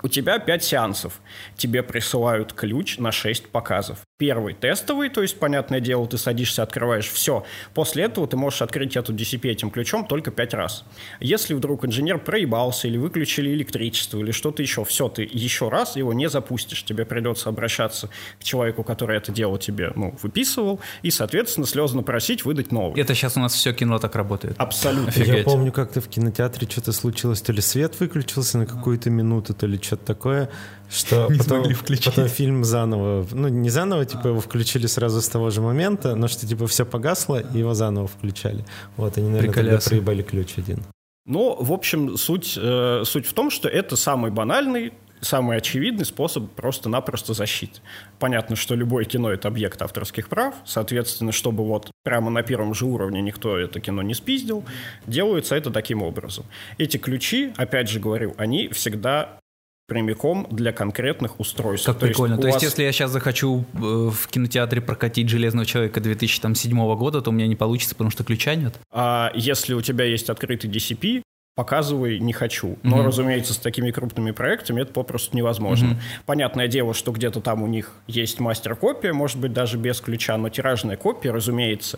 У 0.03 0.07
тебя 0.07 0.39
5 0.39 0.63
сеансов. 0.63 1.21
Тебе 1.55 1.83
присылают 1.83 2.53
ключ 2.53 2.97
на 2.97 3.11
6 3.11 3.49
показов. 3.49 3.99
Первый 4.19 4.55
тестовый, 4.55 5.09
то 5.09 5.21
есть, 5.21 5.37
понятное 5.37 5.79
дело, 5.79 6.07
ты 6.07 6.17
садишься, 6.17 6.63
открываешь 6.63 7.07
все. 7.07 7.45
После 7.75 8.05
этого 8.05 8.25
ты 8.27 8.35
можешь 8.35 8.63
открыть 8.63 8.95
эту 8.95 9.13
DCP 9.13 9.47
этим 9.51 9.69
ключом 9.69 10.07
только 10.07 10.31
пять 10.31 10.55
раз. 10.55 10.85
Если 11.19 11.53
вдруг 11.53 11.85
инженер 11.85 12.17
проебался 12.17 12.87
или 12.87 12.97
выключили 12.97 13.51
электричество 13.51 14.17
или 14.17 14.31
что-то 14.31 14.63
еще, 14.63 14.83
все, 14.85 15.07
ты 15.07 15.21
еще 15.31 15.69
раз 15.69 15.97
его 15.97 16.13
не 16.13 16.29
запустишь. 16.29 16.83
Тебе 16.83 17.05
придется 17.05 17.49
обращаться 17.49 18.09
к 18.39 18.43
человеку, 18.43 18.83
который 18.83 19.17
это 19.17 19.31
дело 19.31 19.59
тебе 19.59 19.91
ну, 19.95 20.17
выписывал, 20.23 20.79
и, 21.03 21.11
соответственно, 21.11 21.67
слезно 21.67 22.01
просить 22.01 22.43
выдать 22.43 22.71
новый. 22.71 22.99
Это 22.99 23.13
сейчас 23.13 23.37
у 23.37 23.39
нас 23.39 23.53
все 23.53 23.71
кино 23.71 23.99
так 23.99 24.15
работает. 24.15 24.55
Абсолютно. 24.57 25.11
Я 25.21 25.43
помню, 25.43 25.71
как-то 25.71 26.01
в 26.01 26.07
кинотеатре 26.07 26.67
что-то 26.67 26.91
случилось, 26.91 27.41
то 27.43 27.53
ли 27.53 27.61
свет 27.61 27.99
выключился 27.99 28.57
на 28.57 28.65
какую-то 28.65 29.11
минуту, 29.11 29.53
то 29.53 29.67
ли 29.67 29.79
что-то 29.79 30.05
такое, 30.07 30.49
что 30.89 31.27
Не 31.29 31.37
потом, 31.37 31.59
смогли 31.59 31.73
включить. 31.75 32.05
потом 32.05 32.27
фильм 32.29 32.63
заново, 32.63 33.27
ну 33.31 33.47
не 33.47 33.69
заново, 33.69 34.06
типа 34.07 34.27
его 34.27 34.39
включили 34.39 34.87
сразу 34.87 35.21
с 35.21 35.29
того 35.29 35.49
же 35.49 35.61
момента, 35.61 36.15
но 36.15 36.27
что 36.27 36.47
типа 36.47 36.67
все 36.67 36.85
погасло, 36.85 37.39
и 37.39 37.59
его 37.59 37.73
заново 37.73 38.07
включали. 38.07 38.65
Вот, 38.95 39.17
они, 39.17 39.27
наверное, 39.27 39.53
тогда 39.53 39.61
Приколясы. 39.61 39.89
проебали 39.89 40.21
ключ 40.21 40.53
один. 40.57 40.79
Но, 41.25 41.55
в 41.55 41.73
общем, 41.73 42.17
суть, 42.17 42.57
э, 42.57 43.03
суть 43.05 43.25
в 43.25 43.33
том, 43.33 43.51
что 43.51 43.67
это 43.67 43.97
самый 43.97 44.31
банальный, 44.31 44.93
самый 45.19 45.57
очевидный 45.57 46.05
способ 46.05 46.49
просто-напросто 46.51 47.33
защиты. 47.33 47.81
Понятно, 48.19 48.55
что 48.55 48.75
любое 48.75 49.05
кино— 49.05 49.31
это 49.31 49.47
объект 49.47 49.81
авторских 49.81 50.29
прав, 50.29 50.55
соответственно, 50.65 51.31
чтобы 51.31 51.65
вот 51.65 51.91
прямо 52.03 52.29
на 52.29 52.43
первом 52.43 52.73
же 52.73 52.85
уровне 52.85 53.21
никто 53.21 53.57
это 53.57 53.79
кино 53.79 54.01
не 54.03 54.13
спиздил, 54.13 54.63
делается 55.05 55.55
это 55.55 55.71
таким 55.71 56.01
образом. 56.01 56.45
Эти 56.77 56.97
ключи, 56.97 57.51
опять 57.57 57.89
же 57.89 57.99
говорю, 57.99 58.33
они 58.37 58.69
всегда 58.69 59.39
прямиком 59.87 60.47
для 60.51 60.71
конкретных 60.73 61.39
устройств. 61.39 61.85
Как 61.87 61.97
прикольно. 61.99 62.37
у 62.37 62.41
То 62.41 62.47
есть, 62.47 62.55
вас- 62.57 62.63
если 62.63 62.83
я 62.83 62.91
сейчас 62.91 63.09
захочу 63.11 63.65
э, 63.73 63.77
в 63.79 64.27
кинотеатре 64.27 64.81
прокатить 64.81 65.29
Железного 65.29 65.65
человека 65.65 65.99
2007 66.01 66.95
года, 66.95 67.21
то 67.21 67.29
у 67.31 67.33
меня 67.33 67.47
не 67.47 67.55
получится, 67.55 67.95
потому 67.95 68.11
что 68.11 68.23
ключа 68.23 68.55
нет. 68.55 68.75
А 68.91 69.31
если 69.33 69.73
у 69.73 69.81
тебя 69.81 70.05
есть 70.05 70.29
открытый 70.29 70.69
DCP, 70.69 71.21
показывай 71.55 72.19
не 72.19 72.33
хочу. 72.33 72.77
Но, 72.83 72.97
Мгм. 72.97 73.07
разумеется, 73.07 73.53
с 73.53 73.57
такими 73.57 73.89
крупными 73.89 74.29
проектами 74.31 74.81
это 74.81 74.93
попросту 74.93 75.35
невозможно. 75.35 75.87
Мгм. 75.89 75.99
Понятное 76.27 76.67
дело, 76.67 76.93
что 76.93 77.11
где-то 77.11 77.41
там 77.41 77.63
у 77.63 77.67
них 77.67 77.93
есть 78.05 78.39
мастер-копия, 78.39 79.11
может 79.13 79.37
быть, 79.39 79.53
даже 79.53 79.77
без 79.77 79.99
ключа, 79.99 80.37
но 80.37 80.49
тиражная 80.49 80.97
копия, 80.97 81.31
разумеется, 81.31 81.97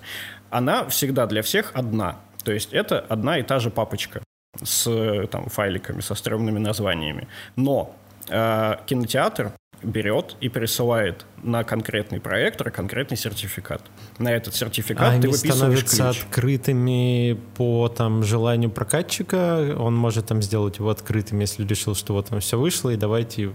она 0.49 0.87
всегда 0.87 1.25
для 1.25 1.41
всех 1.41 1.71
одна. 1.73 2.19
То 2.45 2.53
есть 2.53 2.71
это 2.71 2.99
одна 2.99 3.37
и 3.39 3.43
та 3.43 3.59
же 3.59 3.69
папочка 3.69 4.21
с 4.63 4.87
э, 4.87 5.27
там, 5.27 5.45
файликами, 5.45 6.01
со 6.01 6.15
стрёмными 6.15 6.59
названиями. 6.59 7.27
Но 7.55 7.95
э, 8.29 8.75
кинотеатр 8.85 9.51
берет 9.83 10.35
и 10.41 10.49
присылает 10.49 11.25
на 11.43 11.63
конкретный 11.63 12.19
проектор 12.19 12.71
конкретный 12.71 13.17
сертификат. 13.17 13.81
На 14.17 14.29
этот 14.31 14.55
сертификат 14.55 15.15
А 15.15 15.21
ты 15.21 15.27
выписываешь 15.27 15.79
становятся 15.79 15.95
ключ. 16.03 16.21
открытыми 16.23 17.39
по 17.55 17.89
там 17.89 18.23
желанию 18.23 18.69
прокатчика, 18.69 19.75
он 19.77 19.95
может 19.95 20.27
там 20.27 20.41
сделать 20.41 20.77
его 20.77 20.89
открытым, 20.89 21.39
если 21.39 21.65
решил, 21.65 21.95
что 21.95 22.13
вот 22.13 22.27
там 22.27 22.39
все 22.39 22.57
вышло, 22.57 22.89
и 22.89 22.95
давайте... 22.95 23.51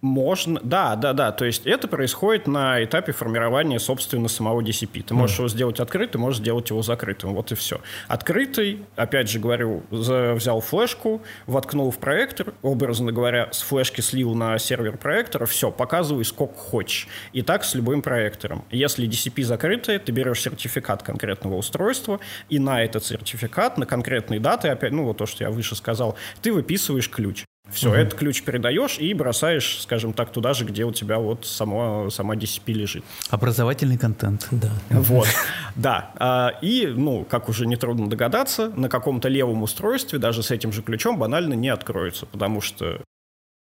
Можно, 0.00 0.60
да, 0.62 0.96
да, 0.96 1.12
да. 1.12 1.32
То 1.32 1.44
есть 1.44 1.66
это 1.66 1.88
происходит 1.88 2.46
на 2.46 2.82
этапе 2.84 3.12
формирования, 3.12 3.78
собственно, 3.78 4.28
самого 4.28 4.60
DCP. 4.60 5.02
Ты 5.02 5.14
можешь 5.14 5.38
его 5.38 5.48
сделать 5.48 5.80
открытым, 5.80 6.22
можешь 6.22 6.40
сделать 6.40 6.70
его 6.70 6.82
закрытым. 6.82 7.34
Вот 7.34 7.52
и 7.52 7.54
все. 7.54 7.80
Открытый, 8.06 8.84
опять 8.96 9.28
же 9.28 9.38
говорю, 9.38 9.82
взял 9.90 10.60
флешку, 10.60 11.22
воткнул 11.46 11.90
в 11.90 11.98
проектор, 11.98 12.54
образно 12.62 13.12
говоря, 13.12 13.48
с 13.52 13.62
флешки 13.62 14.00
слил 14.00 14.34
на 14.34 14.58
сервер 14.58 14.96
проектора, 14.96 15.46
все, 15.46 15.70
показывай 15.70 16.24
сколько 16.24 16.54
хочешь. 16.54 17.08
И 17.32 17.42
так 17.42 17.64
с 17.64 17.74
любым 17.74 18.02
проектором. 18.02 18.64
Если 18.70 19.08
DCP 19.08 19.44
закрытый, 19.44 19.98
ты 19.98 20.12
берешь 20.12 20.40
сертификат 20.40 21.02
конкретного 21.02 21.56
устройства, 21.56 22.20
и 22.48 22.58
на 22.58 22.82
этот 22.82 23.04
сертификат, 23.04 23.78
на 23.78 23.86
конкретные 23.86 24.40
даты, 24.40 24.68
опять, 24.68 24.92
ну 24.92 25.04
вот 25.04 25.18
то, 25.18 25.26
что 25.26 25.44
я 25.44 25.50
выше 25.50 25.76
сказал, 25.76 26.16
ты 26.42 26.52
выписываешь 26.52 27.08
ключ. 27.08 27.44
Все, 27.70 27.94
этот 27.94 28.18
ключ 28.18 28.42
передаешь 28.42 28.98
и 28.98 29.12
бросаешь, 29.12 29.80
скажем 29.82 30.14
так, 30.14 30.32
туда 30.32 30.54
же, 30.54 30.64
где 30.64 30.84
у 30.84 30.92
тебя 30.92 31.18
вот 31.18 31.44
само, 31.44 32.08
сама 32.10 32.34
DCP 32.34 32.72
лежит. 32.72 33.04
Образовательный 33.28 33.98
контент. 33.98 34.48
Да. 34.50 34.70
Вот, 34.88 35.28
да. 35.76 36.10
А, 36.16 36.54
И, 36.62 36.86
ну, 36.86 37.26
как 37.28 37.48
уже 37.48 37.66
нетрудно 37.66 38.08
догадаться, 38.08 38.70
на 38.70 38.88
каком-то 38.88 39.28
левом 39.28 39.62
устройстве 39.62 40.18
даже 40.18 40.42
с 40.42 40.50
этим 40.50 40.72
же 40.72 40.82
ключом 40.82 41.18
банально 41.18 41.54
не 41.54 41.68
откроется, 41.68 42.24
потому 42.24 42.62
что 42.62 43.02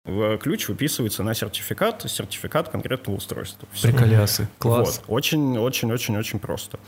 ключ 0.04 0.68
выписывается 0.68 1.22
на 1.22 1.34
сертификат, 1.34 2.08
сертификат 2.10 2.68
конкретного 2.68 3.16
устройства. 3.16 3.66
Всё. 3.72 3.88
Приколясы. 3.88 4.48
Класс. 4.58 5.00
Вот. 5.06 5.14
Очень, 5.16 5.58
очень, 5.58 5.90
очень, 5.92 6.16
очень 6.16 6.38
просто. 6.38 6.78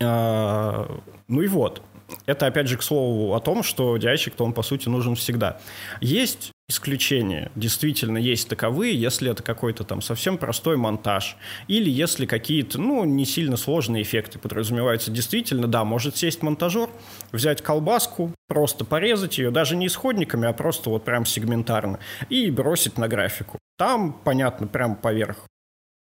А, 0.00 1.00
ну 1.28 1.40
и 1.42 1.48
вот. 1.48 1.82
Это 2.26 2.46
опять 2.46 2.68
же 2.68 2.76
к 2.76 2.82
слову 2.82 3.34
о 3.34 3.40
том, 3.40 3.62
что 3.62 3.96
DI-щик-то 3.96 4.44
он 4.44 4.52
по 4.52 4.62
сути 4.62 4.88
нужен 4.88 5.14
всегда. 5.14 5.58
Есть 6.00 6.52
исключения, 6.68 7.50
действительно 7.54 8.18
есть 8.18 8.48
таковые, 8.48 8.98
если 8.98 9.30
это 9.30 9.42
какой-то 9.42 9.84
там 9.84 10.00
совсем 10.00 10.38
простой 10.38 10.76
монтаж, 10.76 11.36
или 11.68 11.90
если 11.90 12.24
какие-то, 12.24 12.80
ну, 12.80 13.04
не 13.04 13.26
сильно 13.26 13.56
сложные 13.56 14.02
эффекты 14.02 14.38
подразумеваются. 14.38 15.10
Действительно, 15.10 15.66
да, 15.66 15.84
может 15.84 16.16
сесть 16.16 16.42
монтажер, 16.42 16.88
взять 17.30 17.62
колбаску, 17.62 18.32
просто 18.48 18.84
порезать 18.84 19.38
ее, 19.38 19.50
даже 19.50 19.76
не 19.76 19.86
исходниками, 19.86 20.48
а 20.48 20.52
просто 20.52 20.90
вот 20.90 21.04
прям 21.04 21.26
сегментарно, 21.26 21.98
и 22.30 22.50
бросить 22.50 22.96
на 22.96 23.08
графику. 23.08 23.58
Там, 23.76 24.12
понятно, 24.24 24.66
прям 24.66 24.96
поверх 24.96 25.46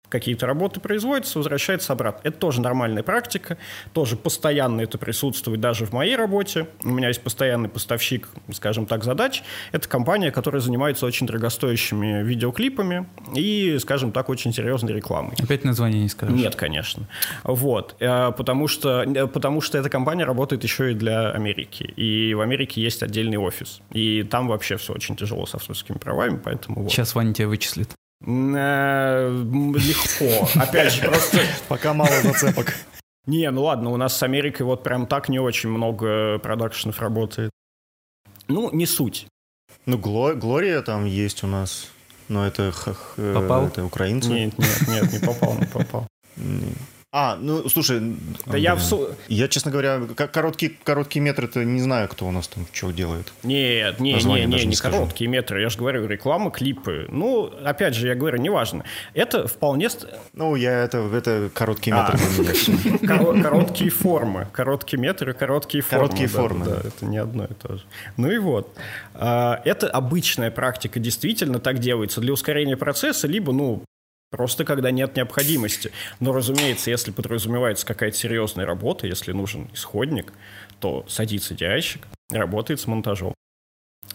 какие-то 0.09 0.47
работы 0.47 0.81
производятся, 0.81 1.39
возвращается 1.39 1.93
обратно. 1.93 2.29
Это 2.29 2.39
тоже 2.39 2.61
нормальная 2.61 3.03
практика, 3.03 3.59
тоже 3.93 4.17
постоянно 4.17 4.81
это 4.81 4.99
присутствует 4.99 5.61
даже 5.61 5.87
в 5.87 5.93
моей 5.93 6.17
работе. 6.17 6.67
У 6.83 6.91
меня 6.91 7.09
есть 7.09 7.23
постоянный 7.23 7.69
поставщик, 7.69 8.29
скажем 8.53 8.87
так, 8.87 9.05
задач. 9.05 9.43
Это 9.73 9.89
компания, 9.89 10.31
которая 10.31 10.61
занимается 10.61 11.07
очень 11.07 11.27
дорогостоящими 11.27 12.23
видеоклипами 12.23 13.07
и, 13.35 13.79
скажем 13.81 14.13
так, 14.13 14.29
очень 14.29 14.53
серьезной 14.53 14.93
рекламой. 14.95 15.35
Опять 15.43 15.65
название 15.65 16.03
не 16.03 16.09
скажешь. 16.09 16.37
Нет, 16.37 16.55
конечно. 16.55 17.09
Вот. 17.45 17.97
Э, 18.01 18.33
Потому 18.37 18.69
что, 18.69 19.03
э, 19.03 19.27
потому 19.27 19.61
что 19.61 19.79
эта 19.79 19.91
компания 19.91 20.25
работает 20.25 20.63
еще 20.65 20.93
и 20.93 20.95
для 20.95 21.31
Америки. 21.31 21.83
И 21.97 22.35
в 22.35 22.41
Америке 22.41 22.81
есть 22.81 23.03
отдельный 23.03 23.37
офис. 23.39 23.81
И 23.91 24.23
там 24.23 24.49
вообще 24.49 24.77
все 24.77 24.93
очень 24.93 25.17
тяжело 25.17 25.47
с 25.47 25.55
авторскими 25.55 25.99
правами, 25.99 26.41
поэтому 26.43 26.83
вот. 26.83 26.93
Сейчас 26.93 27.15
Ваня 27.15 27.33
тебя 27.33 27.49
вычислит. 27.49 27.91
Э, 28.25 29.29
Легко. 29.31 30.49
Опять 30.61 30.93
же, 30.93 31.03
просто... 31.03 31.41
Пока 31.69 31.93
мало 31.95 32.21
зацепок. 32.23 32.75
Не, 33.27 33.51
ну 33.51 33.65
ладно, 33.65 33.91
у 33.91 33.97
нас 33.97 34.17
с 34.17 34.23
Америкой 34.23 34.67
вот 34.67 34.83
прям 34.85 35.07
так 35.07 35.29
не 35.29 35.41
очень 35.41 35.69
много 35.69 36.39
продакшенов 36.39 37.01
работает. 37.01 37.51
Ну, 38.47 38.71
не 38.73 38.87
суть. 38.87 39.27
Ну, 39.85 39.99
Гло- 39.99 40.35
Глория 40.35 40.81
там 40.83 41.05
есть 41.07 41.43
у 41.43 41.49
нас. 41.49 41.91
Но 42.29 42.47
это, 42.47 42.73
Попал? 43.17 43.67
это 43.67 43.85
украинцы. 43.85 44.29
Нет, 44.29 44.59
нет, 44.59 44.89
нет, 44.89 45.13
не 45.13 45.19
попал, 45.19 45.59
не 45.59 45.67
попал. 45.67 46.07
А, 47.19 47.39
ну, 47.41 47.67
слушай, 47.71 48.15
Да 48.45 48.59
я 48.59 48.75
в... 48.75 48.83
я, 49.29 49.49
честно 49.49 49.71
говоря, 49.71 50.01
к- 50.15 50.27
короткий, 50.29 50.69
короткий 50.85 51.19
метр, 51.21 51.45
это 51.45 51.65
не 51.65 51.81
знаю, 51.81 52.09
кто 52.09 52.27
у 52.27 52.31
нас 52.31 52.47
там 52.47 52.67
что 52.75 52.91
делает. 52.91 53.33
Нет, 53.43 54.01
не, 54.01 54.11
не, 54.11 54.15
Название 54.17 54.47
не, 54.47 54.57
не, 54.57 54.65
не 54.67 54.75
скажу. 54.77 54.97
короткие 54.99 55.31
метры. 55.31 55.63
Я 55.63 55.71
же 55.71 55.79
говорю, 55.79 56.07
реклама, 56.07 56.51
клипы. 56.51 57.07
Ну, 57.09 57.51
опять 57.65 57.95
же, 57.95 58.07
я 58.07 58.15
говорю, 58.15 58.37
неважно. 58.39 58.85
Это 59.15 59.49
вполне 59.49 59.89
Ну, 60.35 60.57
я 60.57 60.73
это, 60.85 60.99
это 60.99 61.49
короткий 61.55 61.91
А. 61.93 62.11
метр 62.13 62.19
для 62.19 62.43
меня. 62.43 62.53
всё. 62.53 62.73
коро- 63.07 63.43
короткие 63.43 63.91
формы. 63.91 64.47
Короткие 64.53 65.01
метры, 65.01 65.33
короткие 65.33 65.83
формы. 65.83 66.05
Короткие 66.09 66.29
формы, 66.29 66.65
Да, 66.67 66.75
да. 66.83 66.89
это 66.89 67.07
не 67.07 67.17
одно 67.17 67.45
и 67.47 67.55
то 67.55 67.77
же. 67.79 67.83
Ну 68.19 68.31
и 68.31 68.37
вот. 68.37 68.77
А, 69.15 69.63
Это 69.65 69.89
обычная 69.89 70.51
практика, 70.51 71.01
действительно 71.01 71.61
так 71.61 71.79
делается 71.79 72.21
для 72.21 72.35
ускорения 72.35 72.77
процесса, 72.77 73.27
либо, 73.27 73.53
ну, 73.55 73.83
Просто 74.31 74.65
когда 74.65 74.91
нет 74.91 75.17
необходимости. 75.17 75.93
Но, 76.21 76.33
разумеется, 76.33 76.91
если 76.91 77.11
подразумевается 77.11 77.87
какая-то 77.87 78.17
серьезная 78.17 78.67
работа, 78.67 79.07
если 79.07 79.33
нужен 79.33 79.69
исходник, 79.73 80.33
то 80.81 81.05
садится 81.09 81.55
DI-щик, 81.55 82.05
работает 82.31 82.81
с 82.81 82.87
монтажом. 82.87 83.35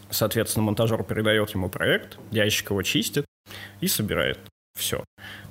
Соответственно, 0.09 0.65
монтажер 0.65 1.03
передает 1.03 1.51
ему 1.51 1.69
проект, 1.69 2.17
DI-щик 2.31 2.71
его 2.71 2.83
чистит 2.83 3.25
и 3.79 3.87
собирает. 3.87 4.39
Все. 4.77 5.03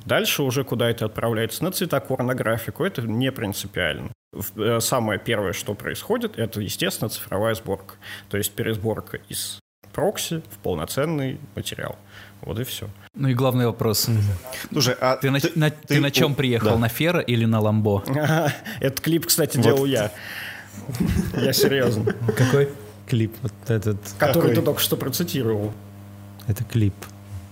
Дальше 0.07 0.43
уже 0.43 0.65
куда 0.65 0.91
это 0.91 1.07
отправляется, 1.07 1.65
на 1.65 1.73
цветокор, 1.73 2.23
на 2.23 2.35
графику, 2.35 2.85
это 2.85 3.03
не 3.03 3.31
принципиально. 3.33 4.13
Э, 4.57 4.81
Самое 4.81 5.19
первое, 5.19 5.53
что 5.53 5.75
происходит, 5.75 6.39
это, 6.39 6.61
естественно, 6.61 7.09
цифровая 7.09 7.55
сборка. 7.55 7.95
То 8.29 8.37
есть 8.37 8.53
пересборка 8.53 9.19
из 9.29 9.59
прокси 9.93 10.43
в 10.51 10.59
полноценный 10.59 11.41
материал. 11.55 11.99
Вот 12.43 12.59
и 12.59 12.65
все. 12.65 12.89
Ну 13.15 13.29
и 13.29 13.35
главный 13.35 13.67
вопрос. 13.67 14.09
Слушай, 14.73 14.95
а 15.01 15.17
Ты, 15.17 15.31
на, 15.31 15.39
на- 15.57 15.71
ты 15.71 16.01
на 16.01 16.11
чем 16.11 16.35
приехал? 16.35 16.71
да. 16.71 16.79
На 16.79 16.89
Фера 16.89 17.21
или 17.21 17.45
на 17.45 17.61
Ламбо? 17.61 18.03
Этот 18.81 19.01
клип, 19.01 19.27
кстати, 19.27 19.57
Вот. 19.57 19.65
делал 19.65 19.85
я. 19.85 20.11
Я 21.37 21.53
серьезно. 21.53 22.15
Какой? 22.37 22.71
Клип 23.07 23.35
вот 23.43 23.53
этот, 23.69 23.99
Который 24.19 24.35
Какой? 24.43 24.55
ты 24.55 24.63
только 24.63 24.81
что 24.81 24.97
процитировал. 24.97 25.73
это 26.47 26.65
клип 26.65 26.95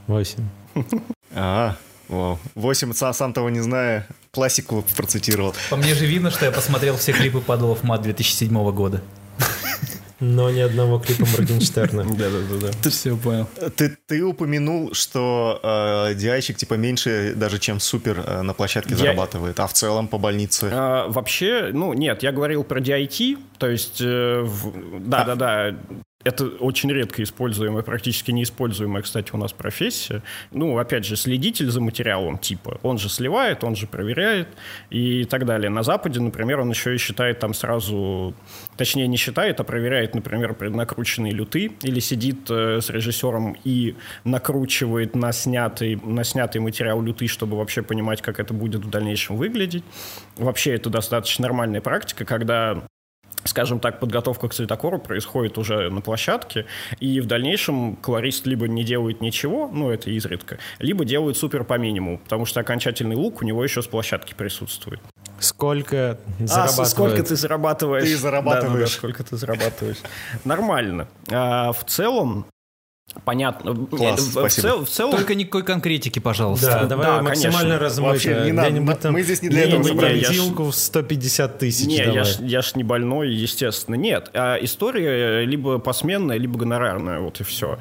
8. 0.06 0.44
А, 1.34 1.76
Вау. 2.08 2.38
8, 2.54 2.92
сам 2.94 3.32
того 3.34 3.50
не 3.50 3.60
зная, 3.60 4.06
классику 4.30 4.82
процитировал. 4.96 5.54
По 5.68 5.76
мне 5.76 5.94
же 5.94 6.06
видно, 6.06 6.30
что 6.30 6.46
я 6.46 6.50
посмотрел 6.52 6.96
все 6.96 7.12
клипы 7.12 7.40
Падалов 7.40 7.82
Мат 7.82 8.00
2007 8.02 8.70
года. 8.72 9.02
Но 10.20 10.50
ни 10.50 10.60
одного 10.60 10.98
клипа 10.98 11.26
Моргенштерна. 11.26 12.04
Да-да-да. 12.18 12.72
Ты 12.82 12.90
все 12.90 13.16
понял. 13.16 13.46
Ты, 13.76 13.96
ты 14.06 14.22
упомянул, 14.24 14.92
что 14.92 15.60
э, 15.62 16.14
DI-щик 16.14 16.54
типа 16.54 16.74
меньше 16.74 17.34
даже, 17.36 17.58
чем 17.58 17.78
супер 17.80 18.24
э, 18.26 18.42
на 18.42 18.52
площадке 18.52 18.90
Я- 18.94 18.96
зарабатывает, 18.96 19.60
а 19.60 19.66
в 19.66 19.72
целом 19.72 20.08
по 20.08 20.18
больнице... 20.18 20.70
А, 20.72 21.08
вообще, 21.08 21.70
ну 21.72 21.92
нет, 21.92 22.22
я 22.22 22.32
говорил 22.32 22.64
про 22.64 22.80
DIT, 22.80 23.38
то 23.58 23.68
есть, 23.68 24.00
э, 24.00 24.40
в- 24.42 25.08
да-да-да, 25.08 25.76
это 26.24 26.46
очень 26.46 26.90
редко 26.90 27.22
используемая, 27.22 27.82
практически 27.82 28.32
неиспользуемая, 28.32 29.02
кстати, 29.02 29.30
у 29.32 29.36
нас 29.36 29.52
профессия. 29.52 30.22
Ну, 30.50 30.76
опять 30.76 31.04
же, 31.04 31.16
следитель 31.16 31.70
за 31.70 31.80
материалом 31.80 32.38
типа. 32.38 32.80
Он 32.82 32.98
же 32.98 33.08
сливает, 33.08 33.62
он 33.62 33.76
же 33.76 33.86
проверяет 33.86 34.48
и 34.90 35.24
так 35.24 35.46
далее. 35.46 35.70
На 35.70 35.84
Западе, 35.84 36.20
например, 36.20 36.60
он 36.60 36.70
еще 36.70 36.94
и 36.94 36.98
считает 36.98 37.38
там 37.38 37.54
сразу... 37.54 38.34
Точнее, 38.76 39.06
не 39.06 39.16
считает, 39.16 39.60
а 39.60 39.64
проверяет, 39.64 40.14
например, 40.14 40.54
преднакрученные 40.54 41.32
люты 41.32 41.72
или 41.82 42.00
сидит 42.00 42.50
э, 42.50 42.80
с 42.80 42.90
режиссером 42.90 43.56
и 43.64 43.94
накручивает 44.24 45.14
на 45.14 45.32
снятый, 45.32 46.00
на 46.02 46.24
снятый 46.24 46.60
материал 46.60 47.00
люты, 47.00 47.28
чтобы 47.28 47.56
вообще 47.56 47.82
понимать, 47.82 48.22
как 48.22 48.40
это 48.40 48.52
будет 48.52 48.84
в 48.84 48.90
дальнейшем 48.90 49.36
выглядеть. 49.36 49.84
Вообще 50.36 50.74
это 50.74 50.90
достаточно 50.90 51.42
нормальная 51.42 51.80
практика, 51.80 52.24
когда 52.24 52.82
скажем 53.44 53.80
так, 53.80 54.00
подготовка 54.00 54.48
к 54.48 54.54
цветокору 54.54 54.98
происходит 54.98 55.58
уже 55.58 55.90
на 55.90 56.00
площадке, 56.00 56.66
и 57.00 57.20
в 57.20 57.26
дальнейшем 57.26 57.96
колорист 57.96 58.46
либо 58.46 58.68
не 58.68 58.84
делает 58.84 59.20
ничего, 59.20 59.68
ну, 59.72 59.90
это 59.90 60.10
изредка, 60.10 60.58
либо 60.78 61.04
делает 61.04 61.36
супер 61.36 61.64
по 61.64 61.78
минимуму, 61.78 62.18
потому 62.18 62.46
что 62.46 62.60
окончательный 62.60 63.16
лук 63.16 63.42
у 63.42 63.44
него 63.44 63.62
еще 63.64 63.82
с 63.82 63.86
площадки 63.86 64.34
присутствует. 64.34 65.00
Сколько 65.40 66.18
А, 66.40 66.46
зарабатывает? 66.46 66.88
сколько 66.88 67.22
ты 67.22 67.36
зарабатываешь? 67.36 68.04
Ты 68.08 68.16
зарабатываешь. 68.16 68.72
Да, 68.72 68.78
да, 68.78 68.84
да, 68.84 68.86
сколько 68.86 69.24
ты 69.24 69.36
зарабатываешь. 69.36 69.98
Нормально. 70.44 71.08
А, 71.30 71.72
в 71.72 71.84
целом, 71.84 72.46
понятно. 73.24 73.74
Класс, 73.86 74.20
в, 74.20 74.28
в 74.28 74.30
спасибо. 74.32 74.68
цел- 74.68 74.84
в 74.84 74.88
целом, 74.88 75.16
Только 75.16 75.34
никакой 75.34 75.62
конкретики, 75.64 76.18
пожалуйста. 76.18 76.66
Да, 76.66 76.84
давай 76.86 77.06
Да, 77.06 77.22
максимально 77.22 77.78
размыто. 77.78 78.12
Вообще, 78.12 78.42
не 78.44 78.52
надо, 78.52 78.94
там 78.96 79.12
мы 79.14 79.22
здесь 79.22 79.42
не 79.42 79.48
для 79.48 79.62
этого 79.62 79.80
где-нибудь 79.80 80.00
собрались. 80.02 80.26
картинку 80.26 80.64
в 80.64 80.74
150 80.74 81.58
тысяч 81.58 81.86
Не, 81.86 81.98
давай. 81.98 82.14
я 82.14 82.24
ж, 82.24 82.36
я 82.40 82.62
ж 82.62 82.74
не 82.74 82.84
больной, 82.84 83.30
естественно. 83.32 83.94
Нет, 83.96 84.30
а 84.34 84.56
история 84.56 85.44
либо 85.44 85.78
посменная, 85.78 86.36
либо 86.38 86.58
гонорарная, 86.58 87.20
вот 87.20 87.40
и 87.40 87.44
все. 87.44 87.78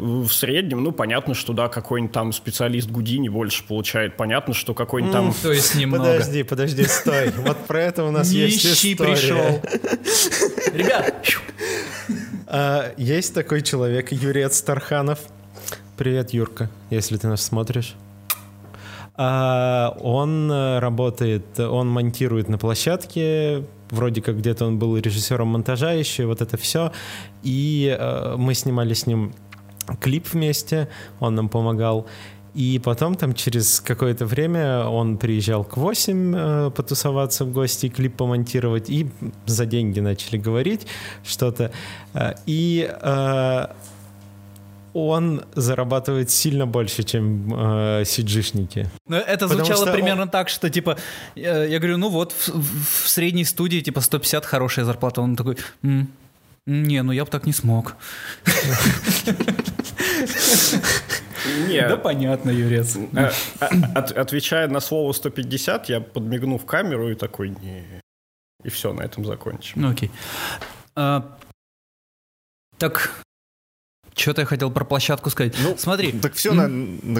В 0.00 0.30
среднем, 0.30 0.82
ну, 0.82 0.92
понятно, 0.92 1.34
что, 1.34 1.52
да, 1.52 1.68
какой-нибудь 1.68 2.14
там 2.14 2.32
специалист 2.32 2.88
Гудини 2.88 3.28
больше 3.28 3.66
получает. 3.66 4.16
Понятно, 4.16 4.54
что 4.54 4.72
какой-нибудь 4.72 5.12
там... 5.12 5.34
То 5.42 5.52
есть 5.52 5.74
немного. 5.74 6.04
Подожди, 6.04 6.42
подожди, 6.42 6.84
стой. 6.84 7.30
Вот 7.36 7.58
про 7.66 7.82
это 7.82 8.04
у 8.04 8.10
нас 8.10 8.30
есть 8.30 8.64
история. 8.64 9.12
пришел. 9.12 9.60
Ребят, 10.72 11.26
А, 12.46 12.94
Есть 12.96 13.34
такой 13.34 13.60
человек, 13.60 14.10
Юрец 14.10 14.62
Тарханов. 14.62 15.18
Привет, 15.98 16.30
Юрка, 16.30 16.70
если 16.88 17.18
ты 17.18 17.28
нас 17.28 17.42
смотришь. 17.42 17.94
А, 19.16 19.94
Он 20.00 20.50
э, 20.50 20.78
работает, 20.78 21.60
он 21.60 21.88
монтирует 21.90 22.48
на 22.48 22.56
площадке, 22.56 23.64
вроде 23.90 24.22
как 24.22 24.38
где-то 24.38 24.64
он 24.64 24.78
был 24.78 24.96
режиссером 24.96 25.48
монтажа 25.48 25.92
еще, 25.92 26.22
и 26.22 26.26
вот 26.26 26.40
это 26.40 26.56
все. 26.56 26.90
И 27.42 27.94
э, 28.00 28.36
мы 28.38 28.54
снимали 28.54 28.94
с 28.94 29.06
ним 29.06 29.34
клип 30.00 30.26
вместе, 30.32 30.88
он 31.20 31.34
нам 31.34 31.48
помогал. 31.48 32.06
И 32.52 32.80
потом 32.84 33.14
там 33.14 33.32
через 33.34 33.80
какое-то 33.80 34.26
время 34.26 34.84
он 34.84 35.18
приезжал 35.18 35.62
к 35.64 35.76
8 35.76 36.34
э, 36.36 36.70
потусоваться 36.70 37.44
в 37.44 37.52
гости, 37.52 37.88
клип 37.88 38.16
помонтировать, 38.16 38.90
и 38.90 39.06
за 39.46 39.66
деньги 39.66 40.00
начали 40.00 40.36
говорить 40.36 40.86
что-то. 41.24 41.70
Э, 42.12 42.34
И 42.46 42.90
э, 43.02 43.66
он 44.92 45.42
зарабатывает 45.54 46.30
сильно 46.30 46.66
больше, 46.66 47.04
чем 47.04 47.54
э, 47.54 48.02
сиджишники. 48.04 48.90
Ну, 49.06 49.16
это 49.16 49.46
Потому 49.46 49.64
звучало 49.64 49.92
примерно 49.92 50.26
так, 50.26 50.48
что 50.48 50.68
типа, 50.68 50.96
э, 51.36 51.68
я 51.70 51.78
говорю, 51.78 51.98
ну 51.98 52.08
вот 52.08 52.32
в, 52.32 52.48
в- 52.48 53.08
средней 53.08 53.44
студии 53.44 53.78
типа 53.80 54.00
150 54.00 54.44
хорошая 54.44 54.84
зарплата. 54.84 55.20
Он 55.20 55.36
такой, 55.36 55.56
«М, 55.84 56.08
не, 56.70 57.02
ну 57.02 57.12
я 57.12 57.24
бы 57.24 57.30
так 57.30 57.46
не 57.46 57.52
смог. 57.52 57.96
Да 61.68 61.96
понятно, 61.96 62.50
Юрец. 62.50 62.96
а, 63.16 63.30
а, 63.60 63.66
от- 63.98 64.12
отвечая 64.12 64.68
на 64.68 64.80
слово 64.80 65.12
150, 65.12 65.88
я 65.88 66.00
подмигну 66.00 66.58
в 66.58 66.66
камеру 66.66 67.10
и 67.10 67.14
такой, 67.14 67.50
не... 67.50 67.84
И 68.62 68.68
все, 68.68 68.92
на 68.92 69.02
этом 69.02 69.24
закончим. 69.24 69.80
Ну 69.80 69.90
окей. 69.90 70.10
А, 70.94 71.38
так, 72.76 73.10
что-то 74.14 74.42
я 74.42 74.46
хотел 74.46 74.70
про 74.70 74.84
площадку 74.84 75.30
сказать. 75.30 75.54
Ну, 75.62 75.76
Смотри, 75.78 76.12
Так 76.12 76.34
все, 76.34 76.52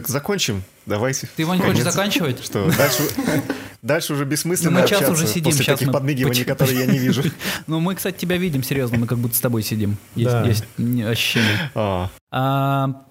закончим. 0.06 0.62
Давайте. 0.86 1.26
ты 1.34 1.42
его 1.42 1.54
не 1.54 1.62
хочешь 1.62 1.82
заканчивать? 1.82 2.44
Что, 2.44 2.70
дальше, 2.76 3.02
дальше 3.82 4.12
уже 4.14 4.24
бессмысленно 4.24 4.70
Ну, 4.70 4.80
мы 4.82 4.88
час 4.88 5.08
уже 5.08 5.26
сидим, 5.26 5.44
после 5.52 5.64
щас 5.64 5.74
таких 5.78 5.88
мы 5.88 5.92
подмигиваний, 5.92 6.42
поч- 6.42 6.46
которые 6.46 6.80
я 6.80 6.86
не 6.86 6.98
вижу. 7.06 7.22
Ну, 7.66 7.80
мы, 7.80 7.94
кстати, 7.94 8.18
тебя 8.18 8.36
видим, 8.36 8.62
серьезно, 8.62 8.98
мы 8.98 9.06
как 9.06 9.18
будто 9.18 9.34
с 9.36 9.40
тобой 9.40 9.62
сидим. 9.62 9.96
Есть, 10.14 10.30
Да. 10.32 10.44
есть 10.46 10.64
ощущение. 11.06 11.70
А, 11.74 12.10
А, 12.30 13.02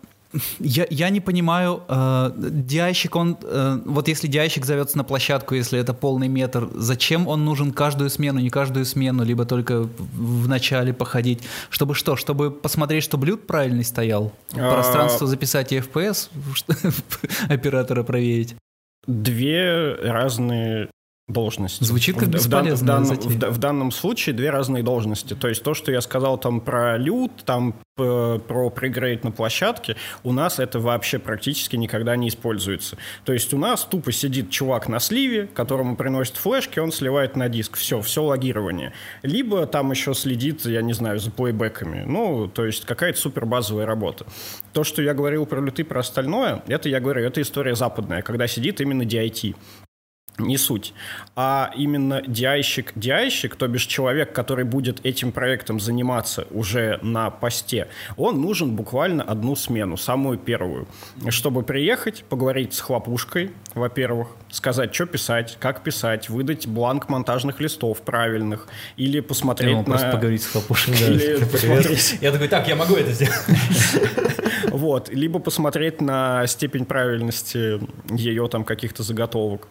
я, 0.60 0.86
я 0.92 1.10
не 1.10 1.22
понимаю, 1.22 1.82
э, 1.90 2.32
диайщик, 2.38 3.16
он, 3.16 3.36
э, 3.42 3.80
вот 3.84 4.08
если 4.08 4.28
диайщик 4.28 4.64
зовется 4.64 4.96
на 4.96 5.04
площадку, 5.04 5.56
если 5.56 5.80
это 5.80 5.96
полный 5.96 6.28
метр, 6.28 6.70
зачем 6.76 7.28
он 7.28 7.46
нужен 7.46 7.72
каждую 7.72 8.12
смену, 8.12 8.40
не 8.40 8.52
каждую 8.52 8.86
смену, 8.86 9.24
либо 9.24 9.46
только 9.46 9.90
в 9.98 10.48
начале 10.48 10.94
походить? 10.94 11.40
Чтобы 11.72 11.96
что? 11.96 12.16
Чтобы 12.16 12.52
посмотреть, 12.52 13.04
что 13.04 13.18
блюд 13.18 13.48
правильный 13.48 13.84
стоял? 13.84 14.32
А. 14.54 14.72
Пространство 14.72 15.26
записать 15.26 15.72
и 15.74 15.78
FPS 15.80 16.30
оператора 17.50 18.04
проверить? 18.04 18.56
Две 19.10 19.96
разные 19.96 20.92
должности. 21.30 21.84
Звучит 21.84 22.16
как 22.18 22.26
В- 22.26 22.32
в 22.32 22.32
дан- 22.32 22.40
бесполезная 22.66 22.76
в, 22.76 22.86
данном, 22.86 23.06
затея. 23.06 23.52
в 23.52 23.54
в 23.56 23.58
данном 23.60 23.92
случае 23.92 24.36
две 24.36 24.50
разные 24.50 24.84
должности. 24.84 25.34
То 25.36 25.48
есть 25.48 25.64
то, 25.64 25.74
что 25.74 25.92
я 25.92 26.02
сказал 26.02 26.38
там 26.38 26.60
про 26.60 26.98
лют, 26.98 27.32
там 27.46 27.74
п- 27.96 28.40
про 28.48 28.70
пригрейд 28.70 29.24
на 29.24 29.32
площадке, 29.32 29.96
у 30.24 30.32
нас 30.34 30.60
это 30.60 30.80
вообще 30.80 31.20
практически 31.20 31.76
никогда 31.76 32.16
не 32.16 32.30
используется. 32.30 32.98
То 33.26 33.34
есть 33.34 33.54
у 33.54 33.58
нас 33.58 33.84
тупо 33.86 34.12
сидит 34.12 34.50
чувак 34.50 34.88
на 34.90 35.00
сливе, 35.00 35.48
которому 35.54 35.96
приносят 35.96 36.38
флешки, 36.38 36.80
он 36.80 36.92
сливает 36.92 37.36
на 37.36 37.48
диск. 37.50 37.78
Все, 37.78 38.02
все 38.02 38.24
логирование. 38.24 38.94
Либо 39.22 39.66
там 39.68 39.92
еще 39.92 40.14
следит, 40.14 40.66
я 40.66 40.82
не 40.82 40.94
знаю, 40.94 41.20
за 41.20 41.30
плейбеками. 41.32 42.04
Ну, 42.08 42.48
то 42.48 42.66
есть 42.66 42.86
какая-то 42.86 43.20
супер 43.20 43.46
базовая 43.46 43.86
работа. 43.86 44.26
То, 44.74 44.84
что 44.84 45.02
я 45.02 45.14
говорил 45.14 45.46
про 45.46 45.62
люты, 45.62 45.84
про 45.84 46.00
остальное, 46.00 46.64
это, 46.68 46.90
я 46.90 47.00
говорю, 47.00 47.22
это 47.24 47.42
история 47.42 47.76
западная, 47.76 48.22
когда 48.22 48.48
сидит 48.48 48.82
именно 48.82 49.04
DIT 49.04 49.56
не 50.40 50.58
суть, 50.58 50.94
а 51.36 51.72
именно 51.76 52.22
диайщик, 52.26 52.94
диайщик, 52.96 53.56
то 53.56 53.68
бишь 53.68 53.86
человек, 53.86 54.34
который 54.34 54.66
будет 54.66 55.06
этим 55.06 55.32
проектом 55.32 55.80
заниматься 55.80 56.48
уже 56.52 57.00
на 57.02 57.30
посте, 57.30 57.88
он 58.18 58.42
нужен 58.42 58.76
буквально 58.76 59.24
одну 59.24 59.56
смену, 59.56 59.98
самую 59.98 60.38
первую, 60.38 60.88
чтобы 61.30 61.64
приехать, 61.64 62.24
поговорить 62.30 62.74
с 62.74 62.80
хлопушкой, 62.80 63.52
во-первых, 63.74 64.30
сказать, 64.50 64.94
что 64.94 65.06
писать, 65.06 65.58
как 65.60 65.84
писать, 65.84 66.30
выдать 66.30 66.68
бланк 66.68 67.10
монтажных 67.10 67.60
листов 67.60 68.02
правильных, 68.02 68.68
или 68.98 69.20
посмотреть 69.20 69.86
просто 69.86 70.08
на... 70.08 70.14
поговорить 70.14 70.44
с 70.44 70.48
хлопушкой. 70.48 70.96
Посмотреть 71.52 72.18
Я 72.22 72.32
такой, 72.32 72.48
так, 72.48 72.68
я 72.68 72.76
могу 72.76 72.96
это 72.96 73.12
сделать. 73.12 73.36
Вот, 74.72 75.10
либо 75.10 75.40
посмотреть 75.40 76.00
на 76.02 76.46
степень 76.48 76.86
правильности 76.86 77.80
ее 78.10 78.48
там 78.48 78.64
каких-то 78.64 79.04
заготовок. 79.04 79.68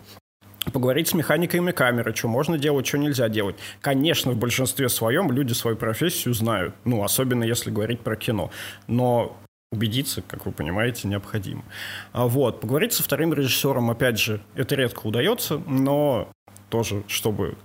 Поговорить 0.73 1.09
с 1.09 1.15
механиками 1.15 1.73
камеры, 1.73 2.15
что 2.15 2.29
можно 2.29 2.59
делать, 2.59 2.87
что 2.87 2.99
нельзя 2.99 3.29
делать. 3.29 3.57
Конечно, 3.81 4.33
в 4.33 4.37
большинстве 4.37 4.89
своем 4.89 5.31
люди 5.33 5.53
свою 5.53 5.77
профессию 5.77 6.35
знают, 6.35 6.75
ну, 6.85 7.03
особенно 7.03 7.45
если 7.45 7.71
говорить 7.71 8.01
про 8.01 8.17
кино. 8.17 8.51
Но 8.87 9.37
убедиться, 9.71 10.23
как 10.23 10.47
вы 10.47 10.53
понимаете, 10.53 11.09
необходимо. 11.09 11.63
А 12.13 12.27
Вот, 12.27 12.61
поговорить 12.61 12.93
со 12.93 13.03
вторым 13.03 13.35
режиссером, 13.35 13.91
опять 13.91 14.19
же, 14.19 14.41
это 14.55 14.75
редко 14.75 15.07
удается, 15.07 15.61
но 15.67 16.29
тоже, 16.71 17.03
чтобы 17.07 17.57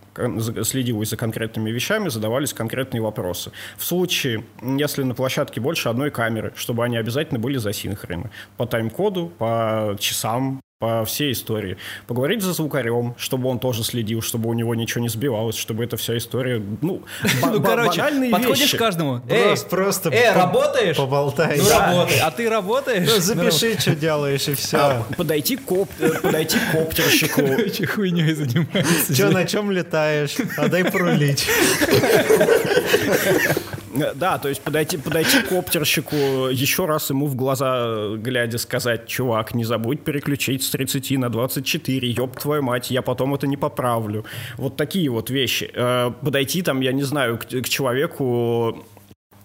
следилось 0.64 1.10
за 1.10 1.18
конкретными 1.18 1.70
вещами, 1.72 2.10
задавались 2.10 2.54
конкретные 2.54 3.02
вопросы. 3.02 3.52
В 3.78 3.84
случае, 3.84 4.46
если 4.62 5.04
на 5.04 5.16
площадке 5.16 5.60
больше 5.60 5.90
одной 5.90 6.12
камеры, 6.12 6.54
чтобы 6.56 6.84
они 6.86 6.98
обязательно 6.98 7.40
были 7.40 7.58
засинхрены. 7.58 8.30
По 8.58 8.66
тайм-коду, 8.66 9.28
по 9.38 9.96
часам, 10.00 10.62
по 10.84 11.06
всей 11.06 11.32
истории. 11.32 11.78
Поговорить 12.08 12.42
за 12.42 12.52
звукарем, 12.52 13.16
чтобы 13.18 13.48
он 13.48 13.58
тоже 13.58 13.86
следил, 13.86 14.22
чтобы 14.22 14.50
у 14.50 14.54
него 14.54 14.76
ничего 14.76 15.02
не 15.02 15.08
сбивалось, 15.08 15.56
чтобы 15.56 15.86
эта 15.86 15.96
вся 15.96 16.18
история, 16.18 16.62
ну, 16.82 17.04
ну 17.42 17.64
короче, 17.64 18.02
банальные 18.02 18.32
подходишь 18.32 18.60
вещи. 18.60 18.76
к 18.76 18.80
каждому. 18.80 19.22
Просто, 19.22 19.70
просто 19.70 20.10
э, 20.10 20.34
работаешь? 20.34 20.98
Поболтай. 20.98 21.58
Ну, 21.58 21.70
работай. 21.70 22.20
А 22.20 22.32
ты 22.32 22.50
работаешь? 22.50 23.10
Ну, 23.10 23.22
запиши, 23.22 23.80
что 23.80 23.96
делаешь, 23.96 24.46
и 24.50 24.56
все. 24.56 24.78
А, 24.78 25.06
подойти 25.16 25.56
к 25.56 25.64
коп- 25.64 25.90
э, 26.00 26.20
подойти 26.22 26.58
к 26.58 26.72
коптерщику. 26.74 27.42
Короче, 27.48 27.88
хуйней 27.88 28.34
занимаешься. 28.34 29.16
Че, 29.16 29.30
на 29.30 29.46
чем 29.46 29.72
летаешь? 29.72 30.36
А 30.58 30.68
дай 30.68 30.84
порулить. 30.84 31.48
Э, 33.94 34.14
Да, 34.16 34.38
то 34.38 34.50
есть 34.50 34.62
подойти, 34.62 34.98
подойти 34.98 35.42
к 35.42 35.50
коптерщику, 35.50 36.16
еще 36.16 36.86
раз 36.86 37.10
ему 37.10 37.28
в 37.28 37.36
глаза 37.36 38.16
глядя 38.18 38.58
сказать, 38.58 39.08
чувак, 39.08 39.54
не 39.54 39.64
забудь 39.64 40.04
переключить 40.04 40.64
с 40.64 40.70
30 40.70 41.18
на 41.18 41.30
24, 41.30 42.10
ёб 42.12 42.40
твою 42.40 42.62
мать, 42.64 42.92
я 42.92 43.02
потом 43.02 43.34
это 43.36 43.48
не 43.48 43.58
поправлю. 43.58 44.26
Вот 44.58 44.76
такие 44.78 45.10
вот 45.10 45.30
вещи. 45.30 45.70
Э, 45.74 46.12
Подойти 46.22 46.62
там, 46.62 46.82
я 46.82 46.92
не 46.92 47.04
знаю, 47.04 47.38
к, 47.38 47.46
к 47.46 47.70
человеку, 47.70 48.86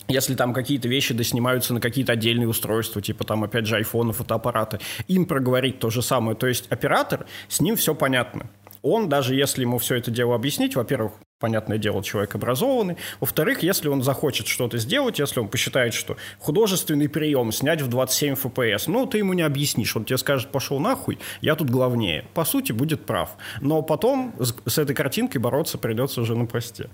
если 0.08 0.34
там 0.34 0.54
какие-то 0.54 0.88
вещи 0.88 1.12
доснимаются 1.12 1.74
на 1.74 1.80
какие-то 1.80 2.12
отдельные 2.12 2.48
устройства, 2.48 3.02
типа 3.02 3.24
там, 3.24 3.44
опять 3.44 3.66
же, 3.66 3.76
айфоны, 3.76 4.12
фотоаппараты, 4.12 4.78
им 5.06 5.26
проговорить 5.26 5.78
то 5.78 5.90
же 5.90 6.02
самое. 6.02 6.36
То 6.36 6.46
есть 6.46 6.66
оператор, 6.70 7.26
с 7.48 7.60
ним 7.60 7.76
все 7.76 7.94
понятно. 7.94 8.48
Он, 8.82 9.08
даже 9.08 9.34
если 9.34 9.62
ему 9.62 9.78
все 9.78 9.96
это 9.96 10.10
дело 10.10 10.34
объяснить, 10.34 10.76
во-первых, 10.76 11.12
понятное 11.38 11.78
дело, 11.78 12.02
человек 12.02 12.34
образованный. 12.34 12.96
Во-вторых, 13.20 13.62
если 13.62 13.88
он 13.88 14.02
захочет 14.02 14.46
что-то 14.46 14.78
сделать, 14.78 15.18
если 15.18 15.40
он 15.40 15.48
посчитает, 15.48 15.94
что 15.94 16.16
художественный 16.38 17.08
прием 17.08 17.52
снять 17.52 17.80
в 17.80 17.88
27 17.88 18.34
FPS, 18.34 18.84
ну, 18.86 19.06
ты 19.06 19.18
ему 19.18 19.32
не 19.32 19.42
объяснишь. 19.42 19.96
Он 19.96 20.04
тебе 20.04 20.18
скажет, 20.18 20.50
пошел 20.50 20.78
нахуй, 20.80 21.18
я 21.40 21.54
тут 21.54 21.70
главнее. 21.70 22.24
По 22.34 22.44
сути, 22.44 22.72
будет 22.72 23.06
прав. 23.06 23.30
Но 23.60 23.82
потом 23.82 24.34
с, 24.38 24.78
этой 24.78 24.94
картинкой 24.94 25.40
бороться 25.40 25.78
придется 25.78 26.20
уже 26.20 26.34
на 26.34 26.46
посте. 26.46 26.90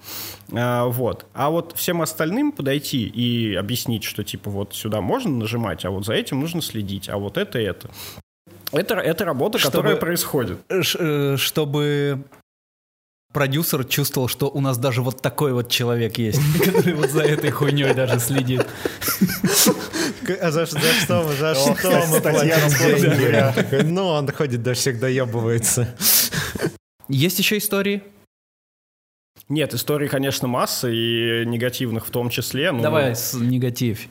А, 0.52 0.86
вот. 0.86 1.26
А 1.32 1.50
вот 1.50 1.72
всем 1.76 2.02
остальным 2.02 2.52
подойти 2.52 3.06
и 3.06 3.54
объяснить, 3.54 4.04
что, 4.04 4.24
типа, 4.24 4.50
вот 4.50 4.74
сюда 4.74 5.00
можно 5.00 5.30
нажимать, 5.30 5.84
а 5.84 5.90
вот 5.90 6.04
за 6.04 6.14
этим 6.14 6.40
нужно 6.40 6.60
следить, 6.62 7.08
а 7.08 7.16
вот 7.16 7.38
это 7.38 7.58
и 7.58 7.64
это. 7.64 7.90
Это, 8.72 8.94
это 8.96 9.24
работа, 9.24 9.58
Чтобы- 9.58 9.76
которая 9.76 9.96
происходит. 9.96 10.58
Э, 10.68 11.36
Чтобы 11.36 12.24
продюсер 13.34 13.84
чувствовал, 13.84 14.28
что 14.28 14.48
у 14.48 14.60
нас 14.60 14.78
даже 14.78 15.02
вот 15.02 15.20
такой 15.20 15.52
вот 15.52 15.68
человек 15.68 16.16
есть, 16.16 16.40
который 16.64 16.94
вот 16.94 17.10
за 17.10 17.22
этой 17.22 17.50
хуйней 17.50 17.92
даже 17.92 18.18
следит. 18.20 18.66
А 20.40 20.50
за, 20.50 20.64
за 20.64 20.78
что 20.80 21.24
мы, 21.24 21.34
за 21.34 21.54
что 21.54 22.06
мы 22.08 22.20
платим 22.22 23.92
Ну, 23.94 24.06
он 24.06 24.32
ходит, 24.32 24.62
да 24.62 24.72
всех 24.72 24.98
доебывается. 24.98 25.94
Есть 27.08 27.38
еще 27.38 27.58
истории? 27.58 28.02
Нет, 29.48 29.74
историй, 29.74 30.08
конечно, 30.08 30.48
масса, 30.48 30.88
и 30.88 31.44
негативных 31.44 32.06
в 32.06 32.10
том 32.10 32.30
числе. 32.30 32.72
но 32.72 32.82
Давай 32.82 33.14
с 33.14 33.34
негатив. 33.34 34.08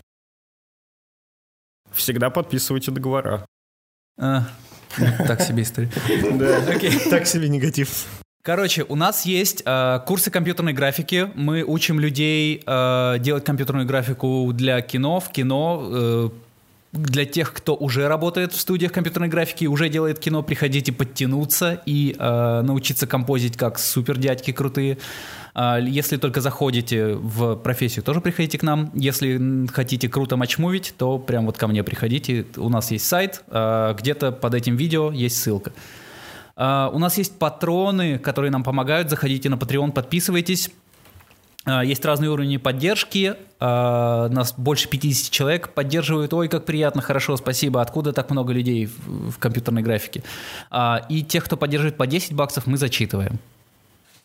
Всегда 1.91 2.29
подписывайте 2.29 2.91
договора. 2.91 3.45
А, 4.19 4.47
так 4.97 5.41
себе 5.41 5.63
история. 5.63 5.89
Окей. 6.67 6.91
Так 7.09 7.25
себе 7.25 7.49
негатив. 7.49 8.05
Короче, 8.43 8.83
у 8.89 8.95
нас 8.97 9.25
есть 9.25 9.63
э, 9.65 9.99
курсы 10.05 10.29
компьютерной 10.29 10.73
графики. 10.73 11.31
Мы 11.33 11.63
учим 11.63 11.97
людей 11.97 12.61
э, 12.65 13.15
делать 13.19 13.45
компьютерную 13.45 13.87
графику 13.87 14.51
для 14.53 14.81
кино, 14.81 15.21
в 15.21 15.31
кино. 15.31 15.81
э, 15.81 16.29
для 16.91 17.25
тех, 17.25 17.53
кто 17.53 17.73
уже 17.73 18.07
работает 18.09 18.51
в 18.51 18.59
студиях 18.59 18.91
компьютерной 18.91 19.29
графики, 19.29 19.65
уже 19.65 19.87
делает 19.87 20.19
кино, 20.19 20.43
приходите 20.43 20.91
подтянуться 20.91 21.81
и 21.85 22.17
э, 22.19 22.61
научиться 22.61 23.07
композить 23.07 23.55
как 23.55 23.79
супер 23.79 24.17
дядьки 24.17 24.51
крутые. 24.51 24.97
А, 25.55 25.79
Если 25.79 26.17
только 26.17 26.41
заходите 26.41 27.15
в 27.15 27.55
профессию, 27.55 28.03
тоже 28.03 28.19
приходите 28.19 28.57
к 28.57 28.63
нам. 28.63 28.91
Если 28.93 29.67
хотите 29.67 30.09
круто 30.09 30.35
матчмувить, 30.35 30.93
то 30.97 31.17
прям 31.17 31.45
вот 31.45 31.57
ко 31.57 31.67
мне 31.67 31.81
приходите. 31.81 32.45
У 32.57 32.67
нас 32.67 32.91
есть 32.91 33.07
сайт, 33.07 33.41
э, 33.47 33.95
где-то 33.97 34.33
под 34.33 34.53
этим 34.53 34.75
видео 34.75 35.11
есть 35.11 35.41
ссылка. 35.41 35.71
А, 36.55 36.89
У 36.93 36.99
нас 36.99 37.17
есть 37.17 37.37
патроны, 37.37 38.19
которые 38.19 38.51
нам 38.51 38.63
помогают. 38.63 39.09
Заходите 39.09 39.49
на 39.49 39.55
Patreon, 39.55 39.91
подписывайтесь. 39.91 40.69
А, 41.65 41.83
Есть 41.83 42.05
разные 42.05 42.29
уровни 42.29 42.57
поддержки. 42.57 43.35
А, 43.59 44.29
Нас 44.29 44.53
больше 44.57 44.87
50 44.89 45.31
человек 45.31 45.69
поддерживают. 45.73 46.33
Ой, 46.33 46.47
как 46.47 46.65
приятно, 46.65 47.01
хорошо, 47.01 47.37
спасибо. 47.37 47.81
Откуда 47.81 48.13
так 48.13 48.29
много 48.29 48.53
людей 48.53 48.85
в, 48.85 49.37
компьютерной 49.39 49.81
графике? 49.81 50.23
И 51.09 51.23
тех, 51.23 51.45
кто 51.45 51.57
поддерживает 51.57 51.97
по 51.97 52.07
10 52.07 52.33
баксов, 52.33 52.67
мы 52.67 52.77
зачитываем. 52.77 53.39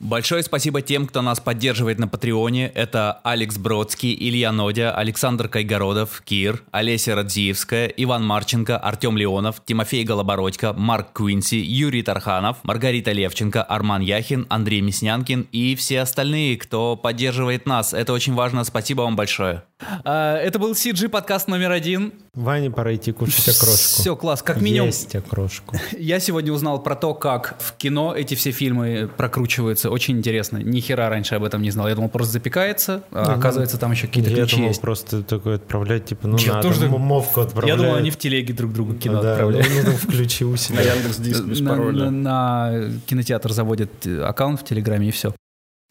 Большое 0.00 0.44
спасибо 0.44 0.80
тем, 0.80 1.06
кто 1.06 1.22
нас 1.22 1.40
поддерживает 1.40 1.98
на 1.98 2.06
Патреоне. 2.06 2.68
Это 2.68 3.20
Алекс 3.24 3.58
Бродский, 3.58 4.14
Илья 4.14 4.52
Нодя, 4.52 4.94
Александр 4.94 5.48
Кайгородов, 5.48 6.22
Кир, 6.24 6.62
Олеся 6.70 7.16
Радзиевская, 7.16 7.88
Иван 7.88 8.24
Марченко, 8.24 8.78
Артем 8.78 9.16
Леонов, 9.16 9.60
Тимофей 9.64 10.04
Голобородько, 10.04 10.72
Марк 10.72 11.14
Куинси, 11.14 11.56
Юрий 11.56 12.02
Тарханов, 12.02 12.58
Маргарита 12.62 13.10
Левченко, 13.10 13.60
Арман 13.60 14.00
Яхин, 14.02 14.46
Андрей 14.48 14.82
Мяснянкин 14.82 15.48
и 15.50 15.74
все 15.74 16.00
остальные, 16.02 16.58
кто 16.58 16.94
поддерживает 16.94 17.66
нас. 17.66 17.92
Это 17.92 18.12
очень 18.12 18.34
важно. 18.34 18.62
Спасибо 18.62 19.02
вам 19.02 19.16
большое. 19.16 19.64
Это 20.04 20.58
был 20.60 20.72
CG 20.72 21.08
подкаст 21.08 21.48
номер 21.48 21.72
один. 21.72 22.12
Ване 22.38 22.70
пора 22.70 22.94
идти 22.94 23.12
кушать 23.12 23.48
окрошку. 23.48 24.00
Все, 24.00 24.16
класс. 24.16 24.42
Как 24.42 24.60
минимум, 24.60 24.86
Есть 24.88 25.14
окрошку. 25.16 25.76
я 25.98 26.20
сегодня 26.20 26.52
узнал 26.52 26.82
про 26.82 26.94
то, 26.94 27.14
как 27.14 27.56
в 27.60 27.72
кино 27.76 28.14
эти 28.14 28.34
все 28.34 28.50
фильмы 28.52 29.08
прокручиваются. 29.16 29.90
Очень 29.90 30.18
интересно. 30.18 30.58
Ни 30.58 30.80
хера 30.80 31.08
раньше 31.08 31.34
об 31.34 31.44
этом 31.44 31.62
не 31.62 31.70
знал. 31.70 31.88
Я 31.88 31.94
думал, 31.94 32.08
просто 32.10 32.32
запекается, 32.34 33.02
а 33.12 33.34
оказывается, 33.34 33.78
там 33.78 33.92
еще 33.92 34.06
какие-то 34.06 34.30
Я 34.30 34.36
ключи 34.36 34.56
думал 34.56 34.68
есть. 34.68 34.80
просто 34.80 35.22
такое 35.22 35.56
отправлять, 35.56 36.04
типа, 36.06 36.28
ну 36.28 36.38
Я 36.40 36.54
надо, 36.54 36.68
тоже 36.68 36.88
мовку 36.88 37.40
Я 37.40 37.46
отправляют. 37.46 37.80
думал, 37.80 37.94
они 37.96 38.10
в 38.10 38.16
телеге 38.18 38.54
друг 38.54 38.72
другу 38.72 38.94
кино 38.94 39.20
Да, 39.22 39.32
отправляют. 39.32 39.66
ну, 39.74 39.90
ну, 39.90 39.96
включи 39.96 40.44
у 40.44 40.52
На 40.52 40.56
себя. 40.56 40.82
Яндекс.Диск 40.82 41.42
без 41.44 41.60
на, 41.60 41.70
пароля. 41.70 42.10
на- 42.10 42.10
на 42.10 42.90
кинотеатр 43.06 43.52
заводят 43.52 44.06
э, 44.06 44.22
аккаунт 44.22 44.60
в 44.60 44.64
Телеграме 44.64 45.08
и 45.08 45.10
все. 45.10 45.34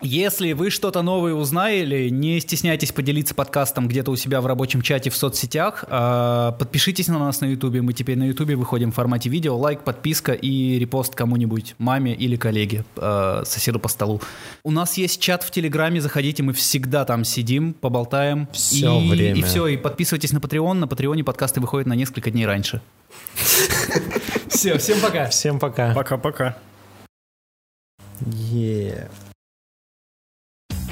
Если 0.03 0.53
вы 0.53 0.69
что-то 0.69 1.01
новое 1.01 1.33
узнали, 1.33 2.09
не 2.09 2.39
стесняйтесь 2.39 2.91
поделиться 2.91 3.33
подкастом 3.33 3.87
где-то 3.87 4.11
у 4.11 4.15
себя 4.15 4.41
в 4.41 4.45
рабочем 4.45 4.83
чате 4.83 5.09
в 5.09 5.17
соцсетях. 5.17 5.85
А, 5.89 6.51
Подпишитесь 6.51 7.07
на 7.07 7.17
нас 7.17 7.41
на 7.41 7.45
Ютубе. 7.45 7.81
Мы 7.81 7.93
теперь 7.93 8.15
на 8.15 8.25
Ютубе 8.27 8.55
выходим 8.55 8.91
в 8.91 8.95
формате 8.95 9.29
видео. 9.29 9.57
Лайк, 9.57 9.83
подписка 9.83 10.33
и 10.33 10.77
репост 10.77 11.15
кому-нибудь, 11.15 11.73
маме 11.79 12.13
или 12.13 12.35
коллеге, 12.35 12.85
э, 12.95 13.41
соседу 13.47 13.79
по 13.79 13.87
столу. 13.87 14.21
У 14.63 14.69
нас 14.69 14.97
есть 14.97 15.19
чат 15.19 15.41
в 15.41 15.49
Телеграме. 15.49 15.99
Заходите, 15.99 16.43
мы 16.43 16.53
всегда 16.53 17.03
там 17.03 17.23
сидим, 17.23 17.73
поболтаем. 17.73 18.47
Всё 18.51 19.01
и, 19.01 19.09
время. 19.09 19.39
И 19.39 19.41
все, 19.41 19.65
и 19.65 19.77
подписывайтесь 19.77 20.31
на 20.31 20.37
Patreon. 20.37 20.73
На 20.73 20.87
Патреоне 20.87 21.23
подкасты 21.23 21.59
выходят 21.59 21.87
на 21.87 21.93
несколько 21.93 22.29
дней 22.29 22.45
раньше. 22.45 22.81
Все, 24.47 24.77
всем 24.77 24.99
пока. 25.01 25.27
Всем 25.29 25.59
пока. 25.59 25.93
Пока-пока. 25.93 26.57
Yeah. 28.21 29.07